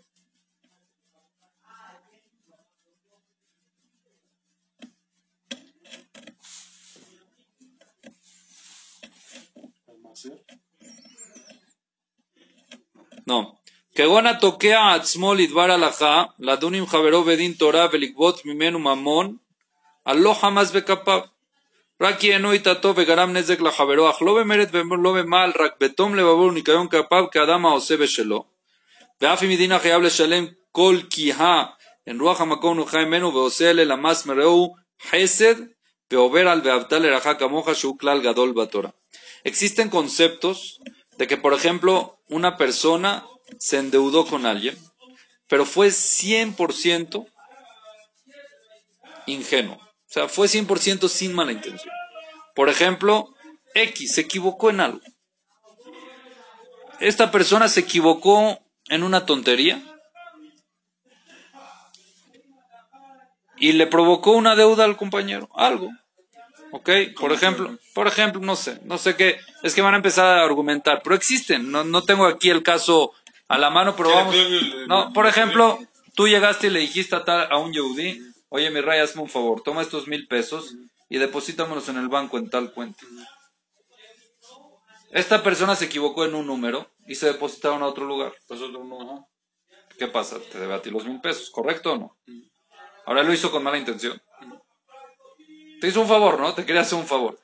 no. 13.26 13.55
כגון 13.95 14.27
התוקע 14.27 14.93
עצמו 14.93 15.33
לדבר 15.33 15.71
הלכה, 15.71 16.23
לדון 16.39 16.73
עם 16.73 16.85
חברו 16.85 17.23
בדין 17.23 17.53
תורה 17.53 17.87
ולגבות 17.91 18.45
ממנו 18.45 18.79
ממון, 18.79 19.35
על 20.05 20.17
לא 20.17 20.33
חמס 20.33 20.71
בכפיו. 20.71 21.19
רק 22.01 22.19
כי 22.19 22.33
אינו 22.33 22.51
איתתו 22.51 22.93
וגרם 22.95 23.33
נזק 23.33 23.61
לחברו, 23.61 24.09
אך 24.09 24.21
לא 24.21 24.35
במרד 24.39 24.67
ולא 24.71 25.13
במעל, 25.13 25.51
רק 25.59 25.71
בתום 25.79 26.15
לבבו 26.15 26.41
וניקיון 26.41 26.87
כפיו 26.87 27.25
כאדם 27.31 27.65
העושה 27.65 27.97
בשלו. 27.97 28.43
ואף 29.21 29.43
אם 29.43 29.49
מדין 29.49 29.71
החייב 29.71 30.01
לשלם 30.01 30.45
כל 30.71 30.97
קיהה, 31.09 31.63
en 32.09 32.21
רוח 32.21 32.41
המקום 32.41 32.77
נוחה 32.77 33.05
ממנו 33.05 33.33
ועושה 33.33 33.69
אלה 33.69 33.83
למס 33.83 34.25
מרעהו 34.25 34.75
חסד, 35.09 35.55
ועובר 36.11 36.47
על 36.47 36.61
ואהבת 36.63 36.93
לרעך 36.93 37.27
כמוך 37.39 37.75
שהוא 37.75 37.99
כלל 37.99 38.21
גדול 38.21 38.51
בתורה. 38.51 38.89
Existen 39.47 39.89
conceptos 39.89 40.79
de 41.17 41.27
que, 41.27 41.37
por 41.37 41.53
ejemplo, 41.53 42.17
una 42.29 42.57
persona 42.57 43.23
se 43.58 43.78
endeudó 43.78 44.26
con 44.26 44.46
alguien, 44.46 44.76
pero 45.48 45.64
fue 45.64 45.88
100% 45.88 47.26
ingenuo. 49.26 49.76
O 49.76 50.08
sea, 50.08 50.28
fue 50.28 50.46
100% 50.46 51.08
sin 51.08 51.34
mala 51.34 51.52
intención. 51.52 51.92
Por 52.54 52.68
ejemplo, 52.68 53.34
X 53.74 54.14
se 54.14 54.22
equivocó 54.22 54.70
en 54.70 54.80
algo. 54.80 55.00
Esta 57.00 57.30
persona 57.30 57.68
se 57.68 57.80
equivocó 57.80 58.58
en 58.88 59.02
una 59.02 59.26
tontería 59.26 59.82
y 63.58 63.72
le 63.72 63.86
provocó 63.86 64.32
una 64.32 64.56
deuda 64.56 64.84
al 64.84 64.96
compañero, 64.96 65.48
algo. 65.54 65.90
¿Ok? 66.72 66.90
Por 67.18 67.32
ejemplo, 67.32 67.78
por 67.94 68.06
ejemplo, 68.06 68.40
no 68.40 68.56
sé, 68.56 68.80
no 68.84 68.98
sé 68.98 69.16
qué, 69.16 69.38
es 69.62 69.74
que 69.74 69.82
van 69.82 69.94
a 69.94 69.98
empezar 69.98 70.26
a 70.26 70.44
argumentar, 70.44 71.00
pero 71.02 71.14
existen, 71.14 71.70
no, 71.70 71.84
no 71.84 72.02
tengo 72.02 72.26
aquí 72.26 72.50
el 72.50 72.62
caso 72.62 73.12
a 73.48 73.58
la 73.58 73.70
mano, 73.70 73.94
pero 73.96 74.10
vamos, 74.10 74.34
no, 74.88 75.12
por 75.12 75.26
ejemplo, 75.26 75.78
tú 76.14 76.26
llegaste 76.28 76.66
y 76.66 76.70
le 76.70 76.80
dijiste 76.80 77.14
a, 77.16 77.24
tal- 77.24 77.48
a 77.50 77.58
un 77.58 77.72
Yehudi, 77.72 78.20
oye 78.48 78.70
mi 78.70 78.80
rey, 78.80 79.00
hazme 79.00 79.22
un 79.22 79.28
favor, 79.28 79.62
toma 79.62 79.82
estos 79.82 80.08
mil 80.08 80.26
pesos 80.26 80.74
y 81.08 81.18
deposítamelos 81.18 81.88
en 81.88 81.98
el 81.98 82.08
banco 82.08 82.38
en 82.38 82.50
tal 82.50 82.72
cuenta. 82.72 83.04
Esta 85.12 85.42
persona 85.42 85.76
se 85.76 85.86
equivocó 85.86 86.24
en 86.24 86.34
un 86.34 86.46
número 86.46 86.90
y 87.06 87.14
se 87.14 87.26
depositaron 87.26 87.82
a 87.82 87.86
otro 87.86 88.04
lugar. 88.04 88.34
Pues. 88.48 88.60
¿Qué 89.98 90.08
pasa? 90.08 90.38
Te 90.52 90.58
debe 90.58 90.74
a 90.74 90.82
ti 90.82 90.90
los 90.90 91.06
mil 91.06 91.20
pesos, 91.20 91.48
¿correcto 91.50 91.92
o 91.92 91.96
no? 91.96 92.18
Ahora 93.06 93.22
lo 93.22 93.32
hizo 93.32 93.50
con 93.50 93.62
mala 93.62 93.78
intención. 93.78 94.20
Te 95.80 95.88
hizo 95.88 96.00
un 96.00 96.08
favor, 96.08 96.40
¿no? 96.40 96.52
Te 96.54 96.66
quería 96.66 96.82
hacer 96.82 96.98
un 96.98 97.06
favor. 97.06 97.38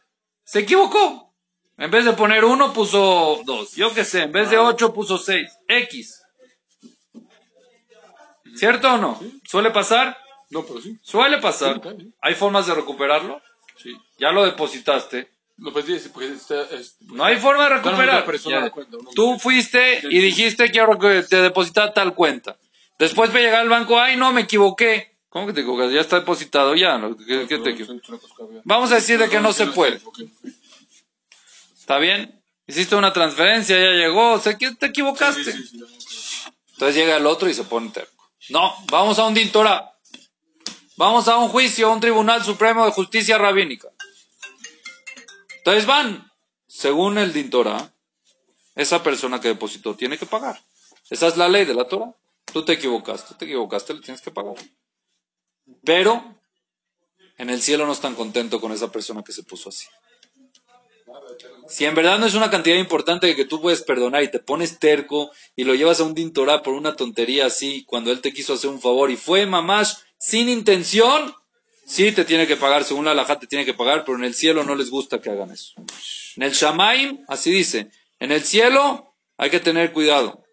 Se 0.44 0.58
equivocó. 0.60 1.31
En 1.78 1.90
vez 1.90 2.04
de 2.04 2.12
poner 2.12 2.44
uno, 2.44 2.72
puso 2.72 3.40
dos. 3.44 3.74
Yo 3.74 3.92
qué 3.94 4.04
sé, 4.04 4.22
en 4.22 4.32
vez 4.32 4.50
de 4.50 4.58
ocho, 4.58 4.92
puso 4.92 5.18
seis. 5.18 5.50
X. 5.68 6.22
¿Cierto 8.54 8.94
o 8.94 8.98
no? 8.98 9.20
¿Suele 9.48 9.70
pasar? 9.70 10.16
No, 10.50 10.64
pero 10.64 10.80
sí. 10.80 10.98
Suele 11.02 11.38
pasar. 11.38 11.80
Sí. 11.98 12.12
¿Hay 12.20 12.34
formas 12.34 12.66
de 12.66 12.74
recuperarlo? 12.74 13.40
Sí. 13.82 13.96
Ya 14.18 14.30
lo 14.32 14.44
depositaste. 14.44 15.30
Lo 15.56 15.72
pedí 15.72 15.96
porque 16.12 16.32
está. 16.32 16.62
es- 16.70 16.96
No 17.00 17.24
hay 17.24 17.36
forma 17.38 17.64
de 17.64 17.76
recuperar. 17.76 18.24
persona 18.26 18.70
cuenta, 18.70 18.96
no, 19.02 19.10
Tú 19.14 19.32
no. 19.32 19.38
fuiste 19.38 20.00
y 20.10 20.18
dijiste 20.18 20.70
quiero 20.70 20.98
que 20.98 21.22
te 21.22 21.40
depositar 21.40 21.94
tal 21.94 22.14
cuenta. 22.14 22.56
Después 22.98 23.32
me 23.32 23.40
llega 23.40 23.60
al 23.60 23.68
banco, 23.68 23.98
ay 23.98 24.16
no, 24.16 24.32
me 24.32 24.42
equivoqué. 24.42 25.16
¿Cómo 25.28 25.46
que 25.46 25.52
te 25.54 25.60
equivocas? 25.60 25.90
Ya 25.92 26.00
está 26.00 26.20
depositado 26.20 26.74
ya. 26.74 26.98
¿no? 26.98 27.16
¿Qué, 27.16 27.46
qué 27.48 27.58
te 27.58 27.74
que 27.74 27.84
había. 27.84 28.60
Vamos 28.64 28.92
a 28.92 28.96
decir 28.96 29.18
de 29.18 29.28
que 29.30 29.40
no 29.40 29.52
se 29.52 29.66
puede. 29.68 30.00
¿Está 31.92 32.00
bien? 32.00 32.42
Hiciste 32.66 32.96
una 32.96 33.12
transferencia, 33.12 33.78
ya 33.78 33.90
llegó, 33.90 34.32
o 34.32 34.40
sea, 34.40 34.56
que 34.56 34.74
te 34.74 34.86
equivocaste. 34.86 35.44
Sí, 35.44 35.52
sí, 35.52 35.78
sí. 35.78 36.50
Entonces 36.72 36.96
llega 36.96 37.18
el 37.18 37.26
otro 37.26 37.50
y 37.50 37.52
se 37.52 37.64
pone 37.64 37.90
terco. 37.90 38.30
No, 38.48 38.74
vamos 38.90 39.18
a 39.18 39.26
un 39.26 39.34
dintora. 39.34 39.92
Vamos 40.96 41.28
a 41.28 41.36
un 41.36 41.50
juicio, 41.50 41.88
a 41.88 41.92
un 41.92 42.00
tribunal 42.00 42.42
supremo 42.42 42.86
de 42.86 42.92
justicia 42.92 43.36
rabínica. 43.36 43.88
Entonces 45.58 45.84
van, 45.84 46.32
según 46.66 47.18
el 47.18 47.34
dintora, 47.34 47.92
esa 48.74 49.02
persona 49.02 49.38
que 49.38 49.48
depositó 49.48 49.94
tiene 49.94 50.16
que 50.16 50.24
pagar. 50.24 50.62
Esa 51.10 51.26
es 51.26 51.36
la 51.36 51.50
ley 51.50 51.66
de 51.66 51.74
la 51.74 51.84
Torah. 51.88 52.14
Tú 52.54 52.64
te 52.64 52.72
equivocaste, 52.72 53.34
te 53.34 53.44
equivocaste, 53.44 53.92
le 53.92 54.00
tienes 54.00 54.22
que 54.22 54.30
pagar. 54.30 54.56
Pero 55.84 56.40
en 57.36 57.50
el 57.50 57.60
cielo 57.60 57.84
no 57.84 57.92
están 57.92 58.14
contentos 58.14 58.62
con 58.62 58.72
esa 58.72 58.90
persona 58.90 59.22
que 59.22 59.32
se 59.32 59.42
puso 59.42 59.68
así. 59.68 59.84
Si 61.68 61.84
en 61.84 61.94
verdad 61.94 62.18
no 62.18 62.26
es 62.26 62.34
una 62.34 62.50
cantidad 62.50 62.76
importante 62.76 63.34
que 63.34 63.44
tú 63.44 63.60
puedes 63.60 63.82
perdonar 63.82 64.22
y 64.22 64.30
te 64.30 64.38
pones 64.38 64.78
terco 64.78 65.30
y 65.56 65.64
lo 65.64 65.74
llevas 65.74 66.00
a 66.00 66.04
un 66.04 66.14
dintorá 66.14 66.62
por 66.62 66.74
una 66.74 66.96
tontería 66.96 67.46
así, 67.46 67.84
cuando 67.86 68.10
él 68.10 68.20
te 68.20 68.32
quiso 68.32 68.54
hacer 68.54 68.70
un 68.70 68.80
favor 68.80 69.10
y 69.10 69.16
fue 69.16 69.46
mamash 69.46 69.94
sin 70.18 70.48
intención, 70.48 71.34
sí 71.86 72.12
te 72.12 72.24
tiene 72.24 72.46
que 72.46 72.56
pagar, 72.56 72.84
según 72.84 73.04
la 73.06 73.12
alajá 73.12 73.38
te 73.38 73.46
tiene 73.46 73.64
que 73.64 73.74
pagar, 73.74 74.04
pero 74.04 74.18
en 74.18 74.24
el 74.24 74.34
cielo 74.34 74.64
no 74.64 74.74
les 74.74 74.90
gusta 74.90 75.20
que 75.20 75.30
hagan 75.30 75.50
eso. 75.50 75.72
En 76.36 76.42
el 76.42 76.52
Shamaim, 76.52 77.24
así 77.28 77.50
dice, 77.50 77.90
en 78.18 78.32
el 78.32 78.42
cielo 78.42 79.14
hay 79.36 79.50
que 79.50 79.60
tener 79.60 79.92
cuidado. 79.92 80.44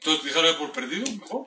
Entonces, 0.00 0.24
dejarlo 0.24 0.58
por 0.58 0.72
perdido, 0.72 1.10
mejor. 1.10 1.46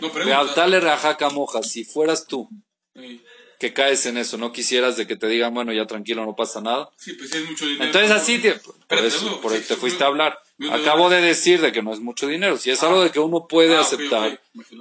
No 0.00 0.08
De 0.08 0.14
pregunta. 0.14 0.38
altale 0.38 0.80
rajaca 0.80 1.30
moja, 1.30 1.62
si 1.62 1.84
fueras 1.84 2.26
tú 2.26 2.48
Sí, 2.94 3.22
que 3.58 3.72
caes 3.72 4.06
en 4.06 4.16
eso, 4.18 4.38
no 4.38 4.52
quisieras 4.52 4.96
de 4.96 5.06
que 5.06 5.16
te 5.16 5.26
digan, 5.26 5.52
bueno, 5.52 5.72
ya 5.72 5.84
tranquilo, 5.86 6.24
no 6.24 6.36
pasa 6.36 6.60
nada. 6.60 6.90
Sí, 6.96 7.12
pues 7.14 7.34
es 7.34 7.44
mucho 7.48 7.64
dinero. 7.66 7.84
Entonces 7.86 8.10
así 8.12 8.38
te, 8.38 8.52
por 8.52 8.76
Espérate, 8.78 9.08
eso, 9.08 9.24
no, 9.26 9.40
por 9.40 9.50
sí, 9.52 9.58
eso 9.58 9.74
te 9.74 9.80
fuiste 9.80 9.98
no, 10.00 10.04
a 10.04 10.08
hablar. 10.08 10.38
no, 10.58 10.72
Acabo 10.74 11.10
de 11.10 11.20
decir 11.20 11.60
de 11.60 11.72
que 11.72 11.82
no 11.82 11.92
es 11.92 11.98
mucho 12.00 12.28
dinero. 12.28 12.56
Si 12.56 12.70
es 12.70 12.80
algo 12.84 13.02
de 13.02 13.10
que 13.10 13.18
uno 13.18 13.46
puede 13.48 13.76
Ah, 13.76 13.80
aceptar. 13.80 14.40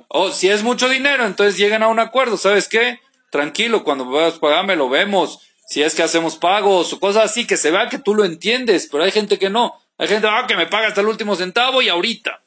O 0.09 0.31
si 0.31 0.49
es 0.49 0.61
mucho 0.61 0.87
dinero, 0.89 1.25
entonces 1.25 1.57
llegan 1.57 1.81
a 1.81 1.87
un 1.87 1.99
acuerdo. 1.99 2.37
¿Sabes 2.37 2.67
qué? 2.67 2.99
Tranquilo, 3.31 3.83
cuando 3.83 4.05
puedas 4.09 4.37
pagarme 4.37 4.75
lo 4.75 4.89
vemos. 4.89 5.39
Si 5.67 5.81
es 5.81 5.95
que 5.95 6.03
hacemos 6.03 6.35
pagos 6.37 6.93
o 6.93 6.99
cosas 6.99 7.25
así, 7.25 7.47
que 7.47 7.57
se 7.57 7.71
vea 7.71 7.89
que 7.89 7.97
tú 7.99 8.13
lo 8.13 8.25
entiendes. 8.25 8.87
Pero 8.91 9.03
hay 9.03 9.11
gente 9.11 9.39
que 9.39 9.49
no. 9.49 9.73
Hay 9.97 10.07
gente 10.07 10.27
ah, 10.29 10.45
que 10.47 10.55
me 10.55 10.67
paga 10.67 10.87
hasta 10.87 11.01
el 11.01 11.07
último 11.07 11.35
centavo 11.35 11.81
y 11.81 11.89
ahorita. 11.89 12.43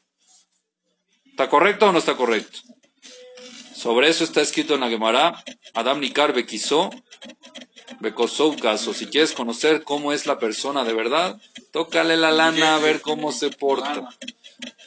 ¿Está 1.29 1.49
correcto 1.49 1.87
o 1.87 1.91
no 1.91 1.99
está 1.99 2.15
correcto? 2.15 2.59
Sobre 3.81 4.09
eso 4.09 4.23
está 4.23 4.41
escrito 4.41 4.75
en 4.75 4.81
la 4.81 4.89
Gemara. 4.89 5.43
Adam 5.73 5.99
Nikar 5.99 6.33
Bekisó 6.33 6.91
Bekosou 7.99 8.55
caso. 8.55 8.93
Si 8.93 9.07
quieres 9.07 9.31
conocer 9.31 9.83
cómo 9.83 10.13
es 10.13 10.27
la 10.27 10.37
persona 10.37 10.83
de 10.83 10.93
verdad, 10.93 11.41
tócale 11.71 12.15
la 12.15 12.29
lana 12.29 12.75
a 12.75 12.79
ver 12.79 13.01
cómo 13.01 13.31
se 13.31 13.49
porta. 13.49 14.07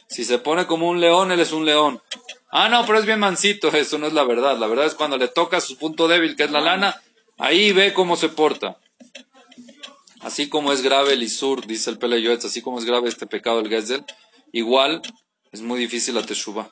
Si 0.07 0.23
se 0.23 0.39
pone 0.39 0.65
como 0.65 0.87
un 0.87 1.01
león, 1.01 1.33
él 1.33 1.41
es 1.41 1.51
un 1.51 1.65
león. 1.65 2.01
Ah, 2.49 2.69
no, 2.69 2.85
pero 2.85 2.99
es 2.99 3.05
bien 3.05 3.19
mansito, 3.19 3.67
eso 3.73 3.97
no 3.97 4.07
es 4.07 4.13
la 4.13 4.23
verdad. 4.23 4.57
La 4.57 4.67
verdad 4.67 4.85
es 4.85 4.95
cuando 4.95 5.17
le 5.17 5.27
toca 5.27 5.59
su 5.59 5.77
punto 5.77 6.07
débil, 6.07 6.37
que 6.37 6.43
es 6.43 6.51
la 6.51 6.61
lana, 6.61 7.01
ahí 7.37 7.73
ve 7.73 7.93
cómo 7.93 8.15
se 8.15 8.29
porta. 8.29 8.79
Así 10.21 10.47
como 10.47 10.71
es 10.71 10.81
grave 10.81 11.13
el 11.13 11.23
Isur, 11.23 11.67
dice 11.67 11.89
el 11.89 11.97
Pele 11.97 12.33
así 12.33 12.61
como 12.61 12.79
es 12.79 12.85
grave 12.85 13.09
este 13.09 13.27
pecado 13.27 13.61
del 13.61 13.69
Gezel, 13.69 14.05
igual 14.53 15.01
es 15.51 15.59
muy 15.59 15.79
difícil 15.79 16.15
la 16.15 16.23
Teshuvah. 16.23 16.71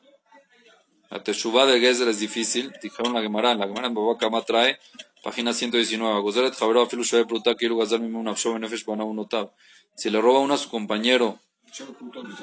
La 1.13 1.21
Teshuvah 1.21 1.67
del 1.67 1.79
Gezel 1.79 2.07
es 2.07 2.19
difícil, 2.19 2.73
dijeron 2.81 3.13
la 3.13 3.21
Gemara, 3.21 3.53
la 3.53 3.67
Gemara 3.67 3.85
en 3.85 3.93
Baba 3.93 4.17
Kama 4.17 4.41
trae, 4.41 4.79
página 5.21 5.53
119, 5.53 6.21
Gozeret 6.21 6.55
Javero 6.55 6.81
Afilu 6.81 7.03
Shoe 7.03 7.23
Pruta 7.27 7.53
Kiru 7.53 7.77
Gazal 7.77 7.99
Mimu 7.99 8.23
Nafsho 8.23 8.51
Benefesh 8.53 8.83
Bana 8.83 9.03
Unotav. 9.03 9.51
Si 9.95 10.09
le 10.09 10.19
roba 10.19 10.39
uno 10.39 10.55
a 10.55 10.57
su 10.57 10.71
compañero 10.71 11.37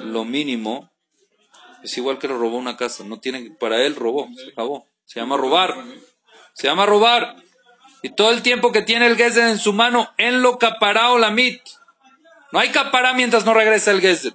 lo 0.05 0.23
mínimo, 0.23 0.89
es 1.83 1.97
igual 1.97 2.17
que 2.17 2.29
le 2.29 2.33
robó 2.37 2.55
una 2.55 2.77
casa. 2.77 3.03
No 3.03 3.19
tiene, 3.19 3.51
para 3.59 3.83
él 3.83 3.97
robó, 3.97 4.29
se 4.37 4.51
acabó. 4.51 4.87
Se 5.03 5.19
llama 5.19 5.35
robar. 5.35 5.75
Se 6.53 6.67
llama 6.67 6.85
robar. 6.85 7.35
Y 8.03 8.11
todo 8.11 8.31
el 8.31 8.41
tiempo 8.41 8.71
que 8.71 8.83
tiene 8.83 9.07
el 9.07 9.17
Gezer 9.17 9.49
en 9.49 9.59
su 9.59 9.73
mano, 9.73 10.13
en 10.17 10.41
lo 10.41 10.57
capará 10.57 11.11
o 11.11 11.17
la 11.17 11.29
mit. 11.29 11.59
No 12.53 12.59
hay 12.59 12.69
capará 12.69 13.11
mientras 13.11 13.43
no 13.43 13.53
regresa 13.53 13.91
el 13.91 13.99
Gezer. 13.99 14.31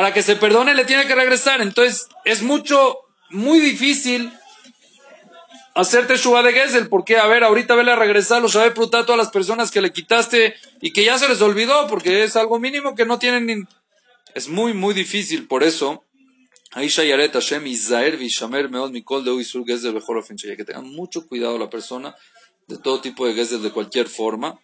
Para 0.00 0.14
que 0.14 0.22
se 0.22 0.34
perdone 0.34 0.74
le 0.74 0.86
tiene 0.86 1.06
que 1.06 1.14
regresar. 1.14 1.60
Entonces 1.60 2.08
es 2.24 2.40
mucho, 2.40 3.00
muy 3.28 3.60
difícil 3.60 4.32
hacerte 5.74 6.16
Shua 6.16 6.42
de 6.42 6.54
Gesel, 6.54 6.88
porque 6.88 7.18
a 7.18 7.26
ver, 7.26 7.44
ahorita 7.44 7.74
vele 7.74 7.92
a 7.92 7.96
regresar 7.96 8.40
los 8.40 8.56
Prutá 8.74 9.00
a 9.00 9.04
todas 9.04 9.18
las 9.18 9.30
personas 9.30 9.70
que 9.70 9.82
le 9.82 9.92
quitaste 9.92 10.54
y 10.80 10.94
que 10.94 11.04
ya 11.04 11.18
se 11.18 11.28
les 11.28 11.42
olvidó, 11.42 11.86
porque 11.86 12.24
es 12.24 12.34
algo 12.36 12.58
mínimo 12.58 12.94
que 12.94 13.04
no 13.04 13.18
tienen 13.18 13.44
ni... 13.44 13.64
Es 14.34 14.48
muy, 14.48 14.72
muy 14.72 14.94
difícil, 14.94 15.46
por 15.46 15.62
eso... 15.62 16.02
Aisha 16.70 17.04
Yaret 17.04 17.34
Hashem 17.34 17.66
Izaer 17.66 18.16
Vishamer 18.16 18.70
Meod 18.70 18.92
Mikol 18.92 19.22
de 19.22 19.32
Uisur 19.32 19.66
Gesel 19.66 19.92
Bejor 19.92 20.16
Ofen 20.16 20.36
Sheyeh. 20.38 20.56
que 20.56 20.64
tengan 20.64 20.88
mucho 20.88 21.28
cuidado 21.28 21.58
la 21.58 21.68
persona 21.68 22.16
de 22.68 22.78
todo 22.78 23.02
tipo 23.02 23.26
de 23.26 23.34
Gesel 23.34 23.62
de 23.62 23.70
cualquier 23.70 24.08
forma. 24.08 24.58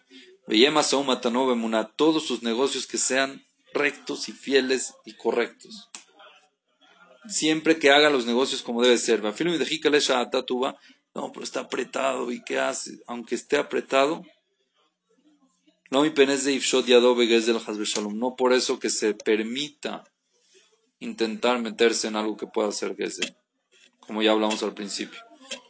Veyema 0.47 0.81
Saum 0.81 1.05
Matanov 1.05 1.51
Emuná, 1.51 1.91
todos 1.95 2.25
sus 2.25 2.41
negocios 2.41 2.87
que 2.87 2.97
sean 2.97 3.45
rectos 3.77 4.29
y 4.29 4.31
fieles 4.31 4.93
y 5.05 5.13
correctos. 5.13 5.89
Siempre 7.27 7.77
que 7.77 7.91
haga 7.91 8.09
los 8.09 8.25
negocios 8.25 8.61
como 8.61 8.81
debe 8.81 8.97
ser. 8.97 9.21
No, 9.21 9.33
pero 11.31 11.43
está 11.43 11.61
apretado, 11.61 12.31
¿y 12.31 12.43
qué 12.43 12.59
hace? 12.59 12.99
Aunque 13.07 13.35
esté 13.35 13.57
apretado, 13.57 14.23
no 15.89 16.01
mi 16.01 16.09
penes 16.09 16.43
de 16.43 16.53
ifshot 16.53 16.85
hasbe 16.87 17.85
shalom. 17.85 18.17
No 18.17 18.35
por 18.35 18.53
eso 18.53 18.79
que 18.79 18.89
se 18.89 19.13
permita 19.13 20.03
intentar 20.99 21.59
meterse 21.59 22.07
en 22.07 22.15
algo 22.15 22.37
que 22.37 22.47
pueda 22.47 22.71
ser 22.71 22.95
gesel. 22.95 23.35
Como 23.99 24.21
ya 24.21 24.31
hablamos 24.31 24.61
al 24.63 24.73
principio. 24.73 25.19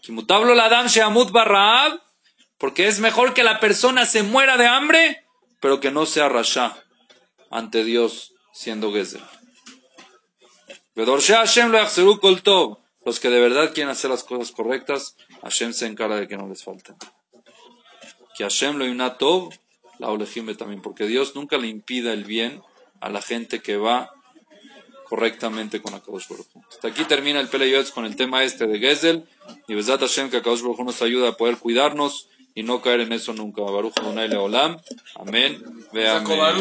Kimutablo 0.02 0.56
la 0.56 0.70
dam 0.70 0.88
sheamut 0.88 1.32
barraab, 1.32 2.02
porque 2.58 2.88
es 2.88 3.00
mejor 3.00 3.34
que 3.34 3.44
la 3.44 3.60
persona 3.60 4.06
se 4.06 4.24
muera 4.24 4.58
de 4.58 4.68
hambre, 4.68 5.26
pero 5.60 5.80
que 5.80 5.92
no 5.92 6.06
sea 6.06 6.30
rasha 6.30 6.84
ante 7.50 7.84
Dios 7.84 8.34
siendo 8.54 8.92
tov. 12.44 12.78
Los 13.06 13.20
que 13.20 13.30
de 13.30 13.40
verdad 13.40 13.74
quieren 13.74 13.90
hacer 13.90 14.10
las 14.10 14.24
cosas 14.24 14.52
correctas, 14.52 15.16
Hashem 15.42 15.72
se 15.74 15.86
encarga 15.86 16.18
de 16.18 16.28
que 16.28 16.38
no 16.38 16.48
les 16.50 16.64
falten. 16.64 16.96
Que 18.36 18.44
Hashem 18.44 18.78
lo 18.78 18.86
yunatov, 18.86 19.54
la 20.00 20.10
olejime 20.10 20.56
también, 20.56 20.82
porque 20.82 21.06
Dios 21.06 21.36
nunca 21.36 21.58
le 21.58 21.68
impida 21.68 22.12
el 22.12 22.26
bien 22.26 22.62
a 23.00 23.10
la 23.10 23.22
gente 23.22 23.62
que 23.62 23.78
va 23.78 24.12
correctamente 25.06 25.82
con 25.82 25.94
Akadosh 25.94 26.28
Baruj. 26.28 26.48
Hasta 26.70 26.90
aquí 26.90 27.06
termina 27.06 27.40
el 27.40 27.48
Peleyotz 27.48 27.92
con 27.92 28.04
el 28.04 28.18
tema 28.18 28.44
este 28.44 28.68
de 28.68 28.80
Gesel. 28.80 29.26
Y 29.68 29.76
Besat 29.76 30.02
Hashem 30.02 30.30
que 30.30 30.38
Akadosh 30.38 30.62
Baruj 30.62 30.82
nos 30.82 31.02
ayuda 31.02 31.30
a 31.30 31.38
poder 31.38 31.58
cuidarnos 31.58 32.28
y 32.58 32.64
no 32.64 32.82
caer 32.82 33.02
en 33.02 33.14
eso 33.14 33.34
nunca. 33.34 33.62
Baruch 33.62 33.94
Adonai 34.00 34.28
Leolam. 34.28 34.80
Amén. 35.14 35.62
Ve 35.94 36.10
amén. 36.10 36.26